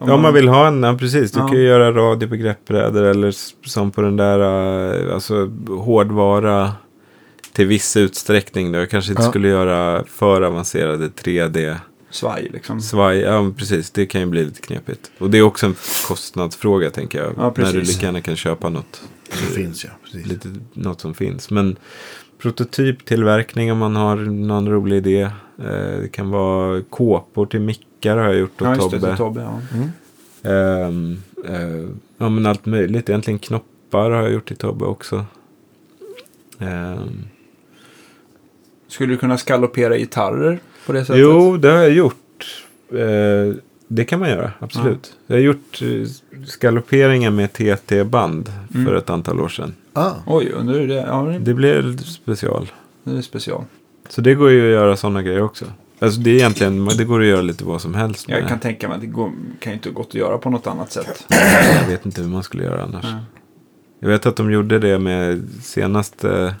Om 0.00 0.08
Ja, 0.08 0.14
om 0.14 0.22
man 0.22 0.34
vill 0.34 0.48
ha 0.48 0.66
en, 0.66 0.82
ja 0.82 0.94
precis. 0.98 1.32
Du 1.32 1.40
Ja. 1.40 1.48
kan 1.48 1.56
ju 1.56 1.64
göra 1.64 1.92
radio 1.92 2.28
på 2.28 2.34
greppbrädor 2.36 3.02
eller 3.04 3.34
som 3.68 3.90
på 3.90 4.00
den 4.00 4.16
där, 4.16 4.38
eh, 5.08 5.14
alltså 5.14 5.50
hårdvara 5.68 6.72
till 7.54 7.66
viss 7.66 7.96
utsträckning. 7.96 8.72
Då. 8.72 8.78
Jag 8.78 8.90
kanske 8.90 9.10
inte 9.12 9.22
Ja. 9.22 9.30
skulle 9.30 9.48
göra 9.48 10.04
för 10.04 10.42
avancerade 10.42 11.08
3D. 11.08 11.76
Svaj 12.10 12.48
liksom. 12.52 12.80
Svaj, 12.80 13.18
ja 13.18 13.52
precis, 13.56 13.90
det 13.90 14.06
kan 14.06 14.20
ju 14.20 14.26
bli 14.26 14.44
lite 14.44 14.60
knepigt. 14.60 15.10
Och 15.18 15.30
det 15.30 15.38
är 15.38 15.42
också 15.42 15.66
en 15.66 15.74
kostnadsfråga 16.08 16.90
tänker 16.90 17.18
jag. 17.22 17.32
Ja, 17.36 17.54
när 17.56 17.72
du 17.72 17.80
lika 17.80 18.06
gärna 18.06 18.20
kan 18.20 18.36
köpa 18.36 18.68
något, 18.68 19.02
Som 19.32 19.46
finns 19.46 19.84
ja. 19.84 19.90
Precis. 20.04 20.26
lite, 20.26 20.48
något 20.74 21.00
som 21.00 21.14
finns. 21.14 21.50
Men 21.50 21.76
prototyptillverkning 22.38 23.72
om 23.72 23.78
man 23.78 23.96
har 23.96 24.16
någon 24.16 24.68
rolig 24.68 24.96
idé. 24.96 25.20
Eh, 25.58 26.00
det 26.00 26.08
kan 26.12 26.30
vara 26.30 26.82
kåpor 26.82 27.46
till 27.46 27.60
mickar 27.60 28.16
har 28.16 28.24
jag 28.24 28.36
gjort 28.36 28.62
åt 28.62 28.68
Ja, 28.68 28.74
just 28.76 28.90
det. 28.90 28.98
Tobbe. 29.00 29.08
till 29.08 29.16
Tobbe 29.16 29.40
ja. 29.40 29.60
Mm. 29.74 29.88
Ehm, 30.42 31.22
eh, 31.48 31.88
ja, 32.18 32.28
men 32.28 32.46
allt 32.46 32.66
möjligt. 32.66 33.08
Egentligen 33.08 33.38
knoppar 33.38 34.10
har 34.10 34.22
jag 34.22 34.32
gjort 34.32 34.50
i 34.50 34.54
Tobbe 34.54 34.84
också. 34.84 35.24
Ehm, 36.58 37.24
Skulle 38.94 39.12
du 39.12 39.16
kunna 39.16 39.38
skallopera 39.38 39.96
gitarrer 39.98 40.58
på 40.86 40.92
det 40.92 41.04
sättet? 41.04 41.20
jo, 41.22 41.56
det 41.56 41.68
har 41.70 41.78
jag 41.78 41.90
gjort. 41.92 42.16
Eh, 42.92 43.56
det 43.88 44.04
kan 44.04 44.20
man 44.20 44.28
göra, 44.28 44.52
absolut. 44.58 45.12
Jag 45.26 45.36
har 45.36 45.40
gjort 45.40 45.82
eh, 45.82 46.44
skalopperingar 46.46 47.30
med 47.30 47.52
TT-band 47.52 48.52
Mm. 48.74 48.86
för 48.86 48.94
ett 48.94 49.10
antal 49.10 49.40
år 49.40 49.48
sedan. 49.48 49.74
Ah. 49.92 50.10
Oj, 50.26 50.48
undrar 50.56 50.74
hur 50.78 50.88
det 50.88 50.94
Ja, 50.94 51.22
det- 51.22 51.38
Det 51.38 51.54
blev 51.54 51.96
special. 51.98 52.70
det 53.04 53.16
är 53.18 53.22
special. 53.22 53.64
Så 54.08 54.20
det 54.20 54.34
går 54.34 54.50
ju 54.50 54.64
att 54.66 54.72
göra 54.72 54.96
sådana 54.96 55.22
grejer 55.22 55.42
också. 55.42 55.64
Alltså 55.98 56.20
det 56.20 56.30
är 56.30 56.34
egentligen, 56.34 56.84
det 56.86 57.04
går 57.04 57.20
att 57.20 57.26
göra 57.26 57.42
lite 57.42 57.64
vad 57.64 57.80
som 57.80 57.94
helst 57.94 58.28
med. 58.28 58.38
Jag 58.42 58.48
kan 58.48 58.58
tänka 58.58 58.88
mig 58.88 58.94
att 58.94 59.00
det 59.00 59.06
går, 59.06 59.32
kan 59.60 59.72
ju 59.72 59.74
inte 59.76 59.90
gått 59.90 60.08
att 60.08 60.14
göra 60.14 60.38
på 60.38 60.50
något 60.50 60.66
annat 60.66 60.92
sätt. 60.92 61.26
Jag 61.82 61.88
vet 61.88 62.06
inte 62.06 62.22
hur 62.22 62.28
man 62.28 62.42
skulle 62.42 62.64
göra 62.64 62.82
annars. 62.82 63.04
Nej. 63.04 63.14
Jag 64.00 64.08
vet 64.08 64.26
att 64.26 64.36
de 64.36 64.50
gjorde 64.50 64.78
det 64.78 64.98
med 64.98 65.48
senaste 65.62 66.54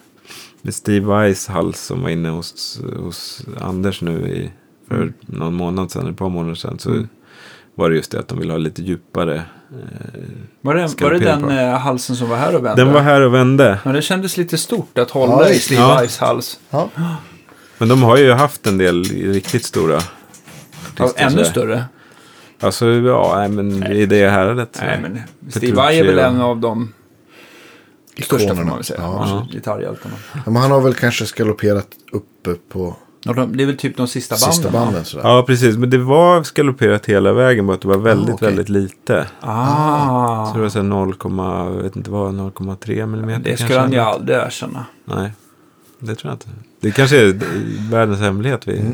med 0.64 0.74
Steve 0.74 1.06
Weiss 1.06 1.46
hals 1.48 1.80
som 1.80 2.02
var 2.02 2.10
inne 2.10 2.28
hos, 2.28 2.80
hos 2.98 3.42
Anders 3.60 4.00
nu 4.02 4.28
i, 4.28 4.50
för 4.88 4.94
Mm. 4.94 5.12
någon 5.20 5.54
månad 5.54 5.90
sedan, 5.90 6.10
ett 6.10 6.16
par 6.16 6.28
månader 6.28 6.54
sedan. 6.54 6.78
Så 6.78 6.90
Mm. 6.90 7.08
var 7.74 7.90
det 7.90 7.96
just 7.96 8.10
det 8.10 8.18
att 8.18 8.28
de 8.28 8.38
ville 8.38 8.52
ha 8.52 8.58
lite 8.58 8.82
djupare. 8.82 9.34
Eh, 9.36 10.20
Var 10.60 10.74
det, 10.74 11.00
var 11.02 11.10
det 11.10 11.18
den 11.18 11.50
eh, 11.50 11.78
halsen 11.78 12.16
som 12.16 12.28
var 12.28 12.36
här 12.36 12.54
och 12.56 12.64
vände? 12.64 12.84
den 12.84 12.92
var 12.92 13.00
här 13.00 13.20
och 13.20 13.34
vände. 13.34 13.78
Ja, 13.84 13.92
det 13.92 14.02
kändes 14.02 14.36
lite 14.36 14.58
stort 14.58 14.98
att 14.98 15.10
hålla 15.10 15.32
Ja, 15.32 15.48
i. 15.50 15.58
Steve 15.58 15.80
Ja. 15.80 15.94
Vais 15.94 16.18
hals. 16.18 16.60
Ja. 16.70 16.88
Men 17.78 17.88
de 17.88 18.02
har 18.02 18.16
ju 18.16 18.32
haft 18.32 18.66
en 18.66 18.78
del 18.78 19.04
riktigt 19.04 19.64
stora. 19.64 20.00
Ja, 20.98 21.12
ännu 21.16 21.44
större. 21.44 21.84
Alltså 22.60 22.86
ja, 22.86 23.34
nej, 23.38 23.48
men 23.48 23.92
i 23.92 24.06
det 24.06 24.28
häradet. 24.30 24.78
Nej, 24.82 24.98
men 25.02 25.20
Steve 25.50 25.72
Vai 25.76 25.98
är 25.98 26.04
väl 26.04 26.18
en 26.18 26.40
av 26.40 26.60
de 26.60 26.92
största 28.22 28.54
får 28.56 28.64
man 28.64 28.74
väl 28.74 28.84
säga. 28.84 29.00
Ja. 29.02 29.26
Ja. 29.28 29.46
Gitarrhjältarna. 29.52 30.14
Ja, 30.32 30.40
Men 30.44 30.56
han 30.56 30.70
har 30.70 30.80
väl 30.80 30.94
kanske 30.94 31.26
skalopperat 31.26 31.88
uppe 32.12 32.54
på 32.68 32.96
de, 33.32 33.56
det 33.56 33.62
är 33.62 33.66
väl 33.66 33.76
typ 33.76 33.96
de 33.96 34.08
sista 34.08 34.34
banden. 34.34 34.52
sista 34.52 34.70
banden. 34.70 35.04
Sådär. 35.04 35.28
Ja, 35.28 35.44
precis. 35.46 35.76
Men 35.76 35.90
det 35.90 35.98
var 35.98 36.42
skalopperat 36.42 37.06
hela 37.06 37.32
vägen, 37.32 37.66
bara 37.66 37.74
att 37.74 37.80
det 37.80 37.88
var 37.88 37.98
väldigt, 37.98 38.34
okej. 38.34 38.48
väldigt 38.48 38.68
lite. 38.68 39.26
Ah, 39.40 40.46
Så 40.46 40.56
det 40.56 40.62
var 40.62 40.68
så 40.68 40.78
här 40.78 40.86
0, 40.86 41.14
jag 41.76 41.82
vet 41.82 41.96
inte 41.96 42.10
vad, 42.10 42.34
0,3 42.34 43.06
millimeter 43.06 43.50
det 43.50 43.56
skulle 43.56 43.78
han 43.80 43.92
ju 43.92 43.98
aldrig 43.98 44.38
erkänna. 44.38 44.84
Nej, 45.04 45.32
det 45.98 46.14
tror 46.14 46.30
jag 46.30 46.34
inte. 46.34 46.46
Det 46.80 46.90
kanske 46.90 47.16
är 47.20 47.40
världens 47.90 48.20
hemlighet. 48.20 48.68
Vi... 48.68 48.84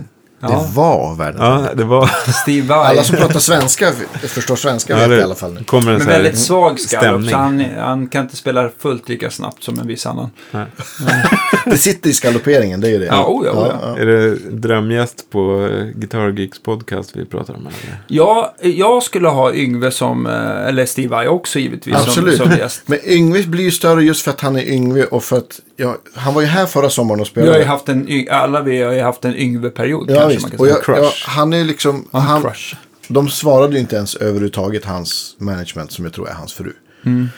Ja. 0.40 0.48
Det 0.48 0.74
var 0.74 1.14
världens. 1.14 1.40
Ja, 1.40 1.74
det 1.74 1.84
var... 1.84 2.10
Steve 2.42 2.66
Vai. 2.66 2.88
Alla 2.88 3.04
som 3.04 3.16
pratar 3.16 3.40
svenska 3.40 3.92
förstår 4.22 4.56
svenska 4.56 4.92
Ja, 4.92 4.98
vet 4.98 5.08
det 5.08 5.16
i 5.16 5.22
alla 5.22 5.34
fall 5.34 5.52
nu. 5.52 5.64
kommer 5.64 5.86
en 5.86 5.92
Med 5.92 6.02
så 6.02 6.10
här 6.10 6.22
väldigt 6.22 6.40
svag 6.40 6.80
så 6.80 6.96
han, 7.32 7.64
han 7.78 8.06
kan 8.06 8.22
inte 8.22 8.36
spela 8.36 8.70
fullt 8.78 9.08
lika 9.08 9.30
snabbt 9.30 9.62
som 9.62 9.78
en 9.78 9.86
viss 9.86 10.06
annan. 10.06 10.30
Nej. 10.50 10.66
Det 11.64 11.78
sitter 11.78 12.10
i 12.10 12.12
skalopperingen, 12.12 12.80
det 12.80 12.88
är 12.88 12.90
ju 12.90 12.98
det. 12.98 13.06
Ja, 13.06 13.26
oh 13.26 13.46
ja, 13.46 13.52
oh 13.52 13.76
ja. 13.82 13.98
Är 13.98 14.06
det 14.06 14.36
drömgäst 14.50 15.30
på 15.30 15.66
eh, 15.66 15.84
Guitar 15.84 16.28
Geeks 16.28 16.62
podcast 16.62 17.16
vi 17.16 17.24
pratar 17.24 17.54
om? 17.54 17.60
Eller? 17.60 17.98
Ja, 18.06 18.54
jag 18.60 19.02
skulle 19.02 19.28
ha 19.28 19.54
Yngve 19.54 19.90
som, 19.90 20.26
eh, 20.26 20.66
eller 20.68 20.86
Steve 20.86 21.08
Vai 21.08 21.28
också 21.28 21.58
givetvis 21.58 21.96
Absolut. 21.96 22.36
som, 22.36 22.46
som 22.46 22.58
gäst. 22.58 22.82
Men 22.86 22.98
Yngve 23.04 23.42
blir 23.42 23.64
ju 23.64 23.70
större 23.70 24.04
just 24.04 24.22
för 24.22 24.30
att 24.30 24.40
han 24.40 24.56
är 24.56 24.64
Yngve 24.64 25.04
och 25.04 25.24
för 25.24 25.38
att 25.38 25.60
ja, 25.80 25.98
han 26.14 26.34
var 26.34 26.40
ju 26.42 26.46
här 26.48 26.66
förra 26.66 26.90
sommaren 26.90 27.20
och 27.20 27.26
Vi 27.34 27.40
har 27.40 27.46
spelade. 27.46 27.58
ju 27.58 27.64
haft 27.64 27.88
en, 27.88 28.26
alla 28.30 28.62
vi 28.62 28.82
har 28.82 28.92
ju 28.92 29.00
haft 29.00 29.24
en 29.24 29.36
Yngve-period 29.36 30.10
ja, 30.10 30.30
kanske 30.30 30.56
Och 30.56 30.68
jag, 30.68 30.82
Crush. 30.84 31.00
ja, 31.02 31.12
han 31.26 31.52
är 31.52 31.64
liksom, 31.64 32.08
Ja, 32.12 32.18
han, 32.18 32.42
crush. 32.42 32.74
de 33.08 33.28
svarade 33.28 33.74
ju 33.74 33.80
inte 33.80 33.96
ens 33.96 34.16
överhuvudtaget 34.16 34.84
hans 34.84 35.36
management 35.38 35.92
som 35.92 36.04
jag 36.04 36.14
tror 36.14 36.28
är 36.28 36.32
hans 36.34 36.52
fru. 36.52 36.72
Mm. 37.04 37.28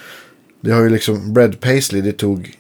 Det 0.61 0.71
har 0.71 0.83
ju 0.83 0.89
liksom, 0.91 1.33
Brad 1.33 1.61
Paisley, 1.61 2.01
det 2.03 2.13
tog 2.13 2.55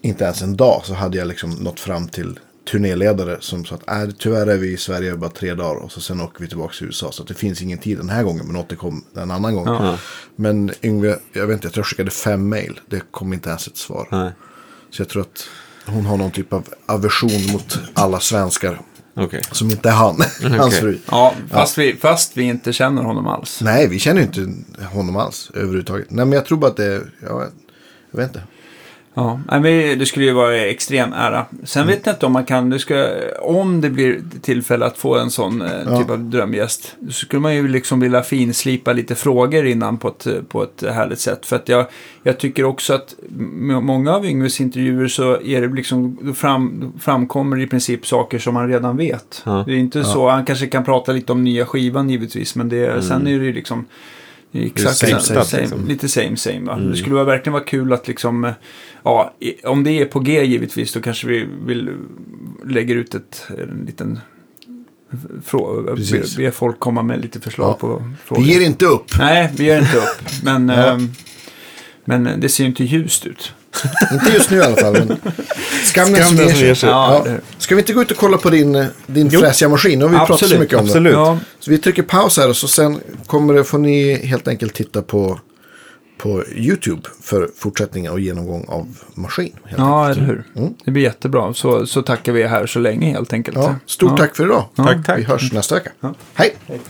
inte 0.00 0.24
ens 0.24 0.42
en 0.42 0.56
dag 0.56 0.82
så 0.84 0.94
hade 0.94 1.18
jag 1.18 1.28
liksom 1.28 1.50
nått 1.50 1.80
fram 1.80 2.08
till 2.08 2.38
turnéledare 2.70 3.36
som 3.40 3.64
sa 3.64 3.74
att 3.74 3.88
äh, 4.08 4.10
tyvärr 4.18 4.46
är 4.46 4.56
vi 4.56 4.72
i 4.72 4.76
Sverige 4.76 5.16
bara 5.16 5.30
tre 5.30 5.54
dagar 5.54 5.82
och 5.82 5.92
så 5.92 6.00
sen 6.00 6.20
åker 6.20 6.40
vi 6.40 6.48
tillbaka 6.48 6.74
till 6.74 6.86
USA. 6.86 7.12
Så 7.12 7.22
det 7.24 7.34
finns 7.34 7.62
ingen 7.62 7.78
tid 7.78 7.98
den 7.98 8.08
här 8.08 8.22
gången 8.22 8.46
men 8.46 8.56
återkom 8.56 9.04
en 9.16 9.30
annan 9.30 9.54
gång. 9.54 9.66
Ja. 9.66 9.98
Men 10.36 10.70
Yngve, 10.82 11.18
jag 11.32 11.46
vet 11.46 11.54
inte, 11.54 11.66
jag 11.66 11.72
tror 11.72 11.80
jag 11.82 11.86
skickade 11.86 12.10
fem 12.10 12.48
mail. 12.48 12.80
Det 12.86 13.02
kom 13.10 13.32
inte 13.32 13.48
ens 13.48 13.66
ett 13.66 13.76
svar. 13.76 14.08
Nej, 14.10 14.30
Så 14.90 15.02
jag 15.02 15.08
tror 15.08 15.22
att 15.22 15.48
hon 15.86 16.06
har 16.06 16.16
någon 16.16 16.30
typ 16.30 16.52
av 16.52 16.68
aversion 16.86 17.52
mot 17.52 17.78
alla 17.94 18.20
svenskar. 18.20 18.80
okej. 19.16 19.42
Som 19.52 19.70
inte 19.70 19.88
är 19.88 19.92
han, 19.92 20.16
hans 20.42 20.66
Okej. 20.66 20.80
fru. 20.80 20.98
Ja, 21.10 21.34
fast, 21.50 21.78
Vi, 21.78 21.96
fast 21.96 22.36
vi 22.36 22.42
inte 22.42 22.72
känner 22.72 23.02
honom 23.02 23.26
alls. 23.26 23.60
Nej, 23.62 23.88
vi 23.88 23.98
känner 23.98 24.22
inte 24.22 24.52
honom 24.92 25.16
alls 25.16 25.50
överhuvudtaget. 25.54 26.10
Nej, 26.10 26.24
men 26.24 26.32
jag 26.32 26.46
tror 26.46 26.58
bara 26.58 26.70
att 26.70 26.76
det 26.76 26.84
är, 26.84 27.10
ja, 27.28 27.46
jag 28.10 28.18
vet 28.18 28.28
inte. 28.28 28.42
Ja, 29.20 29.40
men 29.60 29.62
det 29.98 30.06
skulle 30.06 30.24
ju 30.26 30.32
vara 30.32 30.56
extrem 30.56 31.12
ära. 31.12 31.46
Sen 31.64 31.82
Mm. 31.82 31.94
vet 31.94 32.06
jag 32.06 32.14
inte 32.14 32.26
om 32.26 32.32
man 32.32 32.44
kan, 32.44 32.70
det 32.70 32.78
ska, 32.78 33.08
om 33.40 33.80
det 33.80 33.90
blir 33.90 34.20
tillfälle 34.42 34.86
att 34.86 34.98
få 34.98 35.18
en 35.18 35.30
sån 35.30 35.62
eh, 35.62 35.68
Ja. 35.86 35.98
typ 35.98 36.10
av 36.10 36.18
drömgäst, 36.18 36.96
så 37.06 37.12
skulle 37.12 37.40
man 37.40 37.54
ju 37.54 37.68
liksom 37.68 38.00
vilja 38.00 38.22
finslipa 38.22 38.92
lite 38.92 39.14
frågor 39.14 39.66
innan 39.66 39.98
på 39.98 40.08
ett, 40.08 40.26
på 40.48 40.62
ett 40.62 40.84
härligt 40.94 41.18
sätt. 41.20 41.46
För 41.46 41.56
att 41.56 41.68
jag, 41.68 41.86
jag 42.22 42.38
tycker 42.38 42.64
också 42.64 42.94
att 42.94 43.14
många 43.82 44.14
av 44.14 44.26
Yngves 44.26 44.60
intervjuer 44.60 45.08
så 45.08 45.40
är 45.42 45.60
det 45.60 45.74
liksom, 45.74 46.34
fram, 46.36 46.92
framkommer 47.00 47.60
i 47.60 47.66
princip 47.66 48.06
saker 48.06 48.38
som 48.38 48.54
man 48.54 48.68
redan 48.68 48.96
vet. 48.96 49.42
Ja. 49.46 49.62
Det 49.66 49.72
är 49.72 49.76
inte 49.76 50.04
så, 50.04 50.28
han 50.28 50.44
kanske 50.44 50.66
kan 50.66 50.84
prata 50.84 51.12
lite 51.12 51.32
om 51.32 51.44
nya 51.44 51.66
skivan 51.66 52.10
givetvis, 52.10 52.56
men 52.56 52.68
det, 52.68 53.02
sen 53.02 53.26
är 53.26 53.38
det 53.38 53.44
ju 53.44 53.52
liksom 53.52 53.84
Exakt, 54.52 54.96
same 54.96 55.20
same, 55.20 55.44
same, 55.44 55.62
liksom. 55.62 55.88
lite 55.88 56.08
same 56.08 56.36
same. 56.36 56.60
Va? 56.60 56.76
Det 56.76 56.96
skulle 56.96 57.24
verkligen 57.24 57.52
vara 57.52 57.64
kul 57.64 57.92
att 57.92 58.08
liksom, 58.08 58.52
ja, 59.02 59.34
om 59.64 59.84
det 59.84 59.90
är 59.90 60.04
på 60.04 60.20
G 60.20 60.44
givetvis, 60.44 60.92
då 60.92 61.00
kanske 61.00 61.26
vi 61.26 61.48
vill 61.66 61.90
lägger 62.66 62.96
ut 62.96 63.14
ett, 63.14 63.46
en 63.58 63.84
liten 63.86 64.20
fråga, 65.44 65.94
be, 65.94 66.22
be 66.36 66.50
folk 66.50 66.78
komma 66.78 67.02
med 67.02 67.20
lite 67.22 67.40
förslag 67.40 67.70
Ja. 67.70 67.74
på 67.74 68.04
frågor. 68.24 68.42
Vi 68.42 68.52
ger 68.52 68.66
inte 68.66 68.86
upp. 68.86 69.18
Nej, 69.18 69.50
vi 69.56 69.64
ger 69.64 69.78
inte 69.78 69.96
upp, 69.96 70.44
men, 70.44 70.70
ehm, 70.70 71.10
men 72.04 72.40
det 72.40 72.48
ser 72.48 72.64
ju 72.64 72.68
inte 72.70 72.84
ljust 72.84 73.26
ut. 73.26 73.54
Inte 74.12 74.30
just 74.34 74.50
nu 74.50 74.56
i 74.56 74.62
alla 74.62 74.76
fall. 74.76 74.92
Men 74.92 75.16
skam 75.84 76.12
den 76.12 76.24
som 76.24 76.36
ger 76.36 76.48
sig. 76.52 76.76
sig. 76.76 76.88
Ja, 76.90 77.22
Ja. 77.26 77.30
det- 77.32 77.40
Ska 77.58 77.74
vi 77.74 77.80
inte 77.80 77.92
gå 77.92 78.02
ut 78.02 78.10
och 78.10 78.16
kolla 78.16 78.36
på 78.36 78.50
din, 78.50 78.74
eh, 78.74 78.86
din 79.06 79.28
Jo. 79.32 79.40
fräsiga 79.40 79.68
maskin? 79.68 79.98
Nu 79.98 80.04
har 80.04 80.10
vi 80.12 80.16
pratat 80.16 80.28
så 80.38 80.44
Absolut, 80.44 80.60
mycket 80.60 80.78
om 80.78 80.84
det. 80.84 80.90
absolut. 80.90 81.12
Ja, 81.12 81.38
Så 81.60 81.70
vi 81.70 81.78
trycker 81.78 82.02
paus 82.02 82.36
här 82.38 82.48
och 82.48 82.56
så 82.56 82.68
sen 82.68 83.00
kommer 83.26 83.54
det, 83.54 83.64
får 83.64 83.78
ni 83.78 84.26
helt 84.26 84.48
enkelt 84.48 84.74
titta 84.74 85.02
på, 85.02 85.40
på 86.18 86.44
YouTube 86.56 87.02
för 87.22 87.50
fortsättningen 87.58 88.12
och 88.12 88.20
genomgång 88.20 88.64
av 88.68 88.86
maskin. 89.14 89.52
Helt 89.64 89.78
ja, 89.78 90.06
enkelt. 90.06 90.18
eller 90.18 90.26
hur. 90.28 90.44
Mm. 90.62 90.74
Det 90.84 90.90
blir 90.90 91.02
jättebra. 91.02 91.54
Så, 91.54 91.86
så 91.86 92.02
tackar 92.02 92.32
vi 92.32 92.42
här 92.46 92.66
så 92.66 92.78
länge 92.78 93.10
helt 93.12 93.32
enkelt. 93.32 93.56
Ja, 93.56 93.74
stort 93.86 94.10
Ja. 94.10 94.16
tack 94.16 94.36
för 94.36 94.44
idag. 94.44 94.64
Tack, 94.76 95.06
tack. 95.06 95.18
Vi 95.18 95.22
hörs 95.22 95.52
nästa 95.52 95.74
vecka. 95.74 95.90
Ja. 96.00 96.14
Hej! 96.34 96.54
Hej. 96.66 96.80